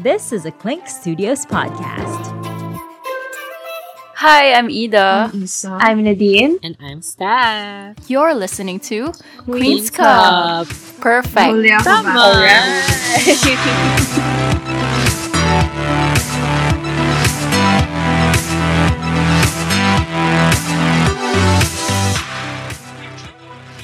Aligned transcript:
This 0.00 0.32
is 0.32 0.46
a 0.46 0.50
Clink 0.50 0.88
Studios 0.88 1.44
podcast. 1.44 2.24
Hi, 4.16 4.54
I'm 4.54 4.68
Ida. 4.72 5.30
Isa. 5.34 5.76
I'm 5.78 6.02
Nadine. 6.04 6.58
And 6.62 6.74
I'm 6.80 7.02
Steph. 7.02 8.08
You're 8.08 8.32
listening 8.32 8.80
to 8.88 9.12
Queen's 9.44 9.90
Queen's 9.90 9.90
Cup. 9.90 10.68
Perfect. 11.04 11.52
Huli 11.52 11.76
ako 11.76 11.84
Tama. 11.84 12.16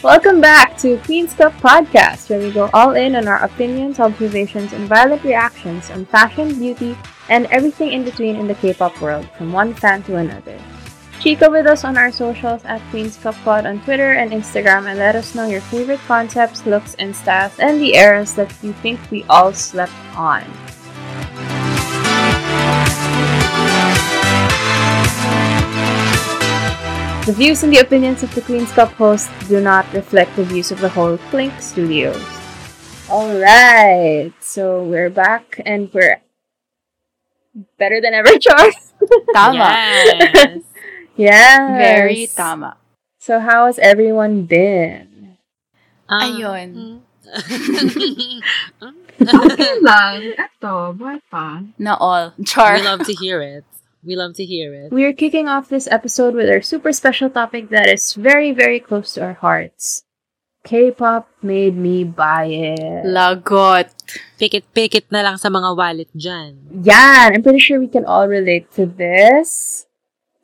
Welcome 0.07 0.41
back 0.41 0.79
to 0.87 0.99
Queen's 0.99 1.35
Cup 1.35 1.53
Podcast, 1.55 2.31
where 2.31 2.39
we 2.39 2.53
go 2.53 2.71
all 2.73 2.95
in 2.95 3.17
on 3.17 3.27
our 3.27 3.43
opinions, 3.43 3.99
observations, 3.99 4.73
and 4.73 4.87
violent 4.87 5.25
reactions 5.25 5.91
on 5.91 6.07
fashion, 6.07 6.61
beauty, 6.61 6.97
and 7.29 7.47
everything 7.47 7.91
in 7.91 8.05
between 8.05 8.37
in 8.37 8.47
the 8.47 8.55
K-pop 8.55 9.03
world, 9.03 9.29
from 9.37 9.53
one 9.53 9.75
fan 9.75 10.05
to 10.05 10.15
another. 10.15 10.63
Chica 11.19 11.51
with 11.51 11.67
us 11.67 11.83
on 11.83 11.99
our 11.99 12.13
socials 12.13 12.65
at 12.67 12.81
Queen's 12.91 13.17
Cup 13.17 13.35
Pod 13.43 13.67
on 13.67 13.81
Twitter 13.81 14.13
and 14.13 14.31
Instagram 14.31 14.87
and 14.87 15.01
let 15.01 15.17
us 15.17 15.35
know 15.35 15.49
your 15.49 15.61
favorite 15.61 15.99
concepts, 16.07 16.65
looks, 16.67 16.95
and 17.01 17.11
styles, 17.11 17.59
and 17.59 17.81
the 17.81 17.97
eras 17.97 18.33
that 18.37 18.55
you 18.63 18.75
think 18.75 19.01
we 19.11 19.25
all 19.25 19.53
slept 19.53 19.91
on. 20.15 20.45
The 27.27 27.33
views 27.35 27.65
and 27.65 27.73
the 27.73 27.83
opinions 27.83 28.23
of 28.23 28.33
the 28.37 28.41
Queen's 28.41 28.71
Cup 28.71 28.93
host 28.95 29.29
do 29.49 29.61
not 29.61 29.83
reflect 29.93 30.37
the 30.37 30.45
views 30.45 30.71
of 30.71 30.79
the 30.79 30.89
whole 30.89 31.19
Clink 31.35 31.53
Studios. 31.61 32.23
Alright, 33.11 34.31
so 34.39 34.85
we're 34.85 35.11
back 35.11 35.61
and 35.67 35.91
we're 35.93 36.23
better 37.79 38.01
than 38.01 38.15
ever, 38.15 38.39
Charles. 38.39 38.95
Tama. 39.35 39.59
Yes. 39.59 40.63
yes. 41.17 41.59
Very 41.75 42.27
tama. 42.31 42.77
So 43.19 43.41
how 43.41 43.67
has 43.67 43.81
everyone 43.81 44.47
been? 44.47 45.37
Um, 46.09 46.23
Ayun. 46.23 46.71
Okay 49.17 49.81
lang. 49.81 50.37
Eto, 50.37 50.93
buhay 50.95 51.19
pa. 51.33 51.65
Na 51.81 51.97
all. 51.99 52.37
Char. 52.45 52.77
we 52.77 52.85
love 52.85 53.03
to 53.03 53.17
hear 53.17 53.41
it. 53.41 53.65
We 54.07 54.15
love 54.15 54.39
to 54.39 54.47
hear 54.47 54.71
it. 54.73 54.95
We 54.95 55.03
are 55.03 55.13
kicking 55.13 55.51
off 55.51 55.69
this 55.69 55.91
episode 55.91 56.39
with 56.39 56.47
our 56.49 56.63
super 56.63 56.93
special 56.95 57.29
topic 57.29 57.71
that 57.75 57.91
is 57.91 58.15
very, 58.15 58.55
very 58.55 58.79
close 58.79 59.13
to 59.15 59.23
our 59.27 59.35
hearts. 59.35 60.07
K-pop 60.63 61.27
made 61.43 61.75
me 61.75 62.07
buy 62.07 62.47
it. 62.47 63.03
Lagot. 63.03 63.91
Pikit-pikit 64.39 65.11
na 65.11 65.27
lang 65.27 65.39
sa 65.43 65.51
mga 65.51 65.75
wallet 65.75 66.11
dyan. 66.15 66.55
Yeah, 66.87 67.35
I'm 67.35 67.43
pretty 67.43 67.59
sure 67.59 67.83
we 67.83 67.91
can 67.91 68.07
all 68.07 68.31
relate 68.31 68.71
to 68.79 68.87
this. 68.87 69.87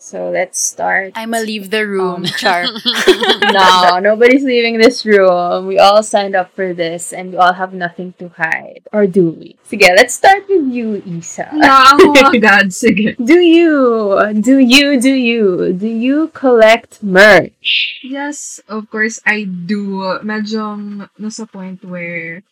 So 0.02 0.34
let's 0.34 0.58
start. 0.58 1.14
I'ma 1.14 1.38
leave 1.38 1.70
the 1.70 1.86
room. 1.86 2.26
Um, 2.26 2.34
Char. 2.34 2.66
no, 3.54 4.02
nobody's 4.02 4.42
leaving 4.42 4.82
this 4.82 5.06
room. 5.06 5.70
We 5.70 5.78
all 5.78 6.02
signed 6.02 6.34
up 6.34 6.50
for 6.58 6.74
this 6.74 7.12
and 7.14 7.30
we 7.30 7.38
all 7.38 7.54
have 7.54 7.72
nothing 7.72 8.12
to 8.18 8.28
hide. 8.34 8.82
Or 8.92 9.06
do 9.06 9.30
we? 9.30 9.54
Sige, 9.62 9.86
let's 9.94 10.18
start 10.18 10.50
with 10.50 10.66
you, 10.66 10.98
Isa. 11.06 11.54
Na 11.54 11.94
ako 11.94 12.34
agad. 12.34 12.74
Sige. 12.74 13.14
Do 13.14 13.38
you? 13.38 14.18
Do 14.42 14.58
you? 14.58 14.98
Do 14.98 15.14
you? 15.14 15.70
Do 15.70 15.86
you 15.86 16.34
collect 16.34 16.98
merch? 16.98 18.02
Yes, 18.02 18.58
of 18.66 18.90
course, 18.90 19.22
I 19.22 19.46
do. 19.46 20.18
Medyo 20.26 21.06
nasa 21.14 21.46
point 21.46 21.78
where 21.86 22.42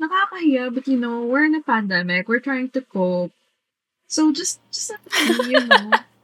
nakakahiya, 0.00 0.72
but 0.72 0.88
you 0.88 0.96
know, 0.96 1.28
we're 1.28 1.44
in 1.44 1.60
a 1.60 1.60
pandemic. 1.60 2.24
We're 2.24 2.40
trying 2.40 2.72
to 2.72 2.80
cope. 2.80 3.36
So 4.08 4.32
just, 4.32 4.64
just, 4.72 4.96
you 5.44 5.60
know, 5.60 5.92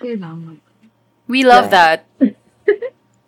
kailangan. 0.00 0.60
We 1.30 1.46
love 1.46 1.70
that. 1.70 2.06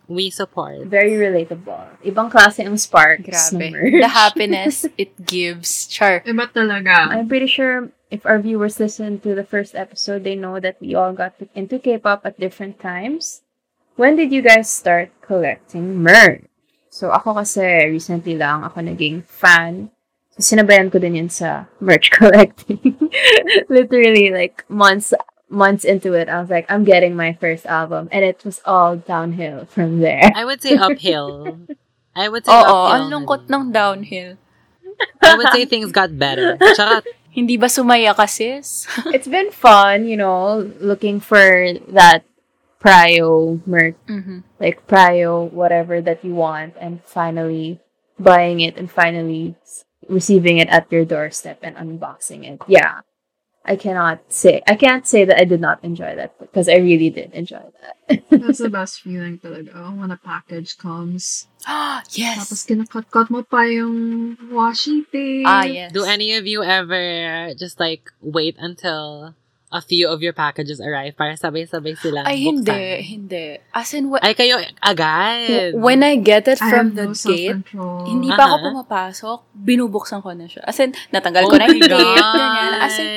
We 0.07 0.29
support. 0.29 0.83
Very 0.91 1.15
relatable. 1.15 2.03
Ibang 2.03 2.27
klase 2.27 2.59
ang 2.59 2.75
sparks 2.75 3.23
Grabe. 3.55 4.03
The 4.03 4.11
happiness 4.11 4.85
it 4.99 5.15
gives. 5.25 5.87
Char. 5.87 6.19
Iba 6.27 6.51
talaga. 6.51 7.07
I'm 7.07 7.31
pretty 7.31 7.47
sure 7.47 7.89
if 8.11 8.27
our 8.27 8.37
viewers 8.37 8.83
listen 8.83 9.23
to 9.23 9.33
the 9.33 9.47
first 9.47 9.73
episode, 9.73 10.27
they 10.27 10.35
know 10.35 10.59
that 10.59 10.77
we 10.83 10.93
all 10.93 11.15
got 11.15 11.33
into 11.55 11.79
K-pop 11.79 12.27
at 12.27 12.37
different 12.39 12.77
times. 12.83 13.41
When 13.95 14.19
did 14.19 14.29
you 14.29 14.43
guys 14.43 14.69
start 14.69 15.09
collecting 15.23 16.03
merch? 16.03 16.45
So 16.93 17.09
ako 17.09 17.41
kasi 17.41 17.89
recently 17.89 18.37
lang 18.37 18.61
ako 18.67 18.85
naging 18.85 19.25
fan. 19.25 19.89
So 20.35 20.45
sinabayan 20.45 20.93
ko 20.93 21.01
din 21.01 21.17
yun 21.17 21.31
sa 21.33 21.65
merch 21.81 22.11
collecting. 22.17 22.99
Literally 23.65 24.29
like 24.29 24.61
months 24.69 25.15
months 25.53 25.85
into 25.85 26.17
it, 26.17 26.27
I 26.27 26.41
was 26.41 26.49
like, 26.49 26.65
I'm 26.67 26.83
getting 26.83 27.13
my 27.15 27.37
first 27.37 27.65
album. 27.69 28.09
And 28.11 28.25
it 28.25 28.41
was 28.43 28.59
all 28.65 28.97
downhill 28.97 29.69
from 29.69 30.01
there. 30.01 30.33
I 30.35 30.43
would 30.43 30.61
say 30.65 30.73
uphill. 30.75 31.61
I 32.17 32.27
would 32.29 32.45
say 32.45 32.51
Oo, 32.51 32.65
uphill. 32.65 32.89
ang 32.97 33.03
lungkot 33.13 33.45
ng 33.49 33.71
downhill. 33.71 34.37
I 35.21 35.37
would 35.37 35.49
say 35.53 35.65
things 35.65 35.93
got 35.93 36.17
better. 36.17 36.57
Tsaka, 36.57 37.05
Hindi 37.33 37.57
ba 37.57 37.65
sumaya 37.65 38.13
ka, 38.13 38.29
sis? 38.29 38.85
it's 39.09 39.25
been 39.25 39.49
fun, 39.49 40.05
you 40.05 40.13
know, 40.13 40.69
looking 40.77 41.17
for 41.17 41.65
that 41.89 42.21
prio 42.77 43.57
merch 43.65 43.95
Mhm. 44.05 44.43
like 44.59 44.85
prio 44.85 45.47
whatever 45.49 45.97
that 46.03 46.19
you 46.21 46.35
want 46.35 46.75
and 46.77 46.99
finally 47.07 47.79
buying 48.19 48.59
it 48.61 48.75
and 48.77 48.91
finally 48.91 49.55
receiving 50.11 50.59
it 50.59 50.67
at 50.69 50.85
your 50.91 51.07
doorstep 51.07 51.57
and 51.63 51.79
unboxing 51.79 52.43
it 52.43 52.59
yeah 52.67 53.01
i 53.65 53.75
cannot 53.75 54.19
say 54.27 54.61
i 54.67 54.75
can't 54.75 55.07
say 55.07 55.23
that 55.25 55.39
i 55.39 55.43
did 55.43 55.61
not 55.61 55.79
enjoy 55.83 56.15
that 56.15 56.37
because 56.39 56.67
i 56.67 56.75
really 56.75 57.09
did 57.09 57.31
enjoy 57.33 57.61
that 57.81 57.93
That's 58.29 58.59
the 58.59 58.69
best 58.79 59.01
feeling 59.01 59.39
talaga. 59.39 59.95
When 59.95 60.11
a 60.11 60.17
package 60.19 60.77
comes. 60.77 61.47
Ah, 61.65 62.03
yes. 62.11 62.51
kinakat-kat 62.67 63.31
mo 63.31 63.41
pa 63.47 63.63
yung 63.63 64.35
washi 64.51 65.07
tape. 65.07 65.47
Ah, 65.47 65.63
yes. 65.63 65.91
do 65.95 66.03
any 66.03 66.35
of 66.35 66.45
you 66.45 66.63
ever 66.63 67.53
just 67.55 67.79
like 67.79 68.11
wait 68.19 68.59
until 68.59 69.33
a 69.73 69.81
few 69.81 70.05
of 70.05 70.21
your 70.21 70.31
packages 70.31 70.77
arrive 70.77 71.17
para 71.17 71.33
sabay-sabay 71.33 71.97
silang 71.97 72.29
Ay, 72.29 72.45
buksan? 72.45 72.61
hindi. 72.61 72.83
Hindi. 73.17 73.45
As 73.73 73.89
in, 73.91 74.13
wh- 74.13 74.21
Ay, 74.21 74.37
kayo 74.37 74.61
agad. 74.77 75.73
when 75.73 76.05
I 76.05 76.21
get 76.21 76.45
it 76.45 76.61
I 76.61 76.69
from 76.69 76.93
the 76.93 77.09
no 77.09 77.17
gate. 77.17 77.65
Hindi 78.05 78.29
pa 78.29 78.45
ako 78.45 78.55
Aha. 78.55 78.65
pumapasok, 78.69 79.37
binubuksan 79.51 80.21
ko 80.21 80.29
na 80.37 80.45
siya. 80.45 80.61
As 80.61 80.77
in, 80.77 80.93
natanggal 81.09 81.49
oh 81.49 81.49
ko 81.49 81.55
na 81.57 81.65
yung 81.65 81.81
ganyan. 81.81 82.71
As 82.77 82.95
in, 83.01 83.09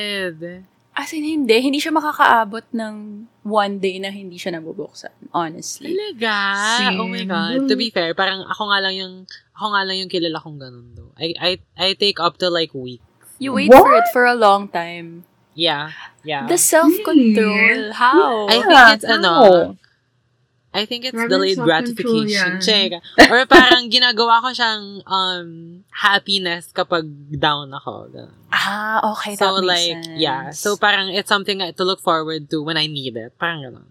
as 0.97 1.12
in, 1.12 1.25
hindi. 1.28 1.61
Hindi 1.61 1.77
siya 1.77 1.93
makakaabot 1.93 2.65
ng 2.72 2.95
one 3.45 3.75
day 3.77 4.00
na 4.00 4.09
hindi 4.09 4.41
siya 4.41 4.56
nabubuksan. 4.56 5.12
Honestly. 5.37 5.93
Talaga? 5.93 6.34
Oh 6.97 7.05
my 7.05 7.21
Same. 7.21 7.28
God. 7.28 7.69
To 7.69 7.77
be 7.77 7.93
fair, 7.93 8.16
parang 8.16 8.49
ako 8.49 8.72
nga 8.72 8.81
lang 8.81 8.97
yung, 8.97 9.15
ako 9.53 9.66
nga 9.77 9.83
lang 9.84 9.97
yung 10.00 10.09
kilala 10.09 10.41
kong 10.41 10.56
ganun 10.56 10.89
do. 10.97 11.12
I, 11.21 11.37
I, 11.37 11.50
I 11.77 11.89
take 11.93 12.16
up 12.16 12.41
to 12.41 12.49
like 12.49 12.72
week. 12.72 13.05
You 13.37 13.53
wait 13.53 13.69
What? 13.69 13.84
for 13.84 13.93
it 13.93 14.09
for 14.16 14.25
a 14.25 14.33
long 14.33 14.72
time. 14.72 15.28
Yeah. 15.53 15.93
Yeah. 16.27 16.51
The 16.51 16.59
self-control. 16.59 17.95
How? 17.95 18.51
I 18.51 18.59
think 18.59 18.75
Yeah, 18.75 18.95
it's 18.95 19.07
ano, 19.07 19.31
how? 19.31 19.77
I 20.77 20.85
think 20.85 21.09
it's 21.09 21.17
Grabe 21.17 21.33
delayed 21.33 21.57
gratification. 21.57 22.61
Check. 22.61 23.01
Or 23.33 23.49
parang 23.49 23.89
ginagawa 23.89 24.45
ko 24.45 24.53
siyang 24.53 25.01
um 25.09 25.49
happiness 25.89 26.69
kapag 26.69 27.09
down 27.33 27.73
ako. 27.73 28.13
Ah, 28.53 29.01
okay. 29.17 29.41
So 29.41 29.57
that 29.57 29.65
makes 29.65 29.73
like, 29.73 30.05
sense. 30.05 30.21
yeah. 30.21 30.53
So 30.53 30.77
parang 30.77 31.09
it's 31.09 31.33
something 31.33 31.65
to 31.65 31.85
look 31.87 32.05
forward 32.05 32.53
to 32.53 32.61
when 32.61 32.77
I 32.77 32.93
need 32.93 33.17
it. 33.17 33.33
Parang 33.41 33.65
ganun. 33.65 33.89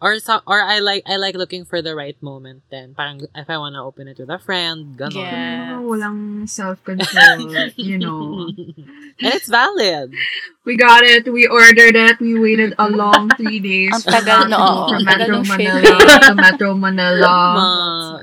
Or 0.00 0.16
so, 0.16 0.40
or 0.48 0.64
I 0.64 0.80
like 0.80 1.04
I 1.04 1.20
like 1.20 1.36
looking 1.36 1.68
for 1.68 1.84
the 1.84 1.92
right 1.92 2.16
moment 2.24 2.64
then. 2.72 2.96
Parang 2.96 3.20
if 3.36 3.52
I 3.52 3.60
wanna 3.60 3.84
open 3.84 4.08
it 4.08 4.16
with 4.16 4.32
a 4.32 4.40
friend, 4.40 4.96
ganun. 4.96 5.28
Yeah. 5.28 5.76
Walang 5.84 6.48
self-control, 6.48 7.52
you 7.76 8.00
know. 8.00 8.48
And 9.20 9.30
it's 9.36 9.52
valid. 9.52 10.16
We 10.64 10.80
got 10.80 11.04
it. 11.04 11.28
We 11.28 11.44
ordered 11.44 11.92
it. 11.92 12.16
We 12.16 12.40
waited 12.40 12.72
a 12.80 12.88
long 12.88 13.28
three 13.36 13.60
days. 13.60 13.92
Ang 13.92 14.08
tagal, 14.08 14.48
no. 14.48 14.88
From 14.88 15.04
Metro 15.04 15.44
Manila 15.44 15.92
to 16.24 16.32
Metro 16.32 16.68
Manila. 16.72 17.28
Tama. 17.28 17.68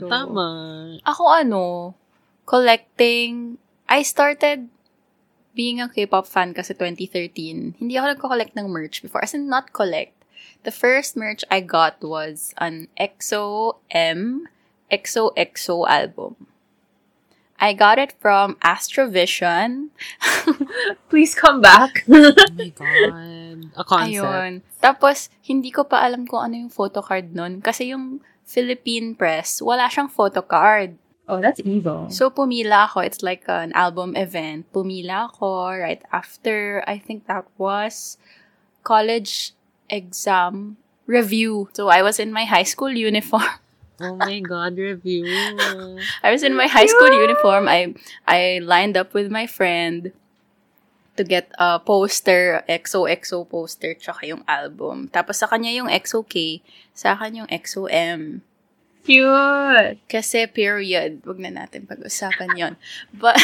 Tama. 0.01 0.49
Ako 1.05 1.23
ano, 1.29 1.93
collecting, 2.49 3.61
I 3.85 4.01
started 4.01 4.65
being 5.53 5.77
a 5.77 5.93
K-pop 5.93 6.25
fan 6.25 6.57
kasi 6.57 6.73
2013. 6.73 7.77
Hindi 7.77 7.93
ako 8.01 8.17
nagko-collect 8.17 8.57
ng 8.57 8.65
merch 8.65 9.05
before. 9.05 9.21
As 9.21 9.37
in, 9.37 9.45
not 9.45 9.69
collect. 9.69 10.16
The 10.63 10.71
first 10.71 11.15
merch 11.15 11.43
I 11.49 11.61
got 11.61 12.03
was 12.03 12.53
an 12.57 12.87
EXO 12.99 13.77
M 13.91 14.47
XOXO 14.91 15.87
album. 15.87 16.47
I 17.59 17.73
got 17.73 17.97
it 17.97 18.13
from 18.21 18.55
Astrovision. 18.61 19.89
please 21.09 21.33
come 21.33 21.59
back 21.61 22.05
Oh 22.07 22.33
my 22.53 22.69
God. 22.69 23.71
A 23.73 23.83
concept. 23.83 24.21
Ayun. 24.21 24.51
Tapos, 24.77 25.29
hindi 25.41 25.73
ko 25.73 25.83
pa 25.83 26.05
alam 26.05 26.29
kung 26.29 26.45
ano 26.45 26.55
yung 26.65 26.73
photocard 26.73 27.33
nun. 27.33 27.61
Kasi 27.65 27.89
yung 27.89 28.21
Philippine 28.45 29.17
press, 29.17 29.59
wala 29.59 29.89
siyang 29.89 30.13
photocard. 30.13 31.01
Oh, 31.27 31.41
that's 31.41 31.59
evil. 31.65 32.07
So, 32.13 32.29
pumila 32.29 32.87
ako. 32.87 33.01
It's 33.01 33.25
like 33.25 33.43
an 33.49 33.73
album 33.73 34.15
event. 34.15 34.69
Pumila 34.71 35.33
ako 35.33 35.73
right 35.81 35.99
after, 36.13 36.85
I 36.85 37.01
think 37.01 37.25
that 37.25 37.49
was 37.57 38.21
college 38.85 39.56
exam 39.89 40.77
review. 41.05 41.69
So, 41.73 41.89
I 41.89 42.01
was 42.01 42.19
in 42.19 42.31
my 42.31 42.45
high 42.45 42.67
school 42.67 42.91
uniform. 42.91 43.47
Oh 43.97 44.13
my 44.13 44.37
God, 44.45 44.77
review. 44.77 45.25
I 46.21 46.29
was 46.29 46.45
in 46.45 46.53
my 46.53 46.69
high 46.69 46.85
school 46.85 47.09
uniform. 47.09 47.65
I 47.65 47.97
I 48.29 48.61
lined 48.61 48.93
up 48.93 49.17
with 49.17 49.33
my 49.33 49.49
friend 49.49 50.13
to 51.17 51.25
get 51.25 51.49
a 51.57 51.81
poster, 51.81 52.61
XOXO 52.69 53.49
poster, 53.49 53.97
tsaka 53.97 54.29
yung 54.29 54.45
album. 54.45 55.09
Tapos 55.09 55.41
sa 55.41 55.49
kanya 55.49 55.73
yung 55.73 55.89
XOK, 55.89 56.61
sa 56.93 57.17
akin 57.17 57.43
yung 57.43 57.49
XOM. 57.49 58.45
Cute. 59.01 59.97
Kasi 60.05 60.45
period, 60.45 61.25
wag 61.25 61.41
na 61.41 61.49
natin 61.49 61.89
pag-usapan 61.89 62.53
yon. 62.53 62.73
But, 63.09 63.39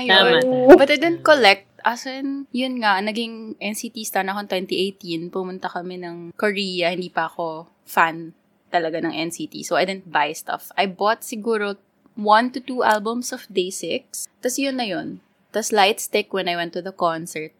ayun. 0.00 0.42
Tama. 0.42 0.74
But 0.74 0.90
I 0.90 0.98
didn't 0.98 1.22
collect. 1.22 1.69
As 1.82 2.06
in, 2.06 2.46
yun 2.52 2.80
nga, 2.80 3.00
naging 3.00 3.56
NCT 3.58 4.04
stan 4.06 4.28
ako 4.28 4.46
2018. 4.46 5.32
Pumunta 5.32 5.68
kami 5.68 6.00
ng 6.00 6.36
Korea. 6.36 6.92
Hindi 6.92 7.08
pa 7.08 7.28
ako 7.28 7.68
fan 7.86 8.32
talaga 8.70 9.02
ng 9.02 9.10
NCT. 9.10 9.66
So, 9.66 9.74
I 9.74 9.84
didn't 9.84 10.08
buy 10.08 10.30
stuff. 10.32 10.70
I 10.78 10.86
bought 10.86 11.26
siguro 11.26 11.76
one 12.14 12.52
to 12.54 12.60
two 12.62 12.84
albums 12.86 13.34
of 13.34 13.48
Day6. 13.50 14.28
Tapos 14.40 14.56
yun 14.60 14.76
na 14.78 14.86
yun. 14.86 15.24
Tapos 15.50 15.74
Lightstick 15.74 16.30
when 16.30 16.46
I 16.46 16.54
went 16.54 16.76
to 16.78 16.82
the 16.82 16.94
concert. 16.94 17.50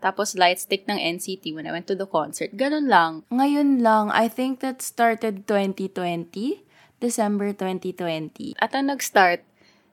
Tapos 0.00 0.38
Lightstick 0.38 0.86
ng 0.86 0.96
NCT 0.96 1.52
when 1.52 1.66
I 1.66 1.74
went 1.74 1.90
to 1.90 1.98
the 1.98 2.06
concert. 2.06 2.54
Ganun 2.54 2.88
lang. 2.88 3.26
Ngayon 3.28 3.82
lang, 3.82 4.08
I 4.14 4.30
think 4.30 4.62
that 4.62 4.80
started 4.80 5.44
2020. 5.44 6.70
December 7.00 7.56
2020. 7.56 8.60
At 8.60 8.76
ang 8.76 8.92
nag-start, 8.92 9.40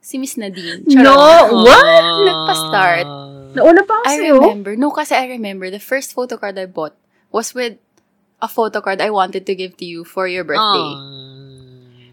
si 0.04 0.20
Miss 0.20 0.36
Nadine. 0.36 0.84
No! 0.92 1.08
Charot. 1.08 1.64
What? 1.64 2.04
Nagpa-start. 2.28 3.08
Nauna 3.56 3.86
pa 3.88 4.02
ako 4.02 4.08
I 4.10 4.16
sa'yo. 4.18 4.36
remember. 4.42 4.74
No, 4.76 4.92
kasi 4.92 5.14
I 5.16 5.28
remember 5.30 5.70
the 5.70 5.80
first 5.80 6.12
photo 6.14 6.36
card 6.38 6.58
I 6.60 6.66
bought 6.66 6.96
was 7.32 7.54
with 7.54 7.78
a 8.42 8.48
photo 8.48 8.82
card 8.82 9.02
I 9.02 9.10
wanted 9.10 9.46
to 9.46 9.54
give 9.56 9.78
to 9.78 9.86
you 9.86 10.04
for 10.04 10.28
your 10.28 10.44
birthday. 10.44 10.92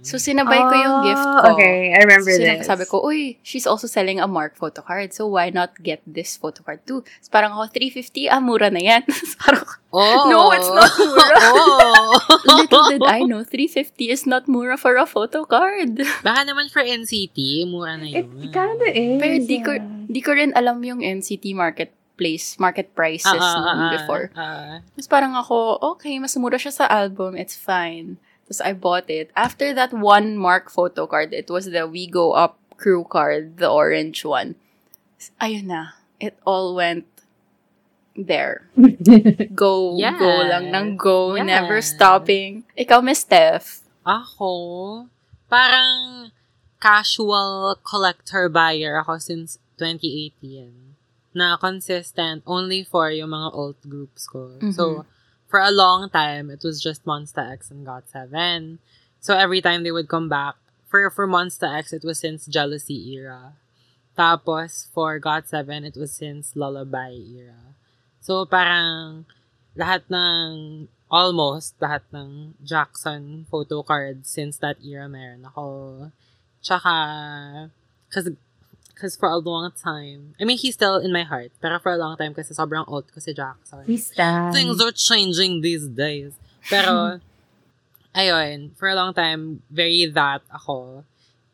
So, 0.04 0.20
sinabay 0.20 0.60
ko 0.60 0.74
yung 0.76 0.96
gift 1.02 1.24
ko. 1.24 1.38
Ah, 1.40 1.52
Okay, 1.56 1.96
I 1.96 2.04
remember 2.04 2.28
so, 2.30 2.38
this. 2.38 2.68
Sabi 2.68 2.84
ko, 2.84 3.00
uy, 3.00 3.40
she's 3.40 3.64
also 3.64 3.88
selling 3.88 4.20
a 4.20 4.28
Mark 4.28 4.52
photo 4.52 4.84
card. 4.84 5.16
So, 5.16 5.24
why 5.26 5.48
not 5.48 5.80
get 5.80 6.04
this 6.04 6.36
photo 6.36 6.60
card 6.60 6.84
too? 6.84 7.00
So, 7.24 7.32
parang 7.32 7.56
ako, 7.56 7.72
350, 7.72 8.28
ah, 8.28 8.38
mura 8.38 8.68
na 8.68 8.84
yan. 8.84 9.02
So, 9.32 9.40
parang, 9.40 9.64
Oh. 9.94 10.26
No, 10.26 10.50
it's 10.50 10.66
not 10.68 10.90
mura. 11.00 11.36
oh. 11.54 12.18
little 12.58 12.84
did 12.90 13.02
I 13.06 13.22
know, 13.22 13.46
350 13.46 14.10
is 14.10 14.26
not 14.26 14.44
mura 14.50 14.74
for 14.74 14.98
a 14.98 15.06
photo 15.06 15.46
card. 15.46 16.02
Baka 16.26 16.42
naman 16.44 16.66
for 16.66 16.82
NCT, 16.82 17.64
mura 17.70 17.94
na 17.94 18.10
yun. 18.10 18.26
it 18.42 18.50
kinda 18.50 18.88
is. 18.90 19.22
Pero 19.22 19.34
di 19.46 19.58
ko, 19.62 19.70
di 20.10 20.20
ko 20.20 20.34
rin 20.34 20.50
alam 20.58 20.82
yung 20.82 20.98
NCT 20.98 21.54
marketplace, 21.54 22.58
market 22.58 22.90
prices 22.92 23.38
ah, 23.38 23.54
noon 23.62 23.78
ah, 23.86 23.92
before. 23.94 24.26
ah. 24.34 24.82
Tapos 24.82 25.06
parang 25.06 25.38
ako, 25.38 25.78
okay, 25.94 26.18
mas 26.18 26.34
mura 26.34 26.58
siya 26.58 26.74
sa 26.74 26.90
album, 26.90 27.38
it's 27.38 27.54
fine. 27.54 28.18
Tapos 28.44 28.60
I 28.60 28.72
bought 28.76 29.08
it. 29.08 29.32
After 29.34 29.72
that 29.72 29.92
one 29.92 30.36
Mark 30.36 30.68
photo 30.70 31.06
card, 31.06 31.32
it 31.32 31.48
was 31.48 31.66
the 31.72 31.88
We 31.88 32.06
Go 32.06 32.32
Up 32.32 32.60
crew 32.76 33.04
card, 33.08 33.56
the 33.58 33.70
orange 33.70 34.24
one. 34.24 34.56
Ayun 35.40 35.72
na. 35.72 35.96
It 36.20 36.36
all 36.44 36.74
went 36.76 37.08
there. 38.14 38.68
Go, 39.54 39.96
Yes. 39.98 40.18
go 40.20 40.30
lang 40.44 40.70
ng 40.70 40.96
go, 40.96 41.34
Yes. 41.34 41.46
never 41.46 41.80
stopping. 41.80 42.62
Ikaw, 42.78 43.02
Miss 43.02 43.24
Steph. 43.26 43.80
Ako, 44.04 45.08
parang 45.48 46.28
casual 46.78 47.80
collector 47.80 48.52
buyer 48.52 49.00
ako 49.00 49.16
since 49.18 49.56
2018. 49.80 50.92
Na 51.34 51.56
consistent 51.56 52.44
only 52.46 52.84
for 52.84 53.10
yung 53.10 53.32
mga 53.34 53.48
alt 53.50 53.80
groups 53.88 54.28
ko. 54.28 54.60
So, 54.70 55.08
for 55.54 55.62
a 55.62 55.70
long 55.70 56.10
time, 56.10 56.50
it 56.50 56.66
was 56.66 56.82
just 56.82 57.06
Monsta 57.06 57.38
X 57.54 57.70
and 57.70 57.86
GOT7. 57.86 58.78
So, 59.20 59.38
every 59.38 59.62
time 59.62 59.84
they 59.84 59.92
would 59.94 60.08
come 60.08 60.28
back, 60.28 60.56
for, 60.90 61.08
for 61.10 61.28
Monsta 61.28 61.78
X, 61.78 61.92
it 61.92 62.02
was 62.02 62.18
since 62.18 62.46
Jealousy 62.46 63.14
era. 63.14 63.54
Tapos, 64.18 64.88
for 64.92 65.20
GOT7, 65.20 65.86
it 65.86 65.96
was 65.96 66.10
since 66.10 66.56
Lullaby 66.56 67.14
era. 67.38 67.78
So, 68.20 68.44
parang 68.46 69.26
lahat 69.78 70.02
ng, 70.10 70.88
almost 71.06 71.78
lahat 71.78 72.02
ng 72.10 72.58
Jackson 72.64 73.46
photo 73.48 73.84
cards 73.84 74.26
since 74.26 74.58
that 74.58 74.82
era 74.82 75.06
meron 75.06 75.46
ako. 75.46 76.10
Tsaka, 76.66 77.70
cause, 78.10 78.34
cause 78.94 79.16
for 79.16 79.28
a 79.28 79.36
long 79.36 79.72
time, 79.72 80.34
I 80.40 80.44
mean, 80.44 80.58
he's 80.58 80.74
still 80.74 80.96
in 80.96 81.12
my 81.12 81.22
heart, 81.22 81.50
pero 81.60 81.78
for 81.78 81.92
a 81.92 81.96
long 81.96 82.16
time 82.16 82.34
kasi 82.34 82.54
sobrang 82.54 82.84
old 82.88 83.10
ko 83.12 83.20
si 83.20 83.32
Jackson. 83.34 83.84
We 83.86 83.96
stand. 83.96 84.54
Things 84.54 84.80
are 84.80 84.92
changing 84.92 85.60
these 85.60 85.86
days. 85.88 86.32
Pero, 86.70 87.20
ayun, 88.14 88.70
for 88.76 88.88
a 88.88 88.94
long 88.94 89.12
time, 89.14 89.62
very 89.70 90.06
that 90.06 90.42
ako. 90.52 91.04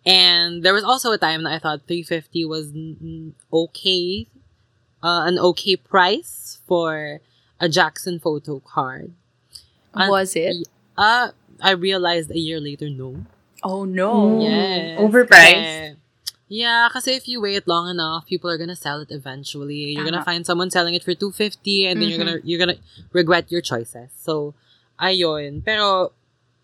And 0.06 0.62
there 0.62 0.72
was 0.72 0.84
also 0.84 1.12
a 1.12 1.19
time 1.19 1.44
that 1.44 1.52
I 1.52 1.58
thought 1.58 1.82
350 1.87 2.44
was 2.46 2.72
okay, 3.52 4.26
uh, 5.02 5.25
an 5.26 5.38
okay 5.38 5.76
price 5.76 6.60
for 6.66 7.20
a 7.60 7.69
Jackson 7.69 8.19
photo 8.19 8.60
card. 8.60 9.12
And- 9.94 10.10
Was 10.10 10.37
it? 10.37 10.69
Uh, 10.96 11.31
I 11.60 11.72
realized 11.72 12.31
a 12.31 12.38
year 12.38 12.60
later, 12.60 12.88
no. 12.88 13.25
Oh, 13.62 13.84
no. 13.84 14.40
Yes. 14.40 14.98
Overpriced. 14.98 15.96
Yeah, 16.50 16.91
kasi 16.91 17.14
if 17.14 17.31
you 17.31 17.41
wait 17.41 17.64
long 17.70 17.87
enough, 17.87 18.26
people 18.26 18.50
are 18.50 18.58
gonna 18.58 18.75
sell 18.75 19.00
it 19.00 19.14
eventually. 19.14 19.94
You're 19.94 20.05
gonna 20.05 20.26
Tama. 20.26 20.35
find 20.35 20.43
someone 20.44 20.69
selling 20.69 20.99
it 20.99 21.06
for 21.06 21.14
250 21.14 21.87
and 21.87 22.02
then 22.02 22.11
you're 22.11 22.19
gonna 22.19 22.43
you're 22.43 22.58
gonna 22.58 22.82
regret 23.14 23.49
your 23.55 23.62
choices. 23.62 24.11
So, 24.19 24.58
ayun. 24.99 25.62
Pero 25.62 26.11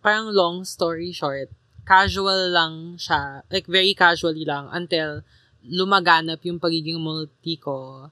parang 0.02 0.34
long 0.34 0.66
story 0.66 1.14
short, 1.14 1.54
casual 1.86 2.50
lang 2.50 2.98
siya. 2.98 3.46
Like 3.46 3.70
very 3.70 3.94
casually 3.94 4.42
lang 4.44 4.66
until 4.74 5.22
lumaganap 5.62 6.42
yung 6.42 6.58
pagiging 6.58 6.98
multi 6.98 7.54
ko. 7.54 8.10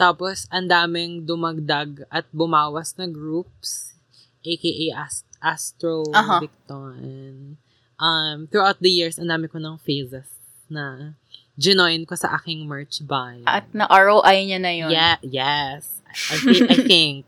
Tapos, 0.00 0.48
ang 0.48 0.72
daming 0.72 1.28
dumagdag 1.28 2.08
at 2.08 2.24
bumawas 2.32 2.96
na 2.96 3.04
groups, 3.04 3.92
aka 4.40 4.86
Ast- 4.96 5.28
Astro 5.44 6.08
Aha. 6.16 6.40
Victon. 6.40 7.60
Um, 8.00 8.48
throughout 8.48 8.80
the 8.80 8.88
years, 8.90 9.20
ang 9.20 9.28
dami 9.28 9.52
ko 9.52 9.60
ng 9.60 9.76
phases 9.84 10.41
na 10.72 11.12
ginoin 11.60 12.08
ko 12.08 12.16
sa 12.16 12.40
aking 12.40 12.64
merch 12.64 13.04
buy. 13.04 13.44
At 13.44 13.68
na 13.76 13.84
ROI 13.92 14.48
niya 14.48 14.58
na 14.58 14.72
yun. 14.72 14.90
Yeah, 14.90 15.16
yes. 15.20 16.00
I 16.32 16.36
think, 16.40 16.64
I 16.70 16.76
think. 16.80 17.22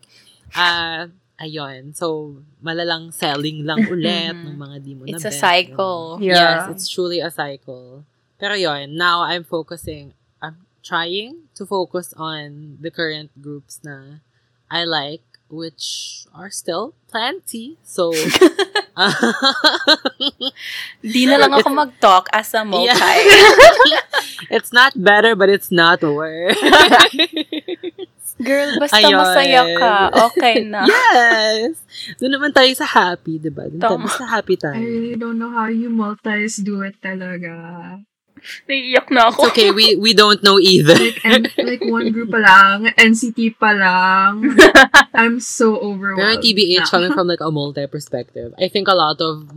Uh, 0.56 1.02
ayun. 1.44 1.92
So, 1.92 2.40
malalang 2.64 3.12
selling 3.12 3.68
lang 3.68 3.84
ulit 3.92 4.32
ng 4.32 4.56
mga 4.56 4.76
di 4.80 4.92
mo 4.96 5.04
Mm-hmm. 5.04 5.12
It's 5.16 5.28
a 5.28 5.32
nabenta. 5.32 5.44
cycle. 5.44 6.00
Yeah. 6.24 6.32
Yes, 6.40 6.60
it's 6.72 6.88
truly 6.88 7.20
a 7.20 7.28
cycle. 7.30 8.04
Pero 8.40 8.54
yun, 8.56 8.96
now 8.96 9.22
I'm 9.22 9.44
focusing, 9.44 10.12
I'm 10.40 10.64
trying 10.82 11.48
to 11.54 11.64
focus 11.64 12.12
on 12.16 12.76
the 12.80 12.90
current 12.90 13.30
groups 13.40 13.80
na 13.84 14.24
I 14.72 14.84
like, 14.84 15.22
which 15.54 16.26
are 16.34 16.50
still 16.50 16.94
plenty. 17.08 17.78
So, 17.86 18.10
Di 21.02 21.26
na 21.26 21.38
lang 21.38 21.52
ako 21.54 21.68
mag-talk 21.70 22.30
as 22.30 22.54
a 22.54 22.62
multi. 22.62 22.90
it's 24.54 24.74
not 24.74 24.94
better, 24.94 25.34
but 25.34 25.50
it's 25.50 25.70
not 25.70 26.02
worse. 26.02 26.58
Girl, 28.34 28.66
basta 28.82 28.98
Ayun. 28.98 29.14
masaya 29.14 29.62
ka, 29.78 29.94
okay 30.26 30.66
na. 30.66 30.82
yes! 30.90 31.78
Doon 32.18 32.34
naman 32.34 32.50
tayo 32.50 32.66
sa 32.74 32.82
happy, 32.82 33.38
di 33.38 33.46
ba? 33.46 33.70
Doon 33.70 33.78
tayo 33.78 33.98
Tama. 34.02 34.10
sa 34.10 34.26
happy 34.26 34.58
I 34.58 34.60
tayo. 34.62 34.82
really 34.82 35.14
don't 35.14 35.38
know 35.38 35.54
how 35.54 35.70
you 35.70 35.86
multis 35.86 36.58
do 36.58 36.82
it 36.82 36.98
talaga. 36.98 37.54
Naiiyak 38.68 39.10
na 39.10 39.28
It's 39.28 39.40
okay, 39.50 39.70
we 39.70 39.96
we 39.96 40.12
don't 40.14 40.42
know 40.42 40.58
either. 40.60 40.94
Like, 40.94 41.20
and, 41.24 41.48
like 41.58 41.82
one 41.84 42.12
group 42.12 42.30
pa 42.30 42.38
lang, 42.40 42.92
NCT 42.96 43.56
pa 43.58 43.72
lang. 43.72 44.56
I'm 45.14 45.40
so 45.40 45.76
Pero 45.76 45.90
overwhelmed. 45.92 46.44
TBH, 46.44 46.90
coming 46.90 47.12
from 47.12 47.26
like 47.26 47.40
a 47.40 47.50
multi 47.50 47.86
perspective, 47.86 48.52
I 48.60 48.68
think 48.68 48.88
a 48.88 48.94
lot 48.94 49.20
of 49.20 49.48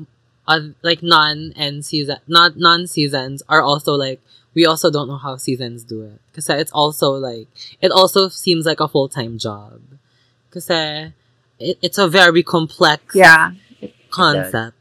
uh, 0.47 0.71
like 0.81 1.03
non 1.03 1.51
and 1.55 1.83
season 1.83 2.17
not 2.27 2.55
non 2.55 2.87
seasons 2.87 3.43
are 3.49 3.61
also 3.61 3.93
like 3.93 4.21
we 4.55 4.65
also 4.65 4.89
don't 4.89 5.07
know 5.07 5.17
how 5.19 5.35
seasons 5.35 5.83
do 5.83 6.01
it 6.01 6.19
because 6.31 6.49
it's 6.49 6.71
also 6.71 7.11
like 7.11 7.47
it 7.81 7.91
also 7.91 8.29
seems 8.29 8.65
like 8.65 8.79
a 8.79 8.87
full 8.87 9.09
time 9.09 9.37
job 9.37 9.81
because 10.49 10.69
it, 10.71 11.77
it's 11.81 11.97
a 11.97 12.07
very 12.07 12.41
complex 12.43 13.13
Yeah. 13.13 13.51
concept 14.09 14.77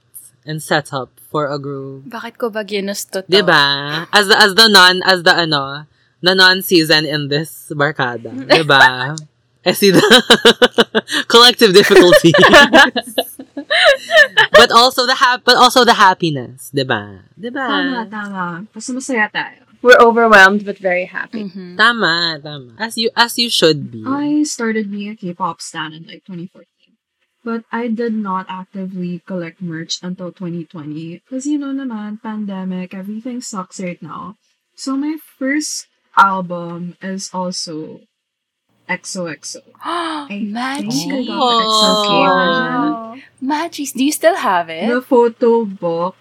and 0.46 0.62
setup 0.62 1.10
for 1.36 1.52
a 1.52 1.60
group. 1.60 2.08
Bakit 2.08 2.40
ko 2.40 2.48
ba 2.48 2.64
ginusto 2.64 3.20
to? 3.20 3.28
Diba? 3.28 4.08
As 4.08 4.32
the, 4.32 4.36
as 4.40 4.56
the 4.56 4.72
non, 4.72 5.04
as 5.04 5.20
the 5.20 5.36
ano, 5.36 5.84
the 6.24 6.32
non-season 6.32 7.04
in 7.04 7.28
this 7.28 7.68
barkada. 7.76 8.32
Diba? 8.32 9.12
I 9.68 9.72
see 9.76 9.92
the 9.92 10.00
collective 11.28 11.76
difficulty. 11.76 12.32
but 14.56 14.72
also 14.72 15.04
the 15.04 15.20
hap 15.20 15.44
but 15.44 15.60
also 15.60 15.84
the 15.84 15.98
happiness, 15.98 16.72
'di 16.72 16.88
ba? 16.88 17.20
'Di 17.36 17.52
ba? 17.52 17.66
Tama, 17.68 18.00
tama. 18.08 18.44
Basta 18.72 18.96
masaya 18.96 19.28
tayo. 19.28 19.66
We're 19.82 19.98
overwhelmed 20.00 20.64
but 20.64 20.78
very 20.78 21.04
happy. 21.04 21.50
Mhm. 21.50 21.76
Tama, 21.76 22.38
tama. 22.40 22.78
As 22.78 22.96
you 22.96 23.10
as 23.18 23.36
you 23.42 23.50
should 23.50 23.90
be. 23.90 24.06
I 24.06 24.46
started 24.46 24.86
being 24.88 25.12
a 25.12 25.16
K-pop 25.18 25.60
stan 25.60 25.92
in 25.92 26.06
like 26.06 26.22
2014. 26.24 26.64
But 27.46 27.62
I 27.70 27.86
did 27.86 28.10
not 28.10 28.46
actively 28.48 29.22
collect 29.22 29.62
merch 29.62 30.02
until 30.02 30.34
2020. 30.34 31.22
Because 31.22 31.46
you 31.46 31.62
know 31.62 31.70
naman, 31.70 32.18
pandemic, 32.18 32.90
everything 32.90 33.38
sucks 33.38 33.78
right 33.78 34.02
now. 34.02 34.34
So 34.74 34.98
my 34.98 35.14
first 35.38 35.86
album 36.18 36.98
is 36.98 37.30
also 37.30 38.02
XOXO. 38.90 39.62
I 39.78 40.26
think 40.26 40.58
I 40.58 40.82
Magic. 40.82 41.06
the 41.06 41.22
Magic. 43.40 43.94
Do 43.94 44.02
you 44.02 44.10
still 44.10 44.34
have 44.34 44.66
it? 44.66 44.90
The 44.90 44.98
photo 44.98 45.62
book. 45.64 46.18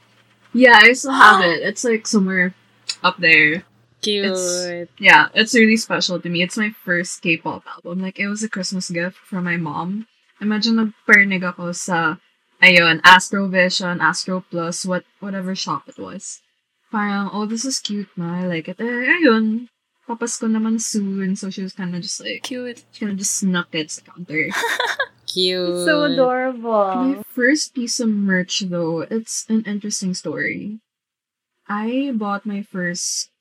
Yeah, 0.53 0.77
I 0.77 0.94
still 0.94 1.17
have 1.17 1.41
it. 1.41 1.65
It's 1.65 1.82
like 1.82 2.05
somewhere 2.05 2.53
up 3.01 3.17
there. 3.17 3.65
Cute. 4.05 4.94
Yeah, 5.01 5.34
it's 5.34 5.58
really 5.58 5.77
special 5.77 6.22
to 6.22 6.29
me. 6.29 6.46
It's 6.46 6.55
my 6.55 6.70
first 6.86 7.24
K-pop 7.25 7.65
album. 7.65 8.05
Like, 8.05 8.20
it 8.20 8.29
was 8.29 8.44
a 8.44 8.50
Christmas 8.50 8.91
gift 8.94 9.17
from 9.17 9.46
my 9.46 9.58
mom. 9.58 10.05
Imagine 10.42 10.92
nagpernig 10.92 11.44
ako 11.44 11.72
sa, 11.72 12.18
ayun, 12.60 13.00
Astrovision, 13.04 13.08
Astro 13.08 13.48
Vision, 13.48 13.96
Astro 14.01 14.38
Plus, 14.51 14.86
what, 14.86 15.04
whatever 15.20 15.56
shop 15.56 15.88
it 15.88 15.98
was. 15.98 16.42
Parang, 16.92 17.30
oh, 17.32 17.46
this 17.46 17.65
is 17.65 17.80
cute 17.80 18.10
na. 18.15 18.44
I 18.44 18.48
like 18.48 18.68
it. 18.68 18.80
Eh, 18.80 18.84
ayun, 19.20 19.68
papasko 20.08 20.48
naman 20.48 20.80
soon. 20.80 21.36
So 21.36 21.50
she 21.50 21.63
was 21.63 21.74
kind 21.74 21.96
of 21.96 22.01
just 22.01 22.20
like, 22.22 22.44
Cute. 22.44 22.84
she 22.92 23.06
kind 23.06 23.12
of 23.12 23.20
just 23.20 23.36
snuck 23.36 23.74
it 23.74 23.92
sa 23.92 24.04
counter. 24.04 24.50
Cute. 25.27 25.84
So 25.86 26.04
adorable. 26.04 26.96
My 26.96 27.24
first 27.27 27.74
piece 27.74 28.00
of 28.00 28.10
merch, 28.10 28.60
though, 28.68 29.01
it's 29.01 29.46
an 29.50 29.63
interesting 29.65 30.13
story. 30.13 30.80
I 31.68 32.13
bought 32.13 32.46
my 32.46 32.62
first 32.62 33.32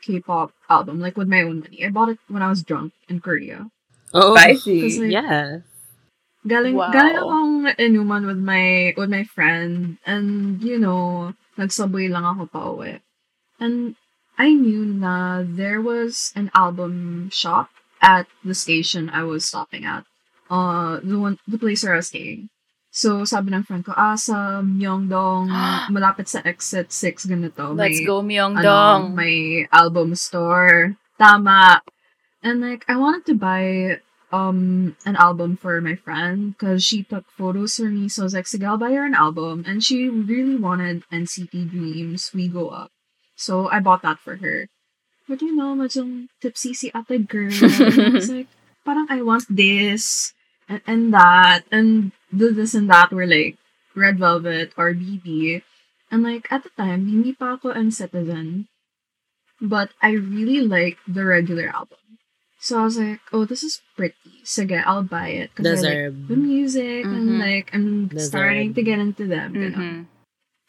K-pop 0.00 0.52
album, 0.70 1.00
like 1.00 1.16
with 1.16 1.28
my 1.28 1.42
own 1.42 1.60
money. 1.60 1.84
I 1.84 1.90
bought 1.90 2.08
it 2.10 2.18
when 2.28 2.42
I 2.42 2.48
was 2.48 2.62
drunk 2.62 2.92
in 3.08 3.20
Korea. 3.20 3.66
Oh, 4.14 4.36
Spicy. 4.36 4.80
Kasi- 4.82 5.10
yes. 5.10 5.71
Galing, 6.42 6.74
Wow. 6.74 6.90
galing 6.90 7.18
akong 7.22 7.54
inuman 7.78 8.26
with 8.26 8.38
my, 8.42 8.90
with 8.98 9.10
my 9.10 9.22
friend, 9.22 9.98
and, 10.02 10.58
you 10.58 10.74
know, 10.74 11.32
nagsubway 11.54 12.10
lang 12.10 12.26
ako 12.26 12.42
pa 12.50 12.60
uwi. 12.66 12.98
And 13.62 13.94
I 14.34 14.50
knew 14.50 14.82
na 14.82 15.46
there 15.46 15.78
was 15.78 16.34
an 16.34 16.50
album 16.50 17.28
shop 17.30 17.70
at 18.02 18.26
the 18.42 18.58
station 18.58 19.06
I 19.06 19.22
was 19.22 19.46
stopping 19.46 19.86
at. 19.86 20.02
Uh, 20.50 20.98
the 21.00 21.14
one, 21.16 21.38
the 21.46 21.56
place 21.62 21.86
where 21.86 21.94
I 21.94 22.02
was 22.02 22.10
staying. 22.10 22.50
So, 22.92 23.24
sabi 23.24 23.54
ng 23.54 23.62
friend 23.64 23.86
ko, 23.86 23.94
ah, 23.96 24.18
sa 24.18 24.60
Myeongdong, 24.60 25.46
malapit 25.94 26.26
sa 26.28 26.42
exit 26.44 26.90
6, 26.90 27.24
ganito. 27.30 27.70
Let's 27.72 28.02
may, 28.02 28.04
go, 28.04 28.18
ano, 28.20 28.26
Myeongdong. 28.28 29.02
may 29.14 29.64
album 29.70 30.12
store. 30.18 30.98
Tama. 31.16 31.80
And 32.42 32.60
like, 32.60 32.82
I 32.90 32.98
wanted 32.98 33.24
to 33.30 33.34
buy 33.38 33.96
um 34.32 34.96
an 35.04 35.14
album 35.16 35.56
for 35.56 35.80
my 35.80 35.94
friend 35.94 36.56
because 36.56 36.82
she 36.82 37.04
took 37.04 37.28
photos 37.30 37.76
for 37.76 37.92
me. 37.92 38.08
So 38.08 38.22
I 38.22 38.24
was 38.24 38.34
like, 38.34 38.48
sige, 38.48 38.64
I'll 38.64 38.80
buy 38.80 38.92
her 38.92 39.04
an 39.04 39.14
album. 39.14 39.64
And 39.66 39.84
she 39.84 40.08
really 40.08 40.56
wanted 40.56 41.04
NCT 41.12 41.70
Dream's, 41.70 42.32
We 42.32 42.48
Go 42.48 42.68
Up. 42.68 42.90
So 43.36 43.68
I 43.68 43.80
bought 43.80 44.02
that 44.02 44.18
for 44.18 44.36
her. 44.36 44.68
But 45.28 45.42
you 45.42 45.54
know, 45.54 45.76
madyong 45.76 46.28
tipsy 46.40 46.74
si 46.74 46.90
ate 46.90 47.28
girl. 47.28 47.52
And 47.52 48.00
I 48.00 48.08
was 48.10 48.30
like, 48.32 48.48
parang 48.84 49.06
I 49.08 49.22
want 49.22 49.46
this 49.48 50.34
and, 50.68 50.82
and 50.86 51.14
that 51.14 51.62
and 51.70 52.12
the 52.32 52.50
this 52.50 52.74
and 52.74 52.90
that 52.90 53.12
were 53.12 53.26
like 53.26 53.56
Red 53.94 54.18
Velvet 54.18 54.72
or 54.76 54.92
BB. 54.92 55.62
And 56.10 56.22
like 56.22 56.50
at 56.50 56.64
the 56.64 56.72
time, 56.76 57.08
hindi 57.08 57.32
pa 57.32 57.54
ako 57.56 57.72
NCTzen. 57.72 58.68
But 59.62 59.94
I 60.02 60.18
really 60.18 60.60
like 60.60 60.98
the 61.06 61.24
regular 61.24 61.70
album. 61.70 62.01
So 62.62 62.78
I 62.78 62.86
was 62.86 62.94
like, 62.94 63.18
oh, 63.34 63.42
this 63.44 63.66
is 63.66 63.82
pretty. 63.98 64.14
Sige, 64.46 64.78
I'll 64.86 65.02
buy 65.02 65.34
it. 65.34 65.50
Because 65.50 65.82
I 65.82 66.06
like 66.06 66.28
the 66.30 66.38
music 66.38 67.02
and 67.02 67.34
Mhm. 67.34 67.42
like 67.42 67.66
I'm 67.74 68.06
Deserve. 68.06 68.30
starting 68.30 68.70
to 68.78 68.82
get 68.86 69.02
into 69.02 69.26
them. 69.26 69.50
you 69.58 69.70
know. 69.74 69.78
Mhm. 69.82 69.98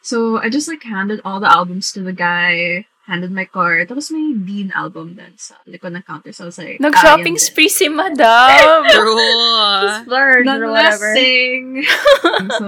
So 0.02 0.42
I 0.42 0.50
just 0.50 0.66
like 0.68 0.82
handed 0.84 1.22
all 1.24 1.38
the 1.40 1.48
albums 1.54 1.94
to 1.94 2.02
the 2.02 2.12
guy, 2.18 2.84
handed 3.06 3.30
my 3.30 3.46
card. 3.46 3.88
Tapos 3.94 4.10
may 4.10 4.34
Dean 4.34 4.74
album 4.74 5.14
din 5.16 5.38
sa 5.38 5.56
likod 5.70 5.94
ng 5.94 6.02
counter. 6.02 6.34
So 6.34 6.44
I 6.44 6.50
was 6.50 6.58
like, 6.58 6.82
Nag-shopping 6.82 7.38
ah, 7.38 7.38
yan 7.38 7.38
din. 7.38 7.46
spree 7.46 7.70
si 7.70 7.88
madam. 7.94 8.90
True. 8.90 10.02
Splurge 10.02 10.50
or 10.50 10.66
whatever. 10.74 11.14
Nonetheless, 11.14 12.58
so, 12.58 12.68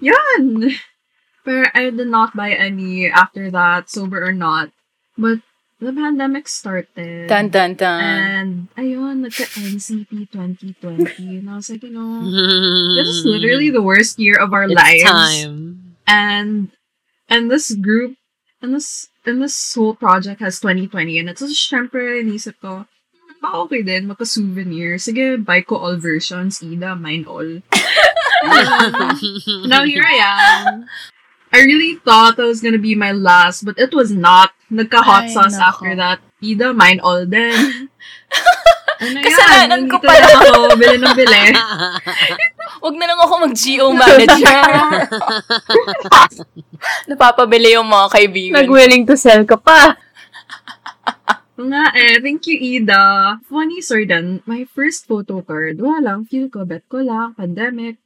yun. 0.00 0.70
But 1.44 1.74
I 1.74 1.90
did 1.90 2.06
not 2.06 2.38
buy 2.38 2.54
any 2.54 3.10
after 3.10 3.50
that, 3.50 3.90
sober 3.90 4.22
or 4.22 4.30
not. 4.32 4.70
But 5.18 5.42
the 5.82 5.92
pandemic 5.92 6.46
started. 6.46 7.26
dun, 7.28 7.50
dun, 7.50 7.74
dun. 7.74 8.00
And, 8.02 8.50
ayun, 8.78 9.26
nagka-NCT 9.26 10.30
2020. 10.30 11.42
And 11.42 11.50
I 11.50 11.56
was 11.58 11.68
like, 11.70 11.82
you 11.82 11.90
know, 11.90 12.22
this 12.94 13.08
is 13.10 13.26
literally 13.26 13.70
the 13.70 13.82
worst 13.82 14.18
year 14.18 14.38
of 14.38 14.54
our 14.54 14.64
it's 14.70 14.74
lives. 14.78 15.02
time. 15.02 15.96
And, 16.06 16.70
and 17.28 17.50
this 17.50 17.74
group, 17.74 18.14
and 18.62 18.74
this, 18.74 19.08
and 19.26 19.42
this 19.42 19.54
whole 19.74 19.94
project 19.94 20.40
has 20.40 20.60
2020 20.60 21.18
and 21.18 21.28
it's 21.28 21.40
just, 21.42 21.58
syempre, 21.70 22.22
inisip 22.22 22.54
ko, 22.62 22.86
"Hmm, 22.86 23.38
baka 23.42 23.56
okay 23.66 23.82
din, 23.82 24.06
magka-souvenir. 24.06 25.02
Sige, 25.02 25.42
buy 25.42 25.62
ko 25.66 25.76
all 25.82 25.96
versions, 25.98 26.62
Ida, 26.62 26.94
mine 26.94 27.26
all. 27.26 27.62
Now 29.66 29.82
here 29.84 30.02
I 30.06 30.18
am. 30.18 30.86
I 31.52 31.58
really 31.62 31.96
thought 32.02 32.36
that 32.36 32.46
was 32.46 32.60
gonna 32.62 32.78
be 32.82 32.94
my 32.94 33.12
last, 33.12 33.62
but 33.64 33.78
it 33.78 33.94
was 33.94 34.10
not. 34.10 34.50
Nagka-hot 34.72 35.28
Ay, 35.28 35.32
sauce 35.36 35.60
nako. 35.60 35.68
after 35.68 35.92
that. 36.00 36.18
Ida, 36.40 36.72
mine 36.72 36.98
all 37.04 37.28
then. 37.28 37.52
Ayan, 39.04 39.20
Kasalanan 39.28 39.82
ko 39.92 40.00
nandito 40.00 40.08
pala. 40.08 40.26
na 40.32 40.48
ako, 40.48 40.76
bili 40.80 40.96
ng 40.96 41.12
bili. 41.14 41.42
Huwag 42.82 42.96
na 42.98 43.06
lang 43.06 43.20
ako 43.20 43.34
mag-GO 43.46 43.86
manager. 43.94 44.62
Napapabili 47.12 47.78
yung 47.78 47.86
mga 47.86 48.06
kaibigan. 48.10 48.56
Nag-willing 48.58 49.04
to 49.06 49.14
sell 49.14 49.46
ka 49.46 49.54
pa. 49.54 49.94
Nga 51.62 51.82
eh, 51.94 52.16
thank 52.18 52.48
you, 52.50 52.58
Ida. 52.58 53.38
Funny 53.46 53.78
story 53.78 54.08
din, 54.08 54.42
my 54.50 54.66
first 54.66 55.06
photo 55.06 55.44
card, 55.46 55.78
wala 55.78 56.02
lang, 56.02 56.18
feel 56.26 56.50
ko, 56.50 56.66
bet 56.66 56.82
ko 56.90 57.04
lang, 57.04 57.38
pandemic, 57.38 58.01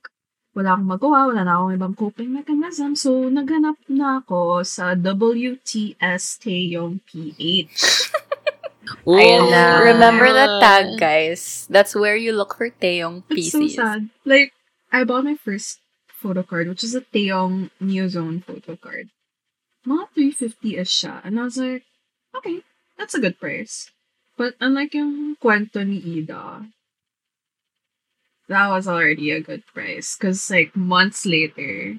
wala 0.56 0.72
akong 0.72 0.88
magawa, 0.88 1.28
wala 1.28 1.44
na 1.44 1.60
akong 1.60 1.76
ibang 1.76 1.92
coping 1.92 2.32
mechanism, 2.32 2.96
so 2.96 3.28
naghanap 3.28 3.76
na 3.92 4.24
ako 4.24 4.64
sa 4.64 4.96
WTS 4.96 6.40
Taeyong 6.40 7.04
PH. 7.04 7.76
Ooh. 9.04 9.12
Ayan 9.20 9.52
na. 9.52 9.84
Remember 9.84 10.32
that 10.32 10.56
tag, 10.64 10.96
guys. 10.96 11.68
That's 11.68 11.92
where 11.92 12.16
you 12.16 12.32
look 12.32 12.56
for 12.56 12.72
Taeyong 12.72 13.28
It's 13.28 13.52
so 13.52 13.68
sad. 13.68 14.08
Like, 14.24 14.56
I 14.88 15.04
bought 15.04 15.28
my 15.28 15.36
first 15.36 15.84
photo 16.08 16.40
card, 16.40 16.72
which 16.72 16.80
is 16.80 16.96
a 16.96 17.04
Taeyong 17.04 17.68
Neozone 17.76 18.40
photo 18.40 18.80
card. 18.80 19.12
Mga 19.84 20.08
350-ish 20.16 21.04
siya. 21.04 21.20
And 21.20 21.36
I 21.36 21.44
was 21.44 21.60
like, 21.60 21.84
okay, 22.32 22.64
that's 22.96 23.12
a 23.12 23.20
good 23.20 23.36
price. 23.36 23.92
But 24.40 24.56
unlike 24.56 24.96
yung 24.96 25.36
kwento 25.36 25.84
ni 25.84 26.00
Ida, 26.00 26.64
that 28.48 28.68
was 28.70 28.86
already 28.86 29.30
a 29.30 29.40
good 29.40 29.62
price. 29.74 30.16
Because 30.16 30.50
like, 30.50 30.74
months 30.76 31.26
later, 31.26 31.98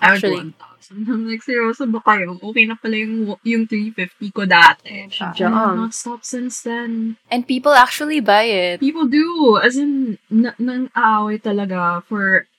I 0.00 0.12
would 0.12 0.24
Actually- 0.24 0.52
1,000. 0.56 0.58
I'm 1.08 1.30
like, 1.30 1.40
seryoso 1.46 1.86
ba 1.90 2.02
kayo? 2.02 2.36
Okay 2.42 2.66
na 2.66 2.74
pala 2.74 2.98
yung, 2.98 3.38
yung 3.46 3.64
350 3.70 4.34
ko 4.34 4.42
dati. 4.44 4.90
Oh, 4.90 4.98
And 5.06 5.12
I've 5.14 5.36
Jump. 5.38 5.54
not 5.54 5.94
stopped 5.94 6.26
since 6.26 6.60
then. 6.66 7.16
And 7.30 7.46
people 7.46 7.72
actually 7.72 8.18
buy 8.20 8.50
it. 8.50 8.80
People 8.80 9.06
do. 9.06 9.56
As 9.62 9.76
in, 9.78 10.18
na- 10.28 10.58
nang 10.58 10.90
aaway 10.92 11.38
talaga 11.40 12.02
for 12.10 12.50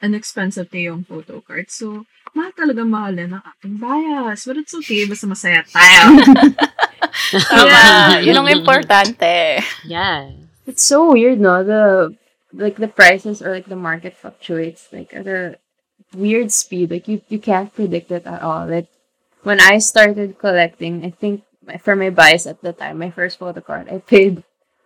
an 0.00 0.14
expensive 0.14 0.70
Taeyong 0.70 1.02
photo 1.04 1.42
card. 1.42 1.66
So, 1.68 2.06
mahal 2.32 2.52
talaga 2.54 2.86
mahalin 2.86 3.36
ang 3.36 3.42
ating 3.42 3.76
bias. 3.82 4.46
But 4.46 4.62
it's 4.62 4.72
okay, 4.78 5.04
basta 5.04 5.26
masaya 5.26 5.66
tayo. 5.66 6.02
Tama. 7.50 8.22
Yun 8.22 8.38
ang 8.38 8.48
importante. 8.54 9.60
Yeah. 9.86 10.30
It's 10.66 10.84
so 10.84 11.12
weird, 11.12 11.40
no? 11.40 11.62
The 11.66 12.14
like 12.54 12.76
the 12.76 12.88
prices 12.88 13.42
or 13.42 13.50
like 13.50 13.66
the 13.66 13.76
market 13.76 14.16
fluctuates 14.16 14.88
like 14.92 15.12
at 15.14 15.26
a 15.26 15.58
weird 16.14 16.52
speed. 16.52 16.90
Like 16.90 17.08
you 17.08 17.20
you 17.28 17.38
can't 17.38 17.74
predict 17.74 18.10
it 18.10 18.26
at 18.26 18.42
all. 18.42 18.66
Like 18.66 18.88
when 19.42 19.60
I 19.60 19.78
started 19.78 20.38
collecting, 20.38 21.04
I 21.04 21.10
think 21.10 21.42
my- 21.66 21.76
for 21.78 21.96
my 21.96 22.10
buys 22.10 22.46
at 22.46 22.62
the 22.62 22.72
time, 22.72 22.98
my 22.98 23.10
first 23.10 23.38
photo 23.38 23.60
card, 23.60 23.88
I 23.90 23.98
paid 23.98 24.42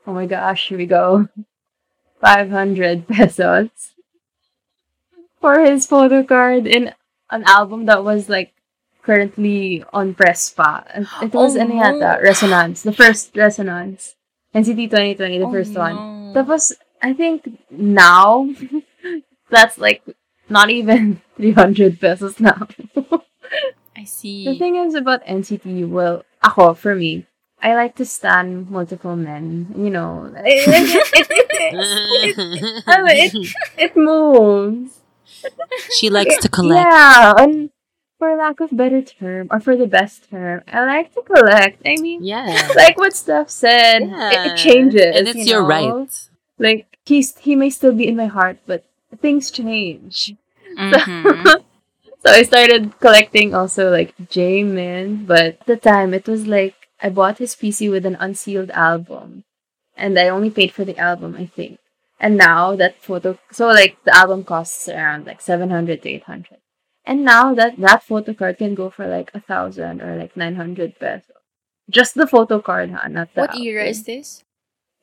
oh 0.07 0.13
my 0.15 0.27
gosh, 0.27 0.69
here 0.69 0.79
we 0.79 0.87
go. 0.87 1.29
Five 2.21 2.51
hundred 2.51 3.07
pesos 3.07 3.71
for 5.41 5.61
his 5.61 5.87
photo 5.87 6.23
card 6.25 6.67
in 6.67 6.93
an 7.31 7.45
album 7.47 7.87
that 7.87 8.03
was 8.03 8.29
like 8.29 8.53
currently 9.03 9.85
on 9.93 10.15
press 10.15 10.51
pa. 10.51 10.85
It 11.23 11.33
was 11.33 11.57
Oh, 11.57 11.61
ano 11.61 11.75
yata. 11.79 12.21
Resonance. 12.23 12.83
The 12.83 12.93
first 12.93 13.37
Resonance. 13.37 14.17
NCT 14.55 14.89
2020, 14.91 15.39
the 15.39 15.45
Oh, 15.45 15.53
first 15.53 15.75
one. 15.77 15.95
no. 15.95 16.33
Tapos, 16.35 16.73
I 17.03 17.13
think 17.13 17.59
now, 17.71 18.49
that's 19.51 19.79
like 19.79 20.03
not 20.49 20.71
even 20.71 21.21
300 21.37 22.01
pesos 22.01 22.41
now. 22.41 22.69
I 23.97 24.05
see. 24.05 24.45
the 24.45 24.57
thing 24.57 24.77
is 24.77 24.95
about 24.95 25.25
NCT, 25.27 25.89
well, 25.89 26.25
ako, 26.43 26.75
for 26.75 26.95
me, 26.95 27.27
I 27.61 27.75
like 27.75 27.97
to 27.97 28.05
stand 28.05 28.71
multiple 28.71 29.17
men. 29.17 29.75
You 29.77 29.91
know, 29.91 30.31
it, 30.37 30.69
it, 31.13 31.27
it, 31.31 32.37
it, 32.39 33.35
it, 33.35 33.55
it 33.77 33.97
moves. 33.97 35.01
she 35.99 36.11
likes 36.11 36.37
to 36.39 36.49
collect. 36.49 36.87
Yeah, 36.89 37.33
and 37.39 37.71
for 38.19 38.37
lack 38.37 38.61
of 38.61 38.71
better 38.77 39.03
term, 39.03 39.49
or 39.51 39.61
for 39.61 39.77
the 39.77 39.87
best 39.87 40.31
term, 40.31 40.63
I 40.69 40.85
like 40.85 41.15
to 41.15 41.23
collect. 41.23 41.83
I 41.87 41.97
mean, 42.01 42.23
Yeah. 42.23 42.71
like 42.77 42.99
what 42.99 43.15
Steph 43.15 43.51
said, 43.51 44.03
it, 44.07 44.57
changes. 44.57 45.15
And 45.15 45.29
it's 45.29 45.39
you 45.47 45.59
your 45.59 45.65
right. 45.65 46.28
Like 46.59 46.99
he's 47.05 47.37
he 47.39 47.57
may 47.57 47.71
still 47.71 47.93
be 47.95 48.07
in 48.09 48.17
my 48.17 48.27
heart, 48.27 48.59
but 48.67 48.85
things 49.21 49.51
change. 49.51 50.35
Mhm. 50.77 51.65
So 52.25 52.31
I 52.33 52.43
started 52.43 52.99
collecting 52.99 53.55
also 53.55 53.91
like 53.91 54.13
Jaemin, 54.19 55.27
but 55.27 55.63
at 55.63 55.67
the 55.67 55.77
time 55.77 56.13
it 56.15 56.27
was 56.27 56.47
like 56.49 56.75
I 57.01 57.11
bought 57.11 57.39
his 57.39 57.55
PC 57.55 57.89
with 57.91 58.05
an 58.05 58.17
unsealed 58.19 58.71
album, 58.73 59.45
and 59.97 60.19
I 60.19 60.29
only 60.29 60.51
paid 60.51 60.73
for 60.73 60.85
the 60.85 60.99
album, 60.99 61.37
I 61.39 61.47
think. 61.47 61.79
And 62.19 62.37
now 62.37 62.75
that 62.75 63.01
photo, 63.01 63.39
so 63.53 63.69
like 63.69 64.03
the 64.05 64.15
album 64.17 64.43
costs 64.43 64.89
around 64.89 65.27
like 65.27 65.41
seven 65.41 65.71
hundred 65.71 66.03
to 66.03 66.09
eight 66.11 66.25
hundred, 66.25 66.59
and 67.07 67.25
now 67.25 67.55
that 67.55 67.79
that 67.79 68.03
photo 68.03 68.35
card 68.35 68.59
can 68.59 68.75
go 68.75 68.91
for 68.91 69.07
like 69.07 69.31
a 69.33 69.41
thousand 69.41 70.03
or 70.03 70.17
like 70.17 70.37
nine 70.37 70.57
hundred 70.57 70.99
pesos. 70.99 71.39
Just 71.89 72.15
the 72.17 72.27
photo 72.27 72.61
card, 72.61 72.91
huh? 72.91 73.07
Not 73.09 73.33
the 73.35 73.43
What 73.43 73.55
era 73.57 73.83
album. 73.83 73.91
is 73.91 74.03
this? 74.03 74.45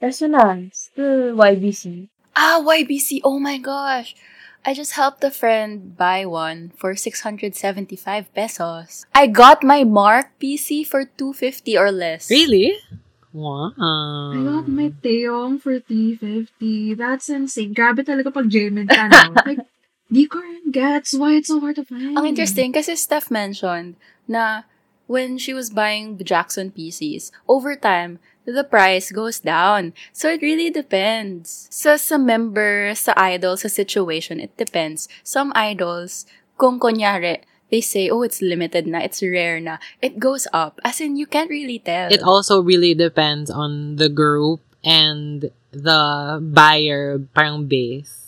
Resonance, 0.02 0.92
the 0.96 1.34
YBC. 1.36 2.10
Ah, 2.36 2.60
YBC. 2.60 3.22
Oh 3.24 3.40
my 3.40 3.58
gosh. 3.58 4.16
I 4.66 4.74
just 4.74 4.94
helped 4.98 5.24
a 5.24 5.30
friend 5.30 5.96
buy 5.96 6.26
one 6.26 6.74
for 6.76 6.96
675 6.96 7.54
pesos. 8.34 9.06
I 9.14 9.28
got 9.28 9.64
my 9.64 9.84
Mark 9.84 10.34
PC 10.42 10.86
for 10.86 11.06
250 11.06 11.78
or 11.78 11.92
less. 11.92 12.30
Really? 12.30 12.74
Wow. 13.32 13.72
I 13.78 14.42
got 14.42 14.68
my 14.68 14.90
Taeyong 15.04 15.62
for 15.62 15.80
350. 15.80 16.96
That's 16.96 17.30
insane. 17.30 17.76
Grabe 17.76 18.02
talaga 18.02 18.34
pag 18.34 18.50
Jaemin 18.50 18.90
ka, 18.90 19.06
no? 19.06 19.38
like, 19.46 19.62
di 20.10 20.26
ko 20.26 20.40
rin 20.42 20.72
gets 20.72 21.14
why 21.14 21.38
it's 21.38 21.52
so 21.52 21.60
hard 21.60 21.76
to 21.76 21.86
find. 21.86 22.18
Ang 22.18 22.26
interesting 22.26 22.74
kasi 22.74 22.96
Steph 22.96 23.30
mentioned 23.30 24.00
na 24.26 24.66
when 25.06 25.38
she 25.38 25.54
was 25.54 25.70
buying 25.70 26.18
the 26.18 26.26
Jackson 26.26 26.72
PCs, 26.72 27.30
over 27.46 27.76
time, 27.76 28.18
the 28.46 28.64
price 28.64 29.12
goes 29.12 29.40
down. 29.42 29.94
So 30.14 30.30
it 30.30 30.42
really 30.42 30.70
depends. 30.70 31.68
Sa 31.74 31.98
sa 31.98 32.18
member, 32.18 32.94
sa 32.96 33.14
idol, 33.18 33.58
sa 33.58 33.68
situation, 33.68 34.40
it 34.40 34.56
depends. 34.58 35.10
Some 35.26 35.52
idols, 35.56 36.26
kung 36.58 36.80
kunyari, 36.80 37.42
they 37.74 37.82
say, 37.82 38.10
oh, 38.10 38.22
it's 38.22 38.42
limited 38.42 38.86
na, 38.88 39.02
it's 39.02 39.22
rare 39.22 39.60
na, 39.60 39.78
it 40.02 40.20
goes 40.20 40.48
up. 40.54 40.80
As 40.86 41.02
in, 41.02 41.18
you 41.18 41.26
can't 41.26 41.50
really 41.50 41.80
tell. 41.80 42.14
It 42.14 42.22
also 42.22 42.62
really 42.62 42.94
depends 42.94 43.50
on 43.50 43.98
the 43.98 44.10
group 44.10 44.62
and 44.86 45.50
the 45.74 46.40
buyer 46.40 47.20
parang 47.34 47.66
base 47.66 48.22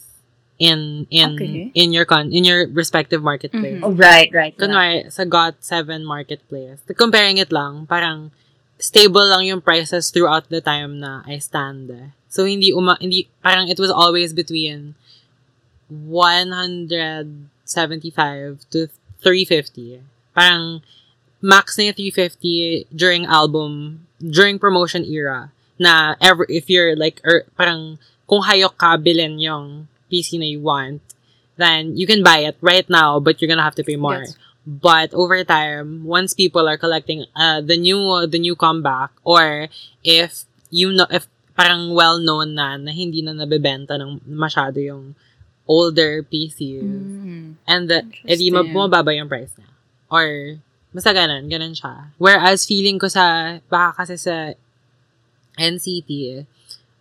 in 0.58 1.06
in 1.14 1.38
Okay. 1.38 1.72
in 1.78 1.94
your 1.94 2.04
con 2.04 2.34
in 2.34 2.44
your 2.44 2.66
respective 2.74 3.22
marketplace. 3.22 3.78
Mhm. 3.78 3.86
Oh, 3.86 3.94
right, 3.94 4.28
right. 4.34 4.52
right. 4.52 4.58
Kunwari, 4.58 5.06
sa 5.14 5.24
GOT7 5.24 6.02
marketplace, 6.04 6.82
comparing 6.98 7.38
it 7.38 7.54
lang, 7.54 7.86
parang 7.86 8.34
stable 8.80 9.26
lang 9.26 9.46
yung 9.46 9.62
prices 9.62 10.10
throughout 10.10 10.50
the 10.50 10.62
time 10.62 11.00
na 11.00 11.22
I 11.26 11.38
stand 11.40 11.90
there. 11.90 12.14
So, 12.30 12.46
hindi, 12.46 12.72
uma, 12.74 12.98
hindi, 13.02 13.28
parang 13.44 13.68
it 13.70 13.80
was 13.80 13.90
always 13.90 14.34
between 14.34 14.94
175 15.90 18.70
to 18.72 18.88
350. 19.22 20.02
Parang, 20.36 20.82
max 21.42 21.78
na 21.78 21.86
yung 21.90 21.96
350 22.14 22.86
during 22.94 23.26
album, 23.26 24.06
during 24.20 24.60
promotion 24.60 25.06
era, 25.06 25.52
na 25.80 26.16
ever, 26.22 26.46
if 26.50 26.70
you're 26.70 26.96
like, 26.96 27.22
er, 27.26 27.46
parang, 27.58 27.98
kung 28.28 28.44
hayok 28.44 28.78
ka 28.78 28.98
bilhin 28.98 29.40
yung 29.40 29.88
PC 30.12 30.38
na 30.40 30.46
you 30.46 30.60
want, 30.60 31.02
then 31.58 31.98
you 31.98 32.06
can 32.06 32.22
buy 32.22 32.46
it 32.46 32.58
right 32.62 32.88
now, 32.90 33.20
but 33.20 33.42
you're 33.42 33.50
gonna 33.50 33.64
have 33.64 33.76
to 33.76 33.84
pay 33.84 33.96
more. 33.96 34.22
Yes. 34.22 34.38
But 34.68 35.16
over 35.16 35.40
time, 35.48 36.04
once 36.04 36.36
people 36.36 36.68
are 36.68 36.76
collecting 36.76 37.24
uh, 37.32 37.64
the 37.64 37.80
new 37.80 38.28
the 38.28 38.36
new 38.36 38.52
comeback, 38.52 39.16
or 39.24 39.72
if 40.04 40.44
you 40.68 40.92
know 40.92 41.08
if 41.08 41.24
parang 41.56 41.96
well 41.96 42.20
known 42.20 42.60
na 42.60 42.76
na 42.76 42.92
hindi 42.92 43.24
na 43.24 43.32
nabebenta 43.32 43.96
ng 43.96 44.20
masyado 44.28 44.76
yung 44.84 45.16
older 45.64 46.20
PCs, 46.20 46.84
Mm. 46.84 47.56
and 47.64 47.88
the 47.88 48.04
edi 48.28 48.52
ma- 48.52 48.60
Interesting. 48.60 48.76
bumababa 48.76 49.16
yung 49.16 49.32
price 49.32 49.56
niya. 49.56 49.72
Or 50.12 50.28
basta 50.92 51.16
ganun, 51.16 51.48
ganun 51.48 51.72
siya. 51.72 52.12
Whereas 52.20 52.68
feeling 52.68 53.00
ko 53.00 53.08
sa 53.08 53.58
baka 53.72 54.04
kasi 54.04 54.20
sa 54.20 54.52
NCT, 55.56 56.44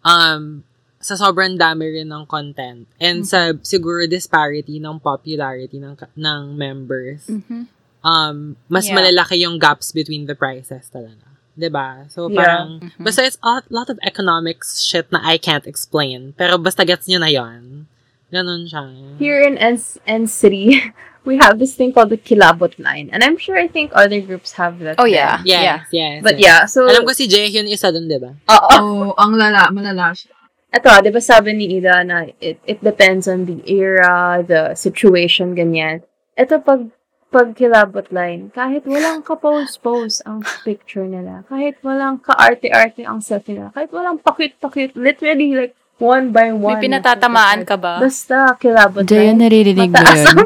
um, 0.02 0.62
sa 1.07 1.14
sobrang 1.14 1.55
dami 1.55 1.87
rin 1.95 2.11
ng 2.11 2.27
content 2.27 2.83
and 2.99 3.23
sa 3.23 3.55
siguro 3.62 4.11
disparity 4.11 4.83
ng 4.83 4.99
popularity 4.99 5.79
ng 5.79 5.95
ka- 5.95 6.11
ng 6.19 6.59
members 6.59 7.31
Mhm. 7.31 7.71
um 8.03 8.37
mas 8.66 8.90
Yeah. 8.90 8.99
malalaki 8.99 9.38
yung 9.38 9.62
gaps 9.62 9.95
between 9.95 10.27
the 10.27 10.35
prices 10.35 10.90
talaga 10.90 11.23
'di 11.55 11.71
ba 11.71 12.11
so 12.11 12.27
Yeah. 12.27 12.35
parang 12.37 12.69
Mhm. 12.83 13.07
basta 13.07 13.23
it's 13.23 13.38
a 13.38 13.62
lot 13.71 13.87
of 13.87 14.03
economics 14.03 14.83
shit 14.83 15.07
na 15.14 15.23
I 15.23 15.38
can't 15.38 15.64
explain 15.64 16.35
pero 16.35 16.59
basta 16.59 16.83
gets 16.83 17.07
nyo 17.07 17.23
na 17.23 17.31
yon 17.31 17.87
ganun 18.35 18.66
siya 18.66 18.83
Here 19.23 19.38
in 19.40 19.55
N- 19.57 19.79
NCity, 20.27 20.75
we 21.27 21.38
have 21.38 21.59
this 21.62 21.75
thing 21.79 21.90
called 21.95 22.11
the 22.11 22.19
Kilabot 22.19 22.75
line. 22.79 23.11
And 23.11 23.23
I'm 23.27 23.35
sure 23.35 23.59
I 23.59 23.66
think 23.66 23.90
other 23.95 24.23
groups 24.23 24.55
have 24.62 24.79
that. 24.87 24.95
Oh, 24.99 25.07
yeah. 25.11 25.42
yes 25.42 25.90
yes 25.90 26.23
But 26.23 26.38
yes. 26.38 26.47
yeah, 26.47 26.61
so... 26.71 26.87
alam 26.87 27.03
ko 27.03 27.11
si 27.11 27.27
Jaehyun 27.27 27.66
isa 27.66 27.90
dun 27.90 28.07
'di 28.07 28.19
ba 28.23 28.31
Oo. 28.47 28.71
Oh, 28.79 29.07
ang 29.19 29.35
lala, 29.35 29.71
malala 29.75 30.14
siya. 30.14 30.36
Ito, 30.74 30.90
di 31.00 31.11
ba 31.14 31.22
sabi 31.22 31.55
ni 31.55 31.79
Ida 31.79 32.02
na 32.02 32.26
it, 32.42 32.59
it 32.66 32.79
depends 32.83 33.31
on 33.31 33.46
the 33.46 33.62
era, 33.64 34.42
the 34.42 34.74
situation, 34.74 35.55
ganyan. 35.57 36.02
Ito, 36.37 36.61
pag, 36.61 36.90
pag 37.33 37.55
kilabot 37.57 38.11
line, 38.12 38.52
kahit 38.52 38.85
walang 38.85 39.22
ka-pose-pose 39.24 40.20
ang 40.26 40.44
picture 40.66 41.07
nila, 41.07 41.46
kahit 41.48 41.81
walang 41.81 42.20
ka-arte-arte 42.20 43.07
ang 43.07 43.24
selfie 43.24 43.57
nila, 43.57 43.72
kahit 43.72 43.88
walang 43.94 44.20
pakit-pakit, 44.20 44.92
literally 44.98 45.55
like 45.57 45.72
one 45.96 46.29
by 46.35 46.52
one. 46.52 46.76
May 46.76 46.92
pinatatamaan 46.92 47.64
ka 47.64 47.81
ba? 47.81 48.02
Basta 48.02 48.52
kilabot 48.61 49.07
line. 49.07 49.33
naririnig 49.33 49.88
Mataas 49.88 50.29
ang 50.29 50.44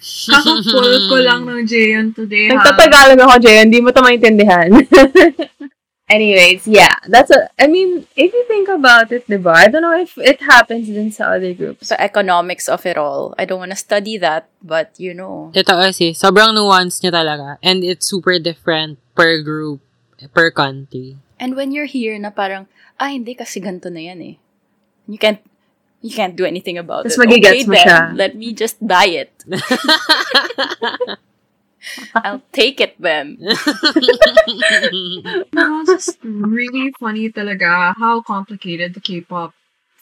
Kaka-pull 0.00 1.12
ko 1.12 1.16
lang 1.20 1.44
ng 1.44 1.60
Jayon 1.68 2.16
today, 2.16 2.48
ha? 2.48 2.56
Nagtatagalog 2.56 3.20
ako, 3.20 3.34
Jay. 3.44 3.60
Hindi 3.60 3.84
mo 3.84 3.92
ito 3.92 4.00
maintindihan. 4.00 4.68
Anyways, 6.10 6.66
yeah. 6.66 6.98
That's 7.06 7.30
a, 7.30 7.46
I 7.54 7.70
mean, 7.70 8.02
if 8.18 8.34
you 8.34 8.42
think 8.50 8.66
about 8.66 9.14
it, 9.14 9.30
diba? 9.30 9.54
I 9.54 9.70
don't 9.70 9.86
know 9.86 9.94
if 9.94 10.18
it 10.18 10.42
happens 10.42 10.90
in 10.90 11.14
sa 11.14 11.38
other 11.38 11.54
groups. 11.54 11.88
the 11.88 11.98
economics 12.02 12.66
of 12.66 12.82
it 12.82 12.98
all. 12.98 13.30
I 13.38 13.46
don't 13.46 13.62
want 13.62 13.70
to 13.70 13.78
study 13.78 14.18
that, 14.18 14.50
but 14.58 14.90
you 14.98 15.14
know. 15.14 15.54
ito 15.54 15.70
kasi 15.70 16.10
sobrang 16.10 16.50
nuance 16.50 16.98
niya 16.98 17.14
talaga 17.14 17.62
and 17.62 17.86
it's 17.86 18.10
super 18.10 18.42
different 18.42 18.98
per 19.14 19.38
group 19.38 19.78
per 20.34 20.50
country 20.50 21.14
And 21.38 21.54
when 21.56 21.70
you're 21.72 21.88
here 21.88 22.18
na 22.18 22.28
parang, 22.28 22.66
ah, 23.00 23.08
hindi 23.08 23.32
kasi 23.32 23.62
ganito 23.62 23.88
na 23.88 24.02
yan 24.12 24.20
eh. 24.20 24.36
You 25.08 25.16
can't, 25.16 25.40
you 26.04 26.12
can't 26.12 26.36
do 26.36 26.44
anything 26.44 26.76
about 26.76 27.08
Tas 27.08 27.16
it. 27.16 27.22
magigets 27.22 27.64
okay, 27.64 27.70
mo 27.70 27.78
then, 27.78 27.86
siya. 27.86 27.98
let 28.12 28.36
me 28.36 28.52
just 28.52 28.76
buy 28.82 29.08
it. 29.08 29.32
I'll 32.14 32.42
take 32.52 32.80
it 32.80 32.96
then. 33.00 33.38
Pero 35.52 35.80
it's 35.80 35.90
just 35.90 36.18
really 36.22 36.92
funny 37.00 37.30
talaga 37.32 37.94
how 37.96 38.20
complicated 38.20 38.94
the 38.94 39.00
K-pop 39.00 39.54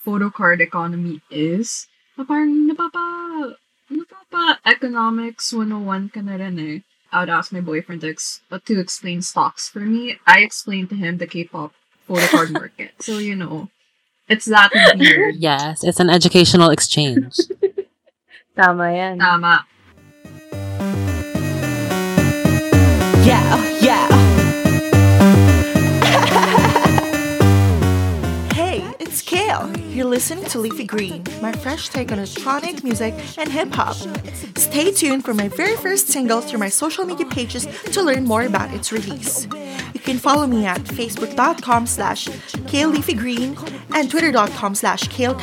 photo 0.04 0.30
card 0.30 0.60
economy 0.60 1.20
is. 1.30 1.86
Na 2.16 2.24
parang 2.24 2.66
napapa, 2.68 3.54
napapa 3.90 4.58
economics 4.66 5.52
101 5.52 6.10
ka 6.10 6.20
na 6.20 6.36
rin 6.36 6.58
eh. 6.58 6.78
I 7.12 7.20
would 7.20 7.30
ask 7.32 7.52
my 7.52 7.60
boyfriend 7.64 8.02
to, 8.02 8.10
ex- 8.10 8.42
to 8.52 8.80
explain 8.80 9.22
stocks 9.22 9.68
for 9.68 9.80
me. 9.80 10.18
I 10.26 10.40
explained 10.44 10.90
to 10.90 10.96
him 10.96 11.16
the 11.16 11.26
K-pop 11.26 11.72
photo 12.06 12.26
card 12.28 12.50
market. 12.52 12.92
So, 13.00 13.16
you 13.18 13.34
know, 13.36 13.68
it's 14.28 14.44
that 14.44 14.68
weird. 14.98 15.36
yes 15.40 15.82
it's 15.82 16.00
an 16.00 16.10
educational 16.10 16.68
exchange 16.68 17.32
Tama 18.58 18.90
yan. 18.92 19.16
Tama. 19.18 19.64
You're 29.98 30.06
listening 30.06 30.44
to 30.44 30.60
Leafy 30.60 30.84
Green, 30.84 31.24
my 31.42 31.50
fresh 31.50 31.88
take 31.88 32.12
on 32.12 32.20
electronic 32.20 32.84
music 32.84 33.14
and 33.36 33.50
hip 33.50 33.72
hop. 33.72 33.96
Stay 34.56 34.92
tuned 34.92 35.24
for 35.24 35.34
my 35.34 35.48
very 35.48 35.74
first 35.74 36.06
single 36.06 36.40
through 36.40 36.60
my 36.60 36.68
social 36.68 37.04
media 37.04 37.26
pages 37.26 37.66
to 37.90 38.02
learn 38.02 38.22
more 38.22 38.44
about 38.44 38.72
its 38.72 38.92
release. 38.92 39.48
You 39.92 39.98
can 39.98 40.18
follow 40.18 40.46
me 40.46 40.66
at 40.66 40.78
facebook.com 40.82 41.88
slash 41.88 42.28
Kale 42.68 42.90
Leafy 42.90 43.14
Green 43.14 43.56
and 43.92 44.08
twitter.com 44.08 44.76
slash 44.76 45.08
Kale 45.08 45.34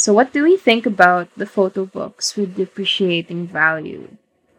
So, 0.00 0.12
what 0.14 0.32
do 0.32 0.42
we 0.44 0.56
think 0.56 0.86
about 0.86 1.28
the 1.36 1.46
photo 1.46 1.84
books 1.84 2.36
with 2.36 2.56
depreciating 2.56 3.48
value? 3.48 4.08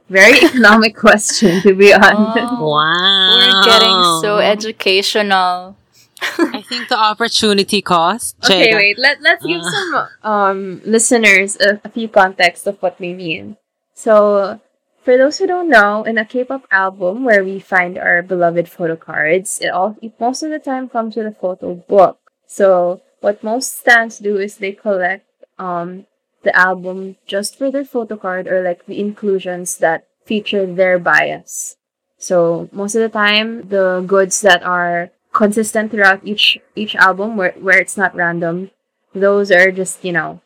Very 0.10 0.38
economic 0.46 0.96
question, 0.96 1.62
to 1.62 1.74
be 1.74 1.94
honest. 1.94 2.38
Oh, 2.38 2.70
Wow. 2.70 3.30
We're 3.36 3.64
getting 3.66 3.98
so 4.22 4.38
educational. 4.38 5.78
I 6.22 6.62
think 6.62 6.90
the 6.90 6.98
opportunity 6.98 7.82
cost. 7.82 8.36
Okay, 8.44 8.70
Jada. 8.70 8.76
wait. 8.76 8.98
Let 9.00 9.22
Let's 9.22 9.46
give 9.46 9.62
Uh. 9.62 9.72
some 9.76 9.92
um 10.24 10.60
listeners 10.86 11.58
a, 11.60 11.80
a 11.84 11.90
few 11.90 12.08
context 12.10 12.68
of 12.68 12.78
what 12.82 13.00
we 13.00 13.14
mean. 13.14 13.58
So, 13.96 14.60
for 15.04 15.18
those 15.18 15.38
who 15.40 15.48
don't 15.48 15.70
know, 15.70 16.04
in 16.04 16.18
a 16.18 16.26
K-pop 16.26 16.68
album 16.72 17.24
where 17.26 17.44
we 17.44 17.60
find 17.60 17.98
our 17.98 18.22
beloved 18.22 18.70
photo 18.70 18.96
cards, 18.96 19.60
it 19.62 19.70
all 19.74 19.98
it 20.02 20.14
most 20.20 20.44
of 20.44 20.52
the 20.52 20.60
time 20.60 20.90
comes 20.90 21.16
with 21.16 21.26
a 21.26 21.34
photo 21.36 21.76
book. 21.76 22.20
So, 22.48 23.02
what 23.22 23.44
most 23.44 23.78
stands 23.80 24.20
do 24.20 24.38
is 24.38 24.58
they 24.58 24.74
collect 24.74 25.26
um 25.62 26.06
the 26.44 26.54
album 26.58 27.18
just 27.28 27.58
for 27.58 27.70
their 27.70 27.86
photo 27.86 28.18
card 28.18 28.48
or 28.48 28.64
like 28.64 28.86
the 28.88 29.00
inclusions 29.00 29.78
that 29.78 30.08
feature 30.26 30.66
their 30.66 30.98
bias. 30.98 31.78
So 32.18 32.70
most 32.72 32.96
of 32.96 33.02
the 33.02 33.10
time, 33.10 33.70
the 33.70 34.04
goods 34.06 34.42
that 34.42 34.64
are 34.64 35.12
consistent 35.34 35.92
throughout 35.92 36.22
each 36.26 36.58
each 36.76 36.96
album, 36.96 37.38
where 37.38 37.54
where 37.62 37.78
it's 37.78 37.98
not 37.98 38.16
random, 38.16 38.72
those 39.14 39.52
are 39.52 39.72
just 39.72 40.04
you 40.04 40.12
know 40.12 40.42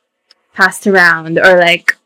passed 0.54 0.88
around 0.88 1.38
or 1.40 1.58
like 1.60 1.98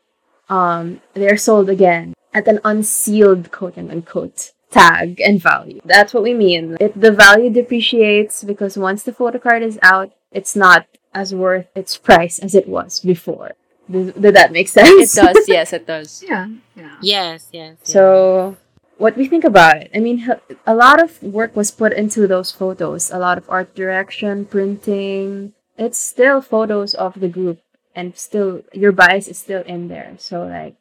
um 0.48 1.00
they're 1.14 1.36
sold 1.36 1.68
again 1.70 2.14
at 2.34 2.48
an 2.48 2.58
unsealed 2.64 3.50
quote 3.50 3.76
and 3.76 3.90
unquote 3.90 4.52
tag 4.70 5.20
and 5.20 5.42
value. 5.42 5.80
That's 5.84 6.14
what 6.14 6.22
we 6.22 6.34
mean. 6.34 6.76
It 6.80 6.98
the 7.00 7.12
value 7.12 7.50
depreciates 7.50 8.42
because 8.44 8.78
once 8.78 9.02
the 9.02 9.12
photo 9.12 9.38
card 9.38 9.62
is 9.62 9.78
out, 9.82 10.10
it's 10.32 10.54
not 10.54 10.86
as 11.12 11.34
worth 11.34 11.66
its 11.74 11.96
price 11.96 12.38
as 12.38 12.54
it 12.54 12.68
was 12.68 13.00
before. 13.00 13.52
Does, 13.90 14.12
did 14.12 14.34
that 14.34 14.52
make 14.52 14.68
sense? 14.68 15.16
It 15.16 15.20
does, 15.20 15.48
yes, 15.48 15.72
it 15.72 15.86
does. 15.86 16.22
Yeah, 16.26 16.48
yeah. 16.76 16.96
Yes, 17.02 17.48
yes. 17.52 17.76
yes. 17.80 17.92
So, 17.92 18.56
what 18.98 19.16
we 19.16 19.26
think 19.26 19.44
about 19.44 19.78
it? 19.78 19.90
I 19.94 19.98
mean, 19.98 20.28
a 20.66 20.74
lot 20.74 21.02
of 21.02 21.22
work 21.22 21.56
was 21.56 21.70
put 21.70 21.92
into 21.92 22.26
those 22.26 22.52
photos. 22.52 23.10
A 23.10 23.18
lot 23.18 23.38
of 23.38 23.48
art 23.48 23.74
direction, 23.74 24.44
printing. 24.44 25.54
It's 25.76 25.98
still 25.98 26.40
photos 26.40 26.94
of 26.94 27.18
the 27.18 27.28
group, 27.28 27.60
and 27.94 28.16
still 28.16 28.62
your 28.72 28.92
bias 28.92 29.26
is 29.26 29.38
still 29.38 29.62
in 29.62 29.88
there. 29.88 30.14
So, 30.18 30.44
like, 30.44 30.76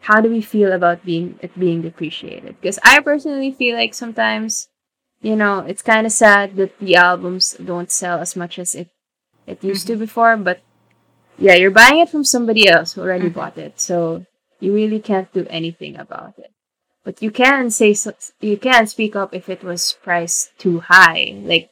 how 0.00 0.20
do 0.20 0.30
we 0.30 0.40
feel 0.40 0.72
about 0.72 1.04
being 1.04 1.38
it 1.42 1.58
being 1.58 1.82
depreciated? 1.82 2.56
Because 2.60 2.78
I 2.82 3.00
personally 3.00 3.52
feel 3.52 3.76
like 3.76 3.92
sometimes, 3.92 4.68
you 5.20 5.36
know, 5.36 5.60
it's 5.60 5.82
kind 5.82 6.06
of 6.06 6.12
sad 6.12 6.56
that 6.56 6.78
the 6.78 6.96
albums 6.96 7.56
don't 7.62 7.90
sell 7.90 8.18
as 8.18 8.34
much 8.34 8.58
as 8.58 8.74
it 8.74 8.88
it 9.50 9.64
used 9.64 9.86
to 9.88 9.96
before. 9.96 10.36
But 10.36 10.60
yeah, 11.38 11.54
you're 11.54 11.70
buying 11.82 12.00
it 12.00 12.08
from 12.10 12.24
somebody 12.24 12.68
else 12.68 12.92
who 12.94 13.02
already 13.02 13.30
Mhm. 13.30 13.34
bought 13.34 13.58
it, 13.58 13.80
so 13.80 14.24
you 14.60 14.74
really 14.74 15.00
can't 15.00 15.32
do 15.32 15.46
anything 15.50 15.96
about 15.96 16.34
it. 16.38 16.52
But 17.04 17.22
you 17.22 17.30
can 17.30 17.70
say 17.70 17.94
so, 17.94 18.12
you 18.40 18.58
can 18.58 18.86
speak 18.86 19.16
up 19.16 19.34
if 19.34 19.48
it 19.48 19.64
was 19.64 19.96
priced 20.04 20.52
too 20.58 20.80
high. 20.80 21.34
Like 21.42 21.70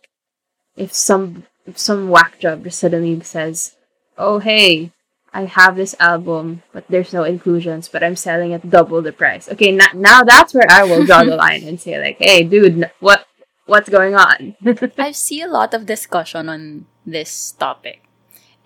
if 0.77 0.93
some 0.95 1.45
if 1.67 1.77
some 1.79 2.09
whack 2.09 2.41
job 2.41 2.65
just 2.65 2.79
suddenly 2.81 3.21
says, 3.21 3.77
"Oh 4.17 4.39
hey, 4.41 4.91
I 5.35 5.45
have 5.45 5.77
this 5.77 5.95
album, 6.01 6.63
but 6.73 6.85
there's 6.89 7.13
no 7.13 7.25
inclusions, 7.25 7.89
but 7.93 8.03
I'm 8.03 8.17
selling 8.17 8.53
it 8.57 8.71
double 8.71 9.03
the 9.03 9.13
price." 9.13 9.49
Okay, 9.53 9.71
now 9.71 9.93
now 9.95 10.25
that's 10.25 10.55
where 10.57 10.67
I 10.71 10.85
will 10.89 11.05
draw 11.05 11.25
the 11.25 11.37
line 11.45 11.63
and 11.69 11.77
say 11.79 12.01
like, 12.01 12.17
"Hey, 12.19 12.43
dude, 12.43 12.91
what 13.01 13.28
what's 13.69 13.93
going 13.93 14.17
on?" 14.17 14.57
I 14.99 15.13
see 15.13 15.45
a 15.45 15.53
lot 15.53 15.77
of 15.77 15.87
discussion 15.87 16.49
on 16.49 16.89
this 17.05 17.53
topic. 17.53 18.09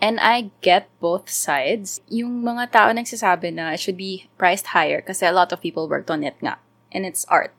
And 0.03 0.19
I 0.19 0.51
get 0.67 0.91
both 0.99 1.31
sides. 1.31 2.03
Yung 2.11 2.43
mga 2.43 2.75
tao 2.75 2.91
nagsasabi 2.91 3.55
na 3.55 3.71
it 3.71 3.79
should 3.79 3.95
be 3.95 4.27
priced 4.35 4.75
higher 4.75 4.99
kasi 4.99 5.23
a 5.23 5.35
lot 5.35 5.55
of 5.55 5.63
people 5.63 5.87
worked 5.87 6.11
on 6.11 6.27
it 6.27 6.35
nga. 6.43 6.59
And 6.91 7.07
it's 7.07 7.23
art. 7.31 7.55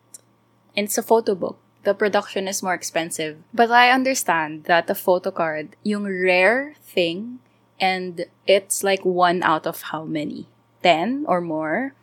And 0.75 0.91
it's 0.91 0.99
a 0.99 1.08
photo 1.08 1.36
book. 1.39 1.56
The 1.88 1.95
production 1.95 2.47
is 2.51 2.63
more 2.63 2.75
expensive. 2.75 3.39
But 3.56 3.71
I 3.71 3.95
understand 3.95 4.65
that 4.65 4.89
a 4.89 4.95
photo 4.95 5.32
card, 5.32 5.75
yung 5.84 6.03
rare 6.03 6.75
thing, 6.84 7.39
and 7.79 8.27
it's 8.47 8.84
like 8.84 9.03
one 9.03 9.43
out 9.43 9.67
of 9.67 9.95
how 9.95 10.03
many? 10.03 10.47
10 10.84 11.25
or 11.27 11.39
more? 11.39 11.95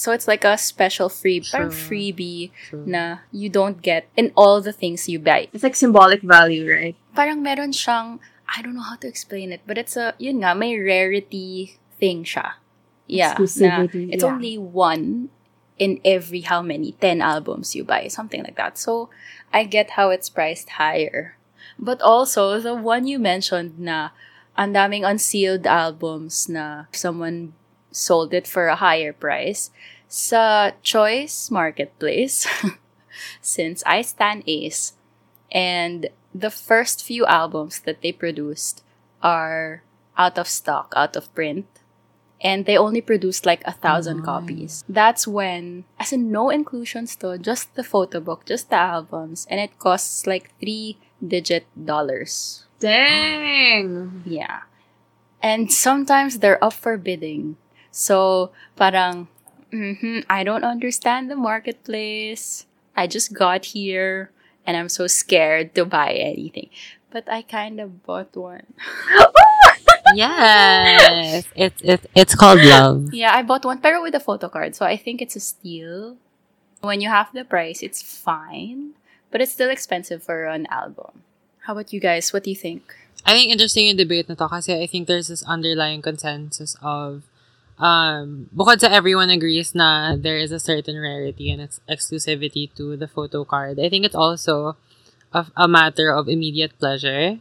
So 0.00 0.16
it's 0.16 0.24
like 0.24 0.48
a 0.48 0.56
special 0.56 1.12
free, 1.12 1.44
parang 1.44 1.68
freebie 1.68 2.56
True. 2.72 2.88
na 2.88 3.28
you 3.28 3.52
don't 3.52 3.84
get 3.84 4.08
in 4.16 4.32
all 4.32 4.64
the 4.64 4.72
things 4.72 5.12
you 5.12 5.20
buy. 5.20 5.52
it's 5.52 5.60
like 5.60 5.76
symbolic 5.76 6.24
value, 6.24 6.64
right? 6.64 6.96
parang 7.12 7.42
meron 7.42 7.76
siyang, 7.76 8.16
I 8.48 8.62
don't 8.62 8.74
know 8.74 8.86
how 8.86 8.96
to 8.96 9.08
explain 9.08 9.52
it, 9.52 9.60
but 9.66 9.76
it's 9.76 10.00
a, 10.00 10.14
yun 10.16 10.40
nga, 10.40 10.56
may 10.56 10.78
rarity 10.78 11.76
thing 12.00 12.24
siya. 12.24 12.56
Yeah. 13.06 13.36
Na 13.36 13.44
Exclusivity, 13.44 14.08
it's 14.08 14.24
yeah. 14.24 14.30
only 14.32 14.56
one 14.56 15.28
in 15.76 16.00
every 16.04 16.48
how 16.48 16.62
many? 16.62 16.96
10 16.96 17.20
albums 17.20 17.76
you 17.76 17.84
buy, 17.84 18.08
something 18.08 18.42
like 18.42 18.56
that. 18.56 18.78
So, 18.78 19.10
I 19.52 19.64
get 19.64 20.00
how 20.00 20.08
it's 20.08 20.32
priced 20.32 20.80
higher. 20.80 21.36
But 21.78 22.00
also, 22.00 22.60
the 22.60 22.74
one 22.74 23.06
you 23.06 23.18
mentioned 23.18 23.76
na 23.76 24.16
ang 24.56 24.72
daming 24.72 25.04
unsealed 25.04 25.66
albums 25.66 26.48
na 26.48 26.88
someone 26.92 27.52
sold 27.90 28.32
it 28.34 28.46
for 28.46 28.68
a 28.68 28.76
higher 28.76 29.12
price 29.12 29.70
sa 30.10 30.72
Choice 30.82 31.50
Marketplace. 31.50 32.46
Since 33.40 33.82
I 33.86 34.02
stan 34.02 34.42
Ace, 34.46 34.94
and 35.52 36.08
the 36.34 36.50
first 36.50 37.04
few 37.04 37.26
albums 37.26 37.80
that 37.80 38.02
they 38.02 38.12
produced 38.12 38.82
are 39.22 39.82
out 40.16 40.38
of 40.38 40.48
stock, 40.48 40.92
out 40.96 41.16
of 41.16 41.32
print. 41.34 41.66
And 42.40 42.64
they 42.64 42.78
only 42.78 43.02
produced 43.02 43.44
like 43.44 43.60
a 43.66 43.72
thousand 43.72 44.22
copies. 44.22 44.82
That's 44.88 45.28
when, 45.28 45.84
as 45.98 46.10
in 46.10 46.32
no 46.32 46.48
inclusions 46.48 47.14
to, 47.16 47.36
just 47.36 47.74
the 47.74 47.84
photo 47.84 48.18
book, 48.18 48.46
just 48.46 48.70
the 48.70 48.76
albums, 48.80 49.46
and 49.50 49.60
it 49.60 49.78
costs 49.78 50.26
like 50.26 50.56
three 50.58 50.96
digit 51.20 51.66
dollars. 51.76 52.64
Dang. 52.80 54.22
Yeah. 54.24 54.64
And 55.42 55.70
sometimes 55.70 56.38
they're 56.38 56.62
up 56.64 56.72
for 56.72 56.96
bidding. 56.96 57.59
So, 57.90 58.50
parang, 58.76 59.28
mhm, 59.72 60.24
I 60.30 60.44
don't 60.44 60.64
understand 60.64 61.30
the 61.30 61.36
marketplace. 61.36 62.66
I 62.96 63.06
just 63.06 63.32
got 63.32 63.76
here 63.76 64.30
and 64.66 64.76
I'm 64.76 64.88
so 64.88 65.06
scared 65.06 65.74
to 65.74 65.84
buy 65.84 66.12
anything. 66.12 66.70
But 67.10 67.26
I 67.28 67.42
kind 67.42 67.80
of 67.80 68.06
bought 68.06 68.36
one. 68.36 68.66
yes. 70.14 71.44
It's 71.54 71.80
it's 71.82 72.06
it's 72.14 72.34
called 72.34 72.62
love. 72.62 73.10
Yeah, 73.12 73.34
I 73.34 73.42
bought 73.42 73.64
one, 73.64 73.78
pero 73.78 74.02
with 74.02 74.14
a 74.14 74.22
photo 74.22 74.48
card. 74.48 74.74
So 74.74 74.86
I 74.86 74.96
think 74.96 75.20
it's 75.22 75.34
a 75.34 75.42
steal. 75.42 76.16
When 76.80 77.00
you 77.00 77.08
have 77.08 77.28
the 77.34 77.44
price, 77.44 77.82
it's 77.82 78.00
fine. 78.02 78.94
But 79.30 79.40
it's 79.40 79.52
still 79.52 79.70
expensive 79.70 80.22
for 80.22 80.46
an 80.46 80.66
album. 80.70 81.22
How 81.66 81.74
about 81.74 81.92
you 81.92 82.00
guys? 82.00 82.32
What 82.32 82.44
do 82.44 82.50
you 82.50 82.56
think? 82.56 82.82
I 83.26 83.34
think 83.34 83.52
interesting 83.52 83.86
yung 83.86 84.00
debate 84.00 84.28
na 84.28 84.34
to 84.34 84.48
kasi 84.48 84.74
I 84.74 84.86
think 84.86 85.06
there's 85.06 85.28
this 85.28 85.44
underlying 85.44 86.02
consensus 86.02 86.74
of 86.82 87.22
um 87.80 88.46
bukod 88.52 88.76
sa 88.78 88.92
everyone 88.92 89.32
agrees 89.32 89.72
na 89.74 90.12
there 90.14 90.36
is 90.36 90.52
a 90.52 90.60
certain 90.60 91.00
rarity 91.00 91.48
and 91.50 91.64
its 91.64 91.80
exclusivity 91.88 92.68
to 92.76 92.94
the 92.96 93.08
photo 93.08 93.42
card. 93.42 93.80
I 93.80 93.88
think 93.88 94.04
it's 94.04 94.14
also 94.18 94.76
a, 95.32 95.46
a 95.56 95.66
matter 95.66 96.12
of 96.12 96.28
immediate 96.28 96.76
pleasure 96.78 97.40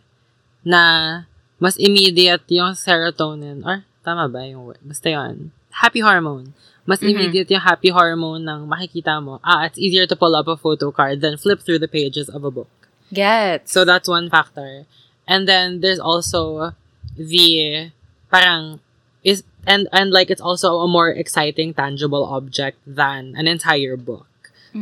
na 0.64 1.24
mas 1.60 1.76
immediate 1.76 2.48
yung 2.48 2.74
serotonin 2.74 3.68
or 3.68 3.84
tama 4.04 4.32
ba 4.32 4.48
yung 4.48 4.64
word? 4.66 4.80
Basta 4.82 5.12
yun. 5.12 5.52
Happy 5.84 6.00
hormone. 6.00 6.56
Mas 6.88 7.04
Mhm. 7.04 7.10
immediate 7.12 7.50
yung 7.52 7.62
happy 7.62 7.92
hormone 7.94 8.42
ng 8.48 8.66
makikita 8.66 9.20
mo. 9.22 9.38
Ah, 9.44 9.68
it's 9.68 9.78
easier 9.78 10.08
to 10.08 10.16
pull 10.16 10.34
up 10.34 10.48
a 10.48 10.58
photo 10.58 10.90
card 10.90 11.22
than 11.22 11.36
flip 11.38 11.60
through 11.62 11.78
the 11.84 11.92
pages 11.92 12.32
of 12.32 12.42
a 12.48 12.50
book. 12.52 12.72
Get. 13.14 13.68
So 13.70 13.84
that's 13.86 14.08
one 14.08 14.30
factor. 14.32 14.88
And 15.28 15.46
then 15.46 15.82
there's 15.84 16.00
also 16.02 16.74
the 17.14 17.92
parang 18.32 18.80
is 19.22 19.44
and 19.68 19.88
and 19.92 20.12
like 20.12 20.30
it's 20.30 20.42
also 20.42 20.80
a 20.80 20.88
more 20.88 21.10
exciting 21.10 21.74
tangible 21.74 22.26
object 22.26 22.78
than 22.86 23.34
an 23.36 23.48
entire 23.48 23.98
book. 23.98 24.28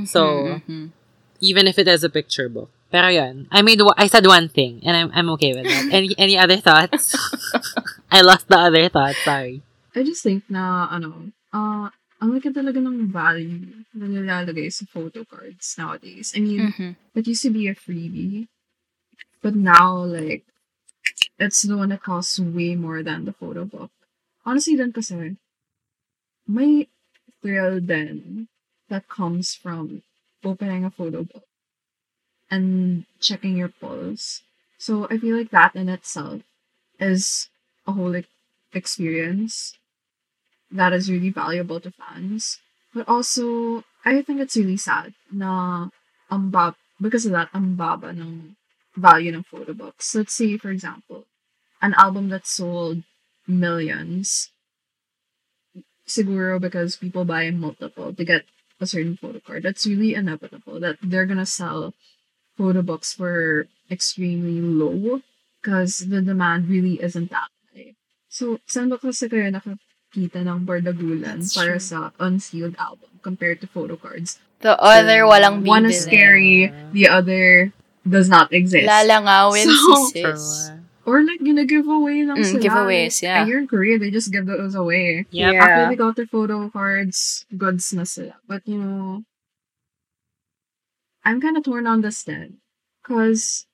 So 0.06 0.60
Mhm. 0.68 0.92
even 1.42 1.68
if 1.68 1.78
it 1.80 1.88
is 1.88 2.04
a 2.04 2.10
picture 2.10 2.50
book. 2.50 2.70
Pero 2.92 3.10
yun, 3.12 3.48
I 3.52 3.62
made 3.62 3.82
I 3.98 4.08
said 4.08 4.26
one 4.26 4.48
thing 4.48 4.80
and 4.84 4.96
I'm 4.96 5.10
I'm 5.13 5.30
okay 5.36 5.52
with 5.54 5.68
that. 5.68 5.86
Any 5.92 6.16
any 6.18 6.38
other 6.38 6.58
thoughts? 6.58 7.13
I 8.12 8.22
lost 8.22 8.48
the 8.48 8.58
other 8.58 8.88
thought, 8.90 9.16
sorry. 9.22 9.62
I 9.96 10.04
just 10.04 10.24
think 10.24 10.46
na, 10.50 10.88
ano, 10.88 11.32
uh, 11.52 11.90
ang 12.22 12.30
laki 12.32 12.54
talaga 12.54 12.80
ng 12.80 13.12
value 13.12 13.84
na 13.94 14.06
nilalagay 14.08 14.72
sa 14.72 14.86
photo 14.88 15.26
cards 15.28 15.76
nowadays. 15.78 16.32
I 16.36 16.40
mean, 16.40 16.72
Mhm. 16.72 16.96
that 17.13 17.28
used 17.28 17.44
to 17.44 17.52
be 17.52 17.68
a 17.68 17.76
freebie. 17.76 18.48
But 19.42 19.56
now, 19.56 20.02
like, 20.06 20.46
it's 21.40 21.62
the 21.63 21.78
one 21.78 21.90
that 21.90 22.04
costs 22.04 22.40
way 22.40 22.76
more 22.76 23.04
than 23.04 23.26
the 23.26 23.34
photo 23.34 23.66
book. 23.66 23.92
Honestly, 24.47 24.79
then 24.79 24.95
kasi, 24.95 25.36
may 26.47 26.88
thrill 27.43 27.83
then 27.83 28.47
that 28.88 29.10
comes 29.12 29.53
from 29.53 30.03
opening 30.39 30.86
a 30.86 30.89
photo 30.89 31.27
book 31.27 31.43
and 32.49 33.03
checking 33.19 33.57
your 33.57 33.67
pulse. 33.67 34.41
So 34.79 35.05
I 35.12 35.17
feel 35.17 35.36
like 35.36 35.51
that 35.51 35.75
in 35.75 35.89
itself 35.89 36.43
is 36.97 37.49
a 37.86 37.91
whole 37.91 38.13
like 38.13 38.31
experience 38.71 39.75
that 40.71 40.93
is 40.93 41.12
really 41.12 41.29
valuable 41.29 41.81
to 41.81 41.91
fans. 41.91 42.60
But 42.95 43.07
also, 43.10 43.83
I 44.05 44.21
think 44.21 44.39
it's 44.39 44.55
really 44.55 44.77
sad 44.77 45.13
na 45.27 45.89
ang 46.31 46.55
because 47.01 47.25
of 47.25 47.33
that, 47.33 47.49
ang 47.53 47.75
ng 47.75 48.55
value 48.95 49.31
ng 49.36 49.43
photo 49.43 49.73
books. 49.73 50.15
Let's 50.15 50.33
say, 50.33 50.57
for 50.57 50.71
example, 50.71 51.27
an 51.81 51.93
album 51.99 52.29
that 52.29 52.47
sold 52.47 53.03
millions, 53.47 54.51
siguro 56.07 56.60
because 56.60 56.95
people 56.95 57.25
buy 57.25 57.49
multiple 57.51 58.13
to 58.13 58.23
get 58.23 58.43
a 58.79 58.86
certain 58.88 59.17
photo 59.17 59.39
card. 59.39 59.63
That's 59.63 59.86
really 59.88 60.13
inevitable 60.13 60.79
that 60.79 60.97
they're 61.01 61.25
gonna 61.25 61.45
sell 61.45 61.93
photo 62.57 62.81
books 62.81 63.13
for 63.13 63.67
extremely 63.89 64.62
low 64.62 65.21
because 65.62 66.05
the 66.07 66.21
demand 66.21 66.69
really 66.69 67.01
isn't 67.01 67.29
that 67.31 67.49
high. 67.73 67.95
So, 68.29 68.60
saan 68.69 68.89
ba 68.89 68.97
kasi 69.01 69.27
kayo 69.29 69.49
nakakita 69.49 70.45
ng 70.45 70.65
bardagulan 70.65 71.41
That's 71.41 71.55
para 71.57 71.77
true. 71.77 71.83
sa 71.83 71.97
unsealed 72.19 72.75
album 72.77 73.17
compared 73.23 73.62
to 73.62 73.67
photo 73.67 73.95
cards? 73.97 74.38
The 74.62 74.73
other, 74.81 75.25
walang 75.29 75.62
bibili. 75.62 75.69
One 75.69 75.86
is 75.86 76.01
scary, 76.01 76.73
the 76.93 77.10
other 77.10 77.73
does 78.07 78.29
not 78.29 78.49
exist. 78.53 78.89
Lalangawin 78.89 79.65
So- 79.69 80.10
si 80.10 80.21
sis. 80.23 80.71
Or 81.08 81.24
like, 81.24 81.39
gina-giveaway 81.39 82.28
lang 82.28 82.43
Mm, 82.43 82.52
sila. 82.52 82.63
giveaways, 82.67 83.24
Like, 83.24 83.32
yeah. 83.32 83.46
Here 83.48 83.58
in 83.63 83.67
Korea, 83.72 83.96
they 83.98 84.12
just 84.12 84.28
give 84.28 84.43
those 84.46 84.76
away. 84.76 85.24
Yep. 85.32 85.54
Yeah. 85.56 85.63
After 85.63 85.84
they 85.88 85.96
got 85.96 86.20
their 86.20 86.28
photo 86.28 86.67
cards, 86.67 87.48
goods 87.56 87.96
na 87.96 88.04
sila. 88.04 88.36
But, 88.43 88.67
you 88.67 88.76
know, 88.76 89.24
I'm 91.24 91.39
kind 91.39 91.56
of 91.56 91.63
torn 91.63 91.88
on 91.88 92.02
this 92.04 92.24
then. 92.28 92.60
Because, 93.02 93.65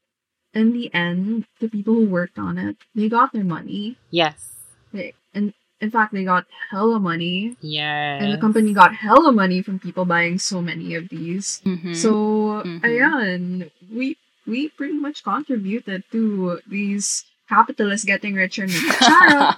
in 0.53 0.73
the 0.77 0.93
end, 0.93 1.49
the 1.59 1.69
people 1.69 1.97
who 1.97 2.05
worked 2.05 2.37
on 2.37 2.61
it, 2.61 2.77
they 2.93 3.09
got 3.09 3.33
their 3.33 3.43
money. 3.43 3.97
Yes. 4.13 4.53
They, 4.93 5.17
and 5.33 5.57
in 5.81 5.89
fact, 5.89 6.13
they 6.13 6.23
got 6.23 6.45
hella 6.69 6.99
money. 7.01 7.57
Yes. 7.65 8.21
And 8.21 8.29
the 8.33 8.37
company 8.37 8.73
got 8.77 8.93
hella 8.93 9.33
money 9.33 9.65
from 9.65 9.79
people 9.81 10.05
buying 10.05 10.37
so 10.37 10.61
many 10.61 10.93
of 10.93 11.09
these. 11.09 11.65
Mhm. 11.65 11.97
So, 11.97 12.61
Mhm. 12.61 12.79
ayan, 12.85 13.71
we 13.89 14.17
we 14.45 14.69
pretty 14.69 14.97
much 14.97 15.23
contributed 15.23 16.03
to 16.11 16.59
these 16.67 17.25
capitalists 17.49 18.05
getting 18.05 18.35
richer 18.35 18.63
and 18.63 18.73
richer. 18.73 19.03
Charot! 19.03 19.55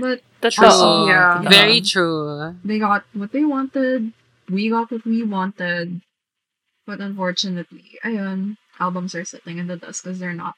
But 0.00 0.20
Totoo. 0.42 1.08
Yeah. 1.08 1.40
Totoo. 1.42 1.50
Very 1.50 1.80
true. 1.80 2.56
they 2.64 2.78
got 2.78 3.04
what 3.14 3.32
they 3.32 3.44
wanted. 3.44 4.12
We 4.50 4.68
got 4.70 4.90
what 4.90 5.04
we 5.04 5.22
wanted. 5.22 6.02
But 6.86 7.00
unfortunately, 7.00 7.96
ayun, 8.04 8.56
albums 8.78 9.14
are 9.14 9.24
sitting 9.24 9.56
in 9.58 9.68
the 9.68 9.76
dust 9.76 10.04
because 10.04 10.18
they're 10.18 10.36
not 10.36 10.54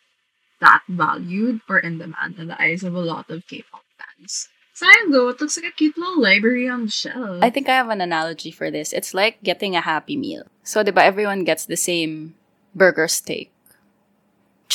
that 0.60 0.82
valued 0.88 1.60
or 1.68 1.78
in 1.78 1.98
demand 1.98 2.38
in 2.38 2.48
the 2.48 2.60
eyes 2.60 2.82
of 2.82 2.94
a 2.94 3.00
lot 3.00 3.30
of 3.30 3.46
K-pop 3.46 3.84
fans. 3.94 4.48
Sayang 4.74 5.12
though, 5.12 5.28
it 5.28 5.40
looks 5.40 5.56
like 5.56 5.72
a 5.72 5.76
cute 5.76 5.96
little 5.96 6.20
library 6.20 6.68
on 6.68 6.86
the 6.86 6.90
shelf. 6.90 7.38
I 7.42 7.48
think 7.48 7.68
I 7.68 7.76
have 7.76 7.88
an 7.88 8.00
analogy 8.00 8.50
for 8.50 8.70
this. 8.70 8.92
It's 8.92 9.14
like 9.14 9.42
getting 9.42 9.76
a 9.76 9.80
Happy 9.80 10.16
Meal. 10.16 10.44
So, 10.64 10.82
di 10.82 10.90
ba, 10.90 11.04
everyone 11.04 11.44
gets 11.44 11.64
the 11.64 11.76
same 11.78 12.34
burger 12.74 13.08
steak. 13.08 13.52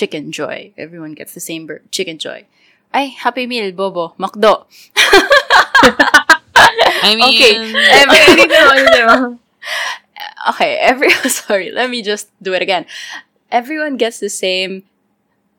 Chicken 0.02 0.34
Joy. 0.34 0.74
Everyone 0.82 1.14
gets 1.14 1.38
the 1.38 1.40
same 1.40 1.70
bur- 1.70 1.86
Chicken 1.94 2.18
Joy. 2.18 2.50
Ay, 2.90 3.14
Happy 3.14 3.46
Meal, 3.46 3.70
Bobo. 3.70 4.18
Macdo. 4.18 4.66
I 7.06 7.14
mean, 7.14 7.38
Okay. 7.38 7.54
Dito. 8.42 9.38
Okay, 10.50 10.78
every 10.82 11.10
sorry, 11.30 11.70
let 11.70 11.94
me 11.94 12.02
just 12.02 12.34
do 12.42 12.54
it 12.58 12.62
again. 12.66 12.90
Everyone 13.54 13.98
gets 13.98 14.18
the 14.18 14.30
same 14.30 14.90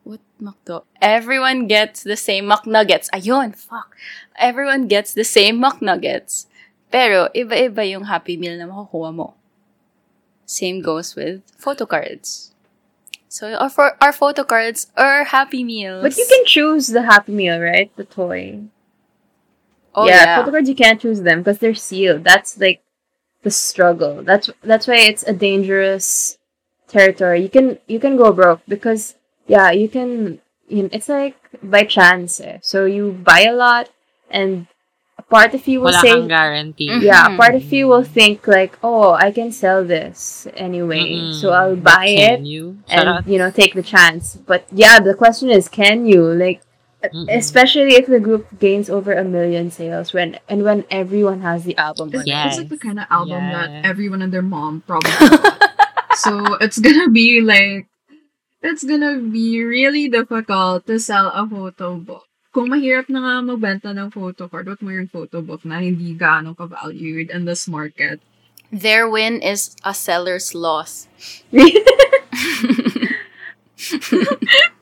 what 0.03 0.19
McDo? 0.41 0.83
Everyone 0.99 1.67
gets 1.67 2.03
the 2.03 2.19
same 2.19 2.51
McNuggets. 2.51 3.07
Ayun, 3.15 3.55
fuck. 3.55 3.95
Everyone 4.35 4.87
gets 4.91 5.15
the 5.15 5.23
same 5.23 5.63
McNuggets. 5.63 6.47
Pero 6.91 7.31
iba-iba 7.31 7.87
yung 7.87 8.11
Happy 8.11 8.35
Meal 8.35 8.59
na 8.59 8.67
makukuha 8.67 9.15
mo. 9.15 9.33
Same 10.45 10.83
goes 10.83 11.15
with 11.15 11.41
photo 11.57 11.87
cards. 11.87 12.52
So 13.33 13.51
our 13.55 13.67
for 13.67 13.97
our 13.99 14.13
photo 14.13 14.43
cards 14.43 14.93
are 14.95 15.23
Happy 15.23 15.63
Meals. 15.63 16.03
But 16.03 16.15
you 16.15 16.25
can 16.29 16.45
choose 16.45 16.85
the 16.85 17.01
Happy 17.01 17.31
Meal, 17.31 17.59
right? 17.59 17.89
The 17.95 18.05
toy. 18.05 18.61
Oh 19.95 20.05
yeah, 20.05 20.23
yeah. 20.23 20.37
photo 20.37 20.51
cards 20.51 20.69
you 20.69 20.75
can't 20.75 21.01
choose 21.01 21.23
them 21.23 21.39
because 21.39 21.57
they're 21.57 21.73
sealed. 21.73 22.23
That's 22.23 22.59
like 22.59 22.83
the 23.41 23.49
struggle. 23.49 24.21
That's 24.21 24.51
that's 24.61 24.85
why 24.85 25.09
it's 25.09 25.23
a 25.23 25.33
dangerous 25.33 26.37
territory. 26.87 27.41
You 27.41 27.49
can 27.49 27.79
you 27.87 27.99
can 27.99 28.17
go 28.17 28.31
broke 28.31 28.61
because 28.67 29.15
yeah, 29.47 29.71
you 29.71 29.89
can. 29.89 30.39
You 30.69 30.89
it's 30.93 31.09
like 31.09 31.33
by 31.63 31.85
chance. 31.85 32.39
Eh. 32.39 32.59
So 32.61 32.85
you 32.85 33.13
buy 33.13 33.49
a 33.49 33.57
lot, 33.57 33.89
and 34.29 34.67
part 35.29 35.53
of 35.53 35.67
you 35.67 35.79
will 35.79 35.91
wala 35.91 35.99
say 35.99 36.13
kang 36.13 36.27
guarantee. 36.27 36.91
Yeah, 37.01 37.33
a 37.33 37.37
part 37.37 37.55
of 37.55 37.63
mm-hmm. 37.63 37.75
you 37.75 37.87
will 37.87 38.03
think 38.03 38.47
like, 38.47 38.77
oh, 38.83 39.13
I 39.13 39.31
can 39.31 39.51
sell 39.51 39.83
this 39.83 40.47
anyway, 40.55 40.99
Mm-mm. 41.03 41.33
so 41.33 41.51
I'll 41.51 41.75
But 41.75 41.83
buy 41.83 42.05
it 42.07 42.37
Can 42.37 42.45
you? 42.45 42.77
and 42.89 43.07
Charot. 43.07 43.27
you 43.27 43.37
know 43.37 43.51
take 43.51 43.73
the 43.73 43.83
chance. 43.83 44.35
But 44.35 44.65
yeah, 44.71 44.99
the 44.99 45.13
question 45.13 45.49
is, 45.49 45.67
can 45.69 46.05
you 46.05 46.23
like? 46.23 46.61
Mm-mm. 47.03 47.27
Especially 47.35 47.95
if 47.95 48.07
the 48.07 48.19
group 48.19 48.47
gains 48.59 48.89
over 48.89 49.11
a 49.11 49.25
million 49.25 49.69
sales 49.71 50.13
when 50.13 50.39
and 50.47 50.63
when 50.63 50.85
everyone 50.89 51.41
has 51.41 51.65
the 51.65 51.75
album. 51.77 52.09
It's, 52.13 52.23
on 52.23 52.27
it. 52.27 52.47
it's 52.47 52.57
like 52.59 52.69
the 52.69 52.77
kind 52.79 52.99
of 52.99 53.07
album 53.11 53.43
Yes. 53.43 53.53
that 53.67 53.85
everyone 53.85 54.21
and 54.21 54.31
their 54.31 54.41
mom 54.41 54.83
probably 54.87 55.11
so 56.15 56.55
it's 56.63 56.79
gonna 56.79 57.09
be 57.09 57.41
like 57.41 57.87
it's 58.61 58.83
gonna 58.83 59.19
be 59.19 59.61
really 59.63 60.07
difficult 60.07 60.87
to 60.87 60.99
sell 60.99 61.27
a 61.27 61.47
photo 61.47 61.95
book. 61.97 62.23
Kung 62.53 62.69
mahirap 62.69 63.09
na 63.09 63.17
nga 63.17 63.41
magbenta 63.41 63.89
ng 63.97 64.13
photo 64.13 64.45
card, 64.45 64.69
what 64.69 64.77
mo 64.85 64.93
yung 64.93 65.09
photo 65.09 65.41
book 65.41 65.65
na 65.65 65.81
hindi 65.81 66.13
gaano 66.13 66.53
ka-valued 66.53 67.33
in 67.33 67.49
this 67.49 67.65
market? 67.65 68.21
Their 68.69 69.09
win 69.09 69.41
is 69.41 69.73
a 69.81 69.97
seller's 69.97 70.53
loss. 70.53 71.09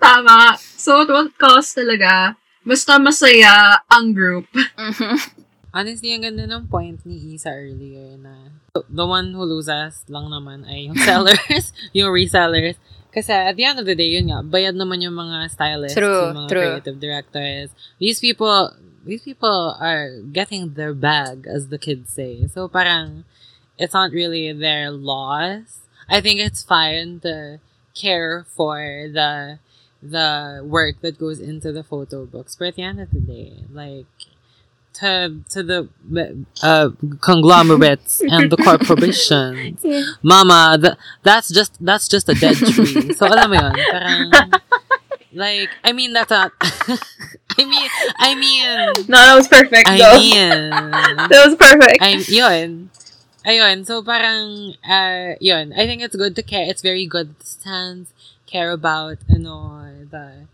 Tama. 0.04 0.60
So, 0.60 1.08
at 1.08 1.10
what 1.10 1.32
cost 1.40 1.80
talaga, 1.80 2.36
basta 2.68 3.00
masaya 3.00 3.80
ang 3.88 4.12
group. 4.12 4.52
Mhm. 4.76 5.40
Honestly, 5.76 6.12
ang 6.12 6.28
ganda 6.28 6.44
ng 6.44 6.68
point 6.68 7.00
ni 7.08 7.40
Isa 7.40 7.56
earlier 7.56 8.20
na 8.20 8.52
the 8.92 9.08
one 9.08 9.32
who 9.32 9.48
loses 9.48 10.04
lang 10.12 10.28
naman 10.28 10.68
ay 10.68 10.92
yung 10.92 11.00
sellers, 11.08 11.72
yung 11.96 12.12
resellers. 12.12 12.76
Kasi 13.14 13.34
at 13.34 13.56
the 13.56 13.66
end 13.66 13.80
of 13.80 13.86
the 13.86 13.96
day, 13.96 14.16
yun 14.16 14.32
nga, 14.32 14.40
bayad 14.42 14.76
naman 14.76 15.04
yung 15.04 15.16
mga 15.16 15.52
stylists, 15.52 15.98
True, 15.98 16.32
yung 16.32 16.48
mga 16.48 16.50
true. 16.50 16.62
creative 16.80 17.00
directors. 17.00 17.70
These 18.00 18.20
people, 18.20 18.72
these 19.04 19.22
people 19.22 19.76
are 19.80 20.24
getting 20.32 20.74
their 20.74 20.94
bag, 20.94 21.46
as 21.48 21.68
the 21.68 21.78
kids 21.78 22.14
say. 22.14 22.48
So 22.48 22.68
parang, 22.68 23.26
it's 23.78 23.94
not 23.94 24.12
really 24.12 24.54
their 24.54 24.92
loss. 24.92 25.84
I 26.08 26.22
think 26.22 26.40
it's 26.40 26.64
fine 26.64 27.20
to 27.22 27.60
care 27.94 28.46
for 28.56 28.80
the 29.12 29.60
the 30.02 30.62
work 30.66 30.98
that 31.02 31.20
goes 31.20 31.40
into 31.40 31.72
the 31.72 31.84
photo 31.84 32.26
books. 32.26 32.56
But 32.56 32.70
at 32.70 32.76
the 32.76 32.84
end 32.84 33.00
of 33.00 33.12
the 33.12 33.20
day, 33.20 33.54
like 33.72 34.08
to 34.94 35.40
to 35.50 35.64
the 35.64 35.88
uh, 36.64 36.90
conglomerates 37.22 38.22
and 38.22 38.52
the 38.52 38.58
corporations, 38.58 39.84
mama, 40.24 40.78
th- 40.82 40.96
that's 41.24 41.50
just 41.50 41.78
that's 41.84 42.08
just 42.08 42.30
a 42.30 42.36
dead 42.36 42.56
tree. 42.58 43.14
So 43.14 43.28
alam 43.28 43.52
mo 43.52 43.56
yun, 43.56 43.74
parang 43.92 44.32
like 45.34 45.70
I 45.84 45.92
mean 45.94 46.14
that's 46.14 46.30
not 46.32 46.52
I 46.62 47.64
mean 47.66 47.90
I 48.20 48.36
mean 48.36 49.08
no, 49.08 49.18
that 49.18 49.36
was 49.36 49.48
perfect. 49.48 49.88
I 49.88 49.98
though. 49.98 50.18
mean 50.20 50.70
that 51.32 51.42
was 51.46 51.56
perfect. 51.56 52.02
I 52.02 52.20
yun. 52.28 52.90
Ayun, 53.42 53.82
so 53.88 54.04
parang, 54.06 54.78
uh, 54.86 55.34
yun, 55.42 55.74
I 55.74 55.90
think 55.90 56.04
it's 56.04 56.16
good 56.16 56.36
to 56.36 56.44
care, 56.44 56.70
it's 56.70 56.84
very 56.84 57.08
good 57.08 57.40
to 57.40 57.46
stand, 57.48 58.06
care 58.46 58.70
about, 58.70 59.18
ano, 59.34 59.82
the, 60.12 60.46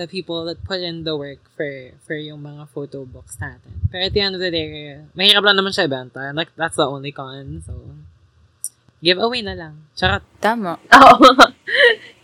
the 0.00 0.08
people 0.08 0.48
that 0.48 0.64
put 0.64 0.80
in 0.80 1.04
the 1.04 1.12
work 1.12 1.44
for, 1.52 1.92
for 2.08 2.16
yung 2.16 2.40
mga 2.40 2.72
photo 2.72 3.04
books 3.04 3.36
natin. 3.36 3.84
Pero 3.92 4.08
at 4.08 4.12
the 4.16 4.22
end 4.24 4.34
of 4.34 4.40
the 4.40 4.48
day, 4.48 4.96
mahirap 5.12 5.44
lang 5.44 5.60
naman 5.60 5.76
siya 5.76 5.84
ibenta. 5.84 6.32
Like, 6.32 6.48
that's 6.56 6.80
the 6.80 6.88
only 6.88 7.12
con, 7.12 7.60
so, 7.60 7.76
give 9.04 9.20
away 9.20 9.44
na 9.44 9.52
lang. 9.52 9.84
Charot. 9.92 10.24
Tama. 10.40 10.80
Oo. 10.96 11.28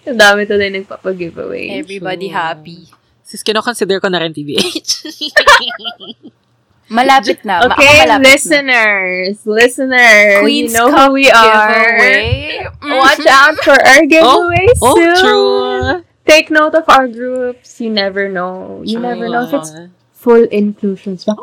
Ang 0.09 0.17
dami 0.17 0.49
to 0.49 0.57
din 0.57 0.81
nagpapag-giveaway. 0.81 1.77
Everybody 1.85 2.33
True. 2.33 2.39
happy. 2.41 2.81
Sis, 3.27 3.45
kino-consider 3.45 4.01
ko 4.01 4.09
na 4.09 4.25
rin 4.25 4.33
TBH. 4.33 5.05
Malapit 6.87 7.43
na. 7.43 7.67
Okay, 7.67 8.07
malapit 8.07 8.23
na. 8.23 8.31
listeners, 8.31 9.43
listeners, 9.43 10.39
Queen's 10.47 10.71
you 10.71 10.79
know 10.79 10.87
Cup 10.87 11.11
who 11.11 11.19
we 11.19 11.27
are. 11.27 11.75
giveaway. 11.75 12.63
Watch 12.95 13.27
out 13.27 13.59
for 13.59 13.75
our 13.75 14.07
giveaway 14.07 14.71
oh, 14.79 14.95
soon. 14.95 15.19
true. 15.19 16.06
Take 16.27 16.51
note 16.51 16.75
of 16.75 16.85
our 16.91 17.07
groups. 17.07 17.81
You 17.81 17.91
never 17.91 18.29
know. 18.29 18.83
You 18.85 18.99
never 18.99 19.29
know 19.31 19.47
if 19.47 19.55
it's 19.55 19.71
True. 19.71 19.91
full 20.13 20.45
inclusions. 20.51 21.25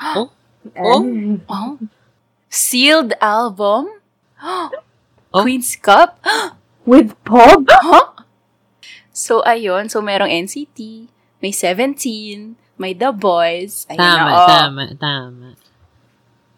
Oh. 0.00 0.30
And- 0.74 1.42
Oh. 1.48 1.78
Sealed 2.48 3.12
album? 3.20 3.90
Oh. 5.34 5.42
Queen's 5.42 5.74
Cup? 5.74 6.22
With 6.86 7.12
Pog? 7.26 7.66
Huh? 7.70 8.22
So, 9.10 9.42
ayun. 9.42 9.90
So, 9.90 9.98
merong 9.98 10.30
NCT, 10.30 11.10
may 11.42 11.50
17, 11.50 12.54
May 12.78 12.94
The 12.94 13.10
Boys. 13.10 13.82
Ayun 13.90 13.98
Tama, 13.98 14.30
na, 14.30 14.30
oh. 14.30 14.46
tama, 14.46 14.84
tama. 14.94 15.48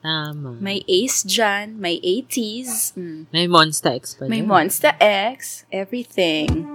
Tama. 0.04 0.50
May 0.60 0.84
Ace 0.88 1.24
dyan. 1.24 1.80
May 1.80 1.96
ATEEZ. 2.04 2.96
Mm. 3.00 3.26
May 3.32 3.46
Monsta 3.48 3.96
X 3.96 4.14
pa 4.20 4.28
May 4.28 4.40
dyan. 4.44 4.48
Monsta 4.48 4.90
X. 5.00 5.64
Everything. 5.72 6.68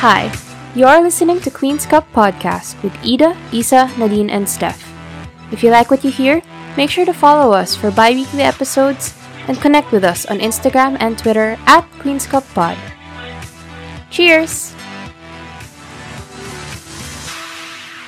Hi, 0.00 0.32
you 0.72 0.88
are 0.88 1.04
listening 1.04 1.44
to 1.44 1.52
Queen's 1.52 1.84
Cup 1.84 2.08
Podcast 2.16 2.72
with 2.80 2.96
Ida, 3.04 3.36
Isa, 3.52 3.92
Nadine, 4.00 4.32
and 4.32 4.48
Steph. 4.48 4.80
If 5.52 5.60
you 5.60 5.68
like 5.68 5.92
what 5.92 6.00
you 6.00 6.10
hear, 6.10 6.40
make 6.72 6.88
sure 6.88 7.04
to 7.04 7.12
follow 7.12 7.52
us 7.52 7.76
for 7.76 7.92
bi 7.92 8.16
weekly 8.16 8.40
episodes 8.40 9.12
and 9.44 9.60
connect 9.60 9.92
with 9.92 10.00
us 10.00 10.24
on 10.24 10.40
Instagram 10.40 10.96
and 11.04 11.20
Twitter 11.20 11.60
at 11.68 11.84
Queen's 12.00 12.24
Cup 12.24 12.48
Pod. 12.56 12.80
Cheers! 14.08 14.72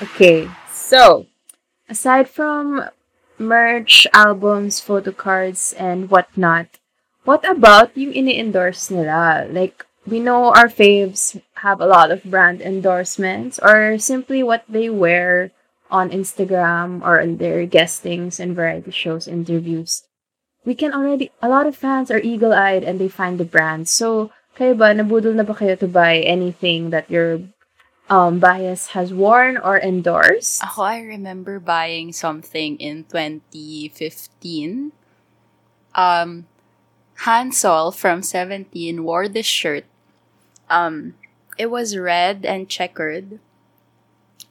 Okay, 0.00 0.48
so 0.72 1.28
aside 1.92 2.24
from 2.24 2.88
merch, 3.37 4.09
albums, 4.16 4.81
photo 4.81 5.12
cards, 5.12 5.76
and 5.76 6.09
whatnot, 6.09 6.81
what 7.28 7.44
about 7.44 7.92
yung 7.92 8.16
ini-endorse 8.16 8.88
nila? 8.88 9.44
Like, 9.44 9.85
we 10.06 10.20
know 10.20 10.50
our 10.50 10.68
faves 10.68 11.40
have 11.62 11.80
a 11.80 11.86
lot 11.86 12.10
of 12.10 12.24
brand 12.24 12.60
endorsements 12.60 13.58
or 13.62 13.98
simply 13.98 14.42
what 14.42 14.64
they 14.68 14.90
wear 14.90 15.50
on 15.90 16.10
Instagram 16.10 17.02
or 17.02 17.20
in 17.20 17.36
their 17.36 17.66
guestings 17.66 18.40
and 18.40 18.56
variety 18.56 18.90
shows 18.90 19.28
interviews. 19.28 20.04
We 20.64 20.74
can 20.74 20.92
already, 20.92 21.30
a 21.42 21.48
lot 21.48 21.66
of 21.66 21.76
fans 21.76 22.10
are 22.10 22.18
eagle-eyed 22.18 22.82
and 22.82 22.98
they 22.98 23.08
find 23.08 23.38
the 23.38 23.44
brand. 23.44 23.88
So, 23.88 24.30
kayo 24.56 24.78
ba, 24.78 24.94
nabudol 24.94 25.34
na 25.34 25.42
ba 25.42 25.54
kayo 25.54 25.78
to 25.78 25.88
buy 25.88 26.18
anything 26.18 26.90
that 26.90 27.10
your 27.10 27.40
um, 28.08 28.38
bias 28.38 28.94
has 28.98 29.12
worn 29.12 29.56
or 29.56 29.78
endorsed? 29.78 30.62
Ako, 30.62 30.82
I 30.82 31.00
remember 31.00 31.58
buying 31.58 32.12
something 32.12 32.76
in 32.78 33.04
2015. 33.04 34.92
Um, 35.94 36.46
Hansol 37.22 37.94
from 37.94 38.22
17 38.22 39.04
wore 39.04 39.28
this 39.28 39.46
shirt. 39.46 39.84
Um, 40.72 41.14
it 41.61 41.68
was 41.68 41.92
red 41.96 42.48
and 42.48 42.64
checkered. 42.68 43.38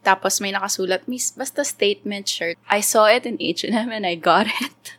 Tapos 0.05 0.37
may 0.41 0.53
nakasulat, 0.53 1.09
Miss, 1.09 1.33
basta 1.33 1.65
statement 1.65 2.29
shirt. 2.29 2.57
I 2.69 2.81
saw 2.81 3.05
it 3.09 3.25
in 3.25 3.37
H&M 3.41 3.73
and 3.89 4.05
I 4.05 4.15
got 4.15 4.45
it. 4.61 4.97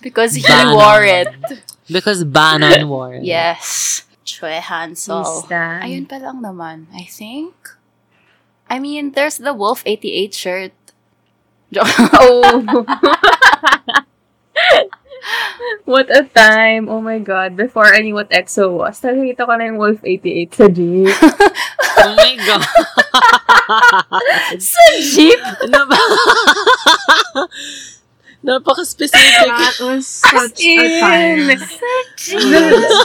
because 0.00 0.34
he 0.34 0.42
Vernon. 0.42 0.74
wore 0.74 1.04
it. 1.04 1.28
Because 1.88 2.22
Vernon 2.24 2.88
wore 2.92 3.14
it. 3.14 3.24
Yes. 3.24 4.02
Chwe 4.26 4.58
Hansol. 4.60 5.22
We 5.22 5.46
stand. 5.46 5.82
Ayun 5.84 6.04
pa 6.08 6.16
lang 6.16 6.42
naman, 6.42 6.86
I 6.94 7.04
think. 7.04 7.54
I 8.68 8.78
mean, 8.80 9.12
there's 9.12 9.36
the 9.38 9.52
Wolf 9.52 9.82
88 9.86 10.32
shirt. 10.34 10.72
Oh. 11.76 12.84
What 15.84 16.10
a 16.10 16.24
time. 16.24 16.88
Oh 16.88 17.00
my 17.00 17.18
God. 17.18 17.56
Before 17.56 17.86
I 17.86 18.00
knew 18.00 18.14
what 18.14 18.30
EXO 18.30 18.72
was, 18.76 19.00
nakikita 19.00 19.46
ko 19.46 19.52
na 19.56 19.70
yung 19.70 19.78
Wolf 19.78 20.00
88 20.04 20.54
sa 20.54 20.66
jeep. 20.68 21.10
Oh 22.02 22.16
my 22.16 22.34
God. 22.40 22.64
Sa 24.58 24.84
jeep? 24.98 25.38
ano 25.38 25.86
ba? 25.86 26.00
Napaka-specific. 28.42 29.46
That 29.46 29.78
was 29.80 30.02
such 30.06 30.58
a 30.66 30.74
time. 30.98 31.46
Let's 31.46 31.78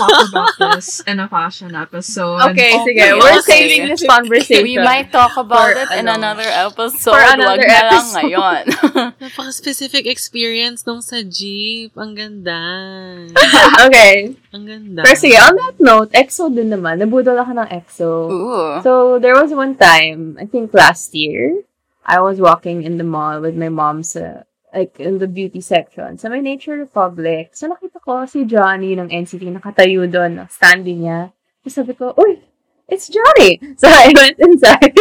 talk 0.02 0.30
about 0.34 0.54
this 0.74 1.00
in 1.06 1.22
a 1.22 1.30
fashion 1.30 1.78
episode. 1.78 2.42
Okay, 2.52 2.74
Okay, 2.74 2.98
sige. 2.98 3.06
We're 3.22 3.38
okay. 3.46 3.54
saving 3.70 3.84
this 3.94 4.02
conversation. 4.02 4.66
We 4.66 4.82
might 4.82 5.14
talk 5.14 5.38
about 5.38 5.78
For 5.78 5.86
it 5.86 5.90
in 5.94 6.10
ano, 6.10 6.18
another 6.18 6.50
episode. 6.50 7.14
for 7.14 7.22
another 7.22 7.62
Wag 7.62 7.70
na 7.70 7.82
lang 7.86 7.86
episode. 7.86 8.18
ngayon. 8.18 8.62
Napaka-specific 9.22 10.10
experience 10.10 10.82
nung 10.90 11.06
sa 11.06 11.22
jeep. 11.22 11.94
Ang 11.94 12.18
ganda. 12.18 12.58
okay. 13.86 14.34
Ang 14.50 14.64
ganda. 14.66 15.06
Pero 15.06 15.16
sige, 15.22 15.38
on 15.38 15.54
that 15.54 15.78
note, 15.78 16.10
EXO 16.18 16.50
din 16.50 16.74
naman. 16.74 16.98
Nabudol 16.98 17.38
ako 17.38 17.52
ng 17.62 17.70
EXO. 17.70 18.10
Ooh. 18.26 18.74
So, 18.82 19.22
there 19.22 19.38
was 19.38 19.54
one 19.54 19.78
time, 19.78 20.34
I 20.42 20.50
think 20.50 20.74
last 20.74 21.14
year, 21.14 21.62
I 22.02 22.26
was 22.26 22.42
walking 22.42 22.82
in 22.82 22.98
the 22.98 23.06
mall 23.06 23.38
with 23.38 23.54
my 23.54 23.70
mom 23.70 24.02
sa, 24.02 24.48
like, 24.74 25.00
in 25.00 25.18
the 25.18 25.28
beauty 25.28 25.62
section, 25.62 26.18
sa 26.18 26.30
may 26.30 26.42
Nature 26.42 26.78
Republic. 26.78 27.56
So, 27.56 27.68
nakita 27.68 28.04
ko 28.04 28.26
si 28.28 28.44
Johnny 28.44 28.96
ng 28.96 29.10
NCT 29.10 29.48
nakatayo 29.56 30.06
doon, 30.12 30.44
standing 30.52 31.08
niya. 31.08 31.32
So, 31.64 31.84
sabi 31.84 31.96
ko, 31.96 32.14
uy, 32.16 32.44
it's 32.88 33.08
Johnny! 33.08 33.60
So, 33.82 33.88
I 33.88 34.12
went 34.12 34.38
inside. 34.40 34.96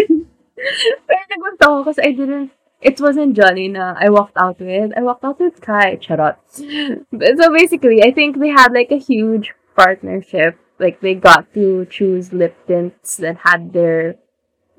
Pero 1.06 1.22
nagusto 1.30 1.64
ko 1.66 1.78
kasi 1.84 2.00
I 2.02 2.12
didn't, 2.14 2.50
it 2.80 2.96
wasn't 3.00 3.36
Johnny 3.36 3.68
na 3.68 3.94
I 3.98 4.08
walked 4.08 4.38
out 4.38 4.58
with. 4.60 4.94
I 4.96 5.02
walked 5.02 5.24
out 5.24 5.38
with 5.38 5.60
Kai, 5.60 5.98
charot. 5.98 6.38
So, 6.46 7.44
basically, 7.52 8.02
I 8.02 8.10
think 8.10 8.38
they 8.38 8.54
had 8.54 8.72
like 8.72 8.90
a 8.90 9.02
huge 9.02 9.52
partnership. 9.74 10.58
Like, 10.78 11.00
they 11.00 11.16
got 11.16 11.52
to 11.54 11.88
choose 11.88 12.32
lip 12.36 12.54
tints 12.68 13.16
that 13.16 13.48
had 13.48 13.72
their 13.72 14.20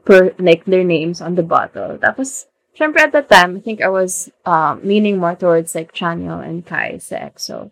per, 0.06 0.32
like 0.38 0.64
their 0.66 0.86
names 0.86 1.22
on 1.22 1.36
the 1.36 1.44
bottle. 1.44 1.98
Tapos, 1.98 2.46
syempre 2.78 3.02
at 3.02 3.12
the 3.12 3.24
time, 3.24 3.58
I 3.58 3.60
think 3.60 3.82
I 3.82 3.90
was 3.90 4.30
um, 4.46 4.82
leaning 4.84 5.18
more 5.18 5.36
towards 5.36 5.74
like 5.74 5.94
Chanyeol 5.94 6.46
and 6.46 6.66
Kai 6.66 7.00
sa 7.00 7.18
EXO. 7.18 7.72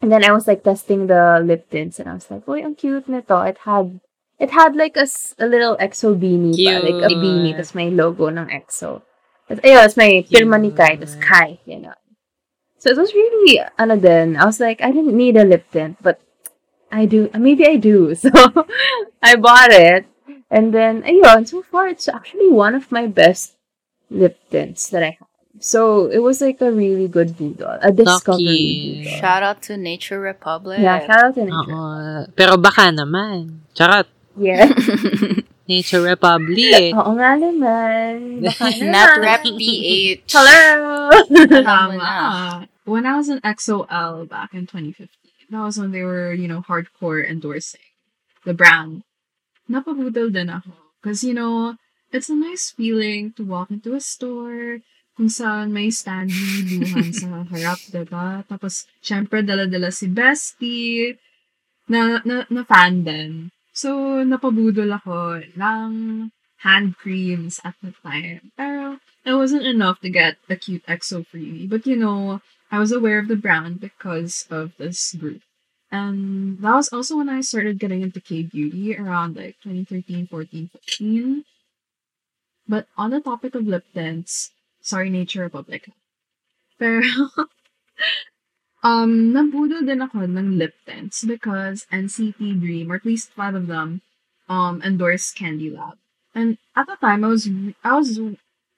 And 0.00 0.10
then 0.10 0.24
I 0.24 0.32
was 0.32 0.46
like 0.46 0.62
testing 0.62 1.08
the 1.08 1.42
lip 1.44 1.68
tints 1.68 1.98
and 1.98 2.08
I 2.08 2.14
was 2.14 2.30
like, 2.30 2.46
uy, 2.46 2.64
ang 2.64 2.74
cute 2.74 3.08
nito. 3.08 3.42
It 3.42 3.58
had, 3.66 4.00
it 4.38 4.50
had 4.50 4.76
like 4.76 4.96
a, 4.96 5.06
a 5.38 5.46
little 5.46 5.76
EXO 5.76 6.16
beanie 6.16 6.56
pa, 6.56 6.80
like 6.80 7.10
a 7.10 7.12
beanie, 7.12 7.52
tapos 7.52 7.74
may 7.74 7.90
logo 7.90 8.30
ng 8.30 8.48
EXO. 8.48 9.02
Tapos, 9.50 9.60
ayun, 9.60 9.82
tapos 9.84 9.96
may 9.98 10.22
pirma 10.22 10.56
ni 10.56 10.70
Kai, 10.70 10.96
Kai, 11.20 11.58
you 11.66 11.80
know. 11.80 11.98
So 12.78 12.88
it 12.88 12.96
was 12.96 13.12
really, 13.12 13.60
ano 13.76 13.96
din, 14.00 14.38
I 14.38 14.46
was 14.46 14.58
like, 14.58 14.80
I 14.80 14.88
didn't 14.88 15.12
need 15.12 15.36
a 15.36 15.44
lip 15.44 15.68
tint, 15.70 16.00
but 16.00 16.18
I 16.90 17.04
do, 17.04 17.28
maybe 17.36 17.66
I 17.66 17.76
do. 17.76 18.14
So, 18.16 18.32
I 19.20 19.36
bought 19.36 19.70
it. 19.70 20.06
And 20.50 20.72
then, 20.72 21.02
ayun, 21.02 21.46
so 21.46 21.60
far, 21.60 21.88
it's 21.88 22.08
actually 22.08 22.48
one 22.48 22.74
of 22.74 22.90
my 22.90 23.06
best 23.06 23.59
lip 24.10 24.36
tints 24.50 24.90
that 24.90 25.02
I 25.02 25.16
have. 25.18 25.28
So, 25.60 26.06
it 26.08 26.20
was 26.24 26.40
like 26.40 26.60
a 26.62 26.72
really 26.72 27.06
good 27.08 27.36
boodle. 27.36 27.76
A 27.82 27.92
discovery 27.92 28.44
Lucky. 28.44 29.04
boodle. 29.04 29.18
Shout 29.20 29.42
out 29.42 29.58
to 29.68 29.76
Nature 29.76 30.20
Republic. 30.20 30.78
Yeah, 30.80 31.04
shout 31.04 31.20
out 31.20 31.34
to 31.36 31.42
Oo. 31.44 31.50
Nature. 31.52 32.32
Pero 32.32 32.56
baka 32.56 32.88
naman. 32.88 33.60
Charot. 33.76 34.08
Yeah. 34.40 34.72
Nature 35.70 36.02
Republic. 36.02 36.96
Oo 36.96 37.12
nga 37.14 37.36
naman. 37.36 38.40
Baka 38.40 38.72
Not 38.88 39.20
naman. 39.20 39.22
Rep 39.22 39.42
PH. 39.54 40.32
Hello! 40.32 41.10
Tama 41.62 41.94
na. 41.94 42.14
When 42.88 43.04
I 43.04 43.14
was 43.20 43.28
in 43.28 43.38
EXO-L 43.44 44.26
back 44.26 44.50
in 44.56 44.64
2015, 44.66 45.06
that 45.52 45.60
was 45.62 45.76
when 45.78 45.92
they 45.92 46.02
were, 46.02 46.32
you 46.32 46.48
know, 46.48 46.64
hardcore 46.64 47.20
endorsing 47.22 47.84
the 48.48 48.54
brand. 48.56 49.04
Napabudol 49.70 50.32
din 50.32 50.48
ako. 50.50 50.72
Because, 50.98 51.22
you 51.22 51.34
know, 51.36 51.76
it's 52.12 52.28
a 52.28 52.36
nice 52.36 52.70
feeling 52.70 53.32
to 53.38 53.42
walk 53.46 53.70
into 53.70 53.94
a 53.94 54.00
store 54.02 54.82
kung 55.20 55.28
saan 55.28 55.74
may 55.74 55.90
Stanley 55.92 56.64
Luhan 56.64 57.12
sa 57.12 57.42
harap, 57.52 57.76
diba? 57.92 58.40
Tapos, 58.48 58.88
syempre, 59.04 59.44
dala-dala 59.44 59.92
si 59.92 60.08
Bestie 60.08 61.20
na, 61.92 62.24
na, 62.24 62.48
na 62.48 62.62
fan 62.64 63.04
din. 63.04 63.52
So, 63.76 64.22
napabudol 64.24 64.88
ako 64.96 65.44
ng 65.60 65.90
hand 66.64 66.96
creams 66.96 67.60
at 67.64 67.76
the 67.84 67.92
time. 68.00 68.48
Pero, 68.56 68.96
it 69.24 69.36
wasn't 69.36 69.68
enough 69.68 70.00
to 70.00 70.08
get 70.08 70.40
a 70.48 70.56
cute 70.56 70.84
EXO 70.88 71.28
freebie. 71.28 71.68
But 71.68 71.84
you 71.84 71.96
know, 71.96 72.40
I 72.70 72.78
was 72.78 72.92
aware 72.92 73.18
of 73.18 73.28
the 73.28 73.36
brand 73.36 73.80
because 73.80 74.46
of 74.48 74.72
this 74.78 75.12
group. 75.12 75.42
And 75.90 76.56
that 76.62 76.74
was 76.74 76.88
also 76.88 77.18
when 77.18 77.28
I 77.28 77.42
started 77.42 77.82
getting 77.82 78.02
into 78.02 78.20
K-beauty 78.20 78.96
around 78.96 79.36
like 79.36 79.58
2013, 79.66 80.28
14, 80.28 80.70
15. 80.72 81.44
But 82.70 82.86
on 82.96 83.10
the 83.10 83.18
topic 83.18 83.56
of 83.56 83.66
lip 83.66 83.82
tints, 83.92 84.54
sorry 84.80 85.10
Nature 85.10 85.42
Republic. 85.42 85.90
Pero, 86.78 87.02
um, 88.86 89.34
nabudol 89.34 89.82
din 89.82 89.98
ako 89.98 90.22
ng 90.22 90.54
lip 90.54 90.78
tints 90.86 91.26
because 91.26 91.90
NCT 91.90 92.62
Dream, 92.62 92.94
or 92.94 93.02
at 93.02 93.04
least 93.04 93.34
five 93.34 93.58
of 93.58 93.66
them, 93.66 94.06
um, 94.46 94.78
endorsed 94.86 95.34
Candy 95.34 95.66
Lab. 95.66 95.98
And 96.30 96.62
at 96.78 96.86
the 96.86 96.94
time, 97.02 97.26
I 97.26 97.34
was 97.34 97.50
I 97.82 97.98
was 97.98 98.22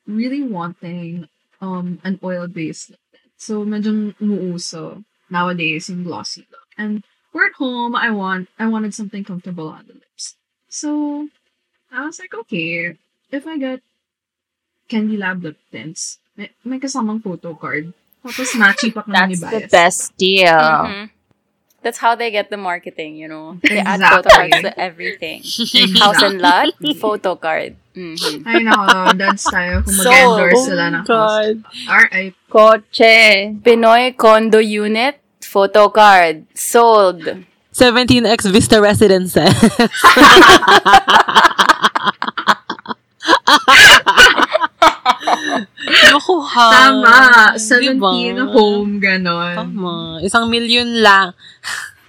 really 0.09 0.41
wanting 0.41 1.29
um 1.61 2.01
an 2.01 2.17
oil-based 2.25 2.97
lip 2.97 3.05
tint. 3.13 3.37
So 3.37 3.61
medyo 3.69 4.17
umuuso 4.17 5.05
nowadays 5.29 5.93
yung 5.93 6.09
glossy 6.09 6.49
look. 6.49 6.65
And 6.81 7.05
we're 7.37 7.53
at 7.53 7.61
home. 7.61 7.93
I 7.93 8.09
want 8.09 8.49
I 8.57 8.73
wanted 8.73 8.97
something 8.97 9.21
comfortable 9.21 9.69
on 9.69 9.85
the 9.85 10.01
lips. 10.01 10.41
So 10.73 11.29
I 11.93 12.09
was 12.09 12.17
like, 12.17 12.33
okay, 12.33 12.97
if 13.33 13.47
I 13.49 13.57
get 13.59 13.81
Candy 14.89 15.17
Lab 15.17 15.43
lip 15.43 15.57
tints, 15.73 16.19
may, 16.37 16.51
may 16.65 16.79
kasamang 16.79 17.23
photo 17.23 17.55
card. 17.57 17.93
Tapos 18.23 18.55
matchy 18.55 18.95
pa 18.95 19.03
kami 19.03 19.33
ni 19.33 19.35
That's 19.35 19.41
the 19.51 19.61
Bias. 19.67 19.71
best 19.73 20.03
deal. 20.17 20.55
Mhm. 20.55 21.11
That's 21.83 21.99
how 21.99 22.15
they 22.15 22.31
get 22.31 22.47
the 22.47 22.57
marketing, 22.61 23.19
you 23.19 23.27
know. 23.27 23.59
They 23.67 23.83
add 23.83 23.99
Exactly. 23.99 24.07
photo 24.07 24.31
cards 24.31 24.59
to 24.63 24.71
everything. 24.79 25.39
House 25.99 26.23
and 26.23 26.39
lot, 26.39 26.71
photo 27.03 27.35
card. 27.35 27.75
Mhm. 27.99 28.47
Ay, 28.47 28.63
nako, 28.63 29.19
dads 29.19 29.43
tayo. 29.51 29.83
Kung 29.83 29.99
So, 29.99 30.15
mag-endorse 30.15 30.55
oh 30.55 30.67
sila 30.71 30.85
my 30.87 30.95
ng. 30.95 31.03
God. 31.11 31.55
R.I.P. 31.91 32.35
Kotse. 32.47 33.15
Pinoy 33.67 34.15
condo 34.15 34.63
unit, 34.63 35.19
photo 35.43 35.91
card, 35.91 36.47
sold. 36.55 37.27
17X 37.75 38.47
Vista 38.55 38.79
Residences. 38.79 39.51
Ha. 45.53 46.69
Tama. 46.73 47.59
17 47.59 47.99
Diba? 47.99 48.53
home, 48.53 49.01
ganon. 49.01 49.55
Tama. 49.57 50.21
Isang 50.25 50.49
milyon 50.49 51.03
lang. 51.03 51.33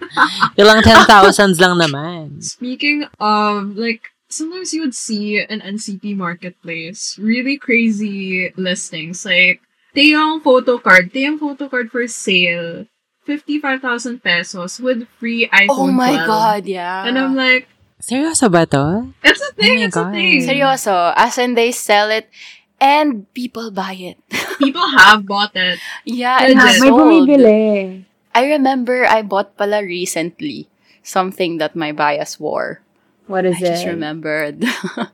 Ilang 0.60 0.84
10,000s 0.84 1.58
lang 1.60 1.80
naman. 1.80 2.39
Speaking 2.44 3.08
of, 3.20 3.76
like, 3.76 4.12
sometimes 4.30 4.74
you 4.74 4.82
would 4.82 4.96
see 4.96 5.39
an 5.39 5.62
NCP 5.62 6.16
marketplace 6.16 7.18
really 7.18 7.58
crazy 7.58 8.52
listings. 8.56 9.26
Like, 9.26 9.62
Teyong 9.96 10.41
photo 10.41 10.78
card, 10.82 11.14
Teyong 11.14 11.38
photo 11.38 11.70
card 11.70 11.94
for 11.94 12.06
sale, 12.10 12.89
55,000 13.30 14.20
pesos 14.24 14.82
with 14.82 15.08
free 15.22 15.46
Oh 15.70 15.88
iPhone 15.88 15.94
my 15.94 16.14
12. 16.18 16.28
God, 16.28 16.62
yeah. 16.66 17.06
And 17.06 17.18
I'm 17.18 17.36
like, 17.38 17.70
Seryoso 18.04 18.52
ba 18.52 18.68
to? 18.68 19.14
it's 19.24 19.39
a 19.39 19.54
thing, 19.56 19.80
Oh 19.80 19.86
it's 19.88 19.96
a 19.96 20.04
God. 20.04 20.12
thing. 20.12 20.41
Seryoso. 20.44 21.14
As 21.16 21.38
in, 21.39 21.56
they 21.56 21.72
sell 21.72 22.12
it 22.12 22.28
and 22.80 23.26
people 23.34 23.71
buy 23.71 23.93
it. 23.93 24.17
People 24.59 24.86
have 24.97 25.26
bought 25.26 25.51
it. 25.55 25.80
yeah, 26.05 26.39
Legit. 26.39 26.57
and 26.57 26.69
it's 26.69 26.82
may 26.82 26.89
bumibili. 26.93 28.05
I 28.34 28.45
remember 28.57 29.05
I 29.05 29.21
bought 29.21 29.57
pala 29.57 29.84
recently 29.84 30.69
something 31.03 31.57
that 31.57 31.76
my 31.76 31.91
bias 31.91 32.39
wore. 32.39 32.82
What 33.28 33.45
is 33.45 33.57
I 33.57 33.59
just 33.76 33.86
it? 33.86 33.89
remembered. 33.89 34.63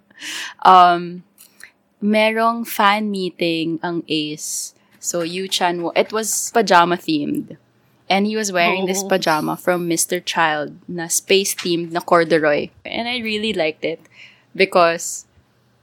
um, 0.64 1.24
merong 2.04 2.68
fan 2.68 3.12
meeting 3.12 3.80
ang 3.84 4.04
Ace. 4.08 4.74
So, 5.00 5.22
Yu-chan, 5.24 5.82
wa- 5.82 5.96
it 5.96 6.12
was 6.12 6.52
pajama 6.54 6.98
themed. 6.98 7.58
And 8.10 8.26
he 8.26 8.36
was 8.36 8.52
wearing 8.52 8.86
this 8.86 9.04
Oh. 9.06 9.08
pajama 9.08 9.56
from 9.56 9.88
Mr. 9.88 10.18
Child 10.24 10.76
na 10.90 11.08
space 11.08 11.54
themed 11.56 11.92
na 11.94 12.02
corduroy. 12.02 12.70
And 12.84 13.08
I 13.08 13.20
really 13.22 13.54
liked 13.54 13.86
it 13.86 14.02
because 14.56 15.26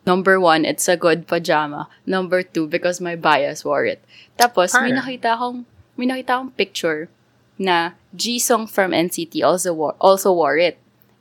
number 0.07 0.39
one, 0.39 0.65
it's 0.65 0.89
a 0.89 0.97
good 0.97 1.27
pajama. 1.27 1.89
Number 2.07 2.43
two, 2.43 2.67
because 2.67 3.01
my 3.03 3.17
bias 3.19 3.65
wore 3.67 3.85
it. 3.85 4.01
Tapos, 4.39 4.73
may 4.73 4.95
Parang- 4.95 5.03
nakita 5.03 5.29
akong, 5.35 5.59
may 5.99 6.07
nakita 6.07 6.31
akong 6.39 6.53
picture 6.57 7.11
na 7.59 7.99
Jisung 8.15 8.71
from 8.71 8.93
NCT 8.95 9.43
also 9.43 9.75
wore, 9.75 9.97
also 10.01 10.33
wore 10.33 10.57
it. 10.57 10.79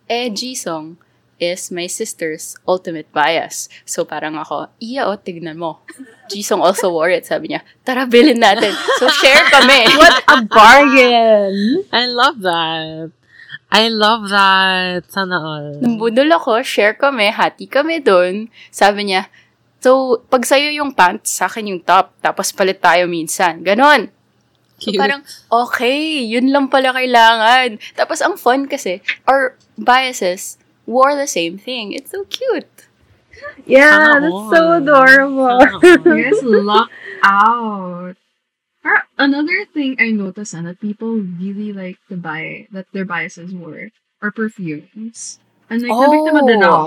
Eh, 0.08 0.30
Jisung 0.30 0.98
is 1.40 1.72
my 1.72 1.88
sister's 1.88 2.56
ultimate 2.68 3.12
bias. 3.12 3.68
So 3.84 4.06
parang 4.06 4.38
ako, 4.40 4.72
iya 4.80 5.04
o, 5.10 5.18
tignan 5.20 5.58
mo. 5.60 5.84
Jisung 6.32 6.64
also 6.64 6.92
wore 6.92 7.10
it. 7.12 7.26
Sabi 7.26 7.52
niya, 7.52 7.62
tara, 7.84 8.06
bilhin 8.08 8.40
natin. 8.40 8.72
So 9.00 9.10
share 9.12 9.44
kami. 9.52 9.84
What 10.00 10.24
a 10.32 10.38
bargain! 10.48 11.84
I 11.92 12.06
love 12.08 12.40
that. 12.46 13.12
I 13.76 13.92
love 13.92 14.32
that. 14.32 15.12
Sana 15.12 15.36
all. 15.36 15.68
Nung 15.84 16.00
budol 16.00 16.32
ako, 16.32 16.64
share 16.64 16.96
kami, 16.96 17.28
hati 17.28 17.68
kami 17.68 18.00
dun. 18.00 18.48
Sabi 18.72 19.12
niya, 19.12 19.28
so, 19.84 20.24
pag 20.32 20.48
sa'yo 20.48 20.72
yung 20.72 20.96
pants, 20.96 21.36
sa 21.36 21.52
akin 21.52 21.76
yung 21.76 21.82
top, 21.84 22.16
tapos 22.24 22.56
palit 22.56 22.80
tayo 22.80 23.04
minsan. 23.12 23.60
Ganon. 23.68 24.08
So, 24.80 24.96
Cute. 24.96 25.00
parang, 25.00 25.22
okay, 25.52 26.24
yun 26.24 26.56
lang 26.56 26.72
pala 26.72 26.96
kailangan. 26.96 27.80
Tapos, 28.00 28.24
ang 28.24 28.40
fun 28.40 28.72
kasi, 28.72 29.04
our 29.28 29.60
biases 29.76 30.56
wore 30.88 31.12
the 31.20 31.28
same 31.28 31.60
thing. 31.60 31.92
It's 31.92 32.16
so 32.16 32.24
cute. 32.32 32.88
Yeah, 33.68 33.92
Sana 33.92 34.24
that's 34.24 34.32
all. 34.32 34.52
so 34.52 34.62
adorable. 34.80 35.60
Guys 36.00 36.40
luck 36.48 36.88
out. 37.20 38.16
Or 38.86 39.02
another 39.18 39.66
thing 39.74 39.98
I 39.98 40.12
noticed 40.14 40.54
and 40.54 40.68
that 40.70 40.80
people 40.80 41.18
really 41.18 41.74
like 41.74 41.98
to 42.10 42.16
buy, 42.16 42.68
that 42.72 42.86
their 42.94 43.06
biases 43.06 43.50
were, 43.52 43.90
are 44.22 44.30
perfumes. 44.32 45.40
And 45.70 45.82
like, 45.82 45.90
nabiktima 45.92 46.46
din 46.46 46.62
Oh. 46.62 46.70
ako. 46.70 46.82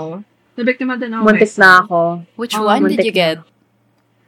Nabiktima 0.55 0.93
din 0.95 1.11
ako. 1.13 1.23
Muntik 1.27 1.51
myself. 1.51 1.59
na 1.59 1.71
ako. 1.83 1.99
Which 2.39 2.55
Oh, 2.55 2.63
one 2.63 2.87
did 2.87 3.03
you 3.03 3.11
get? 3.11 3.43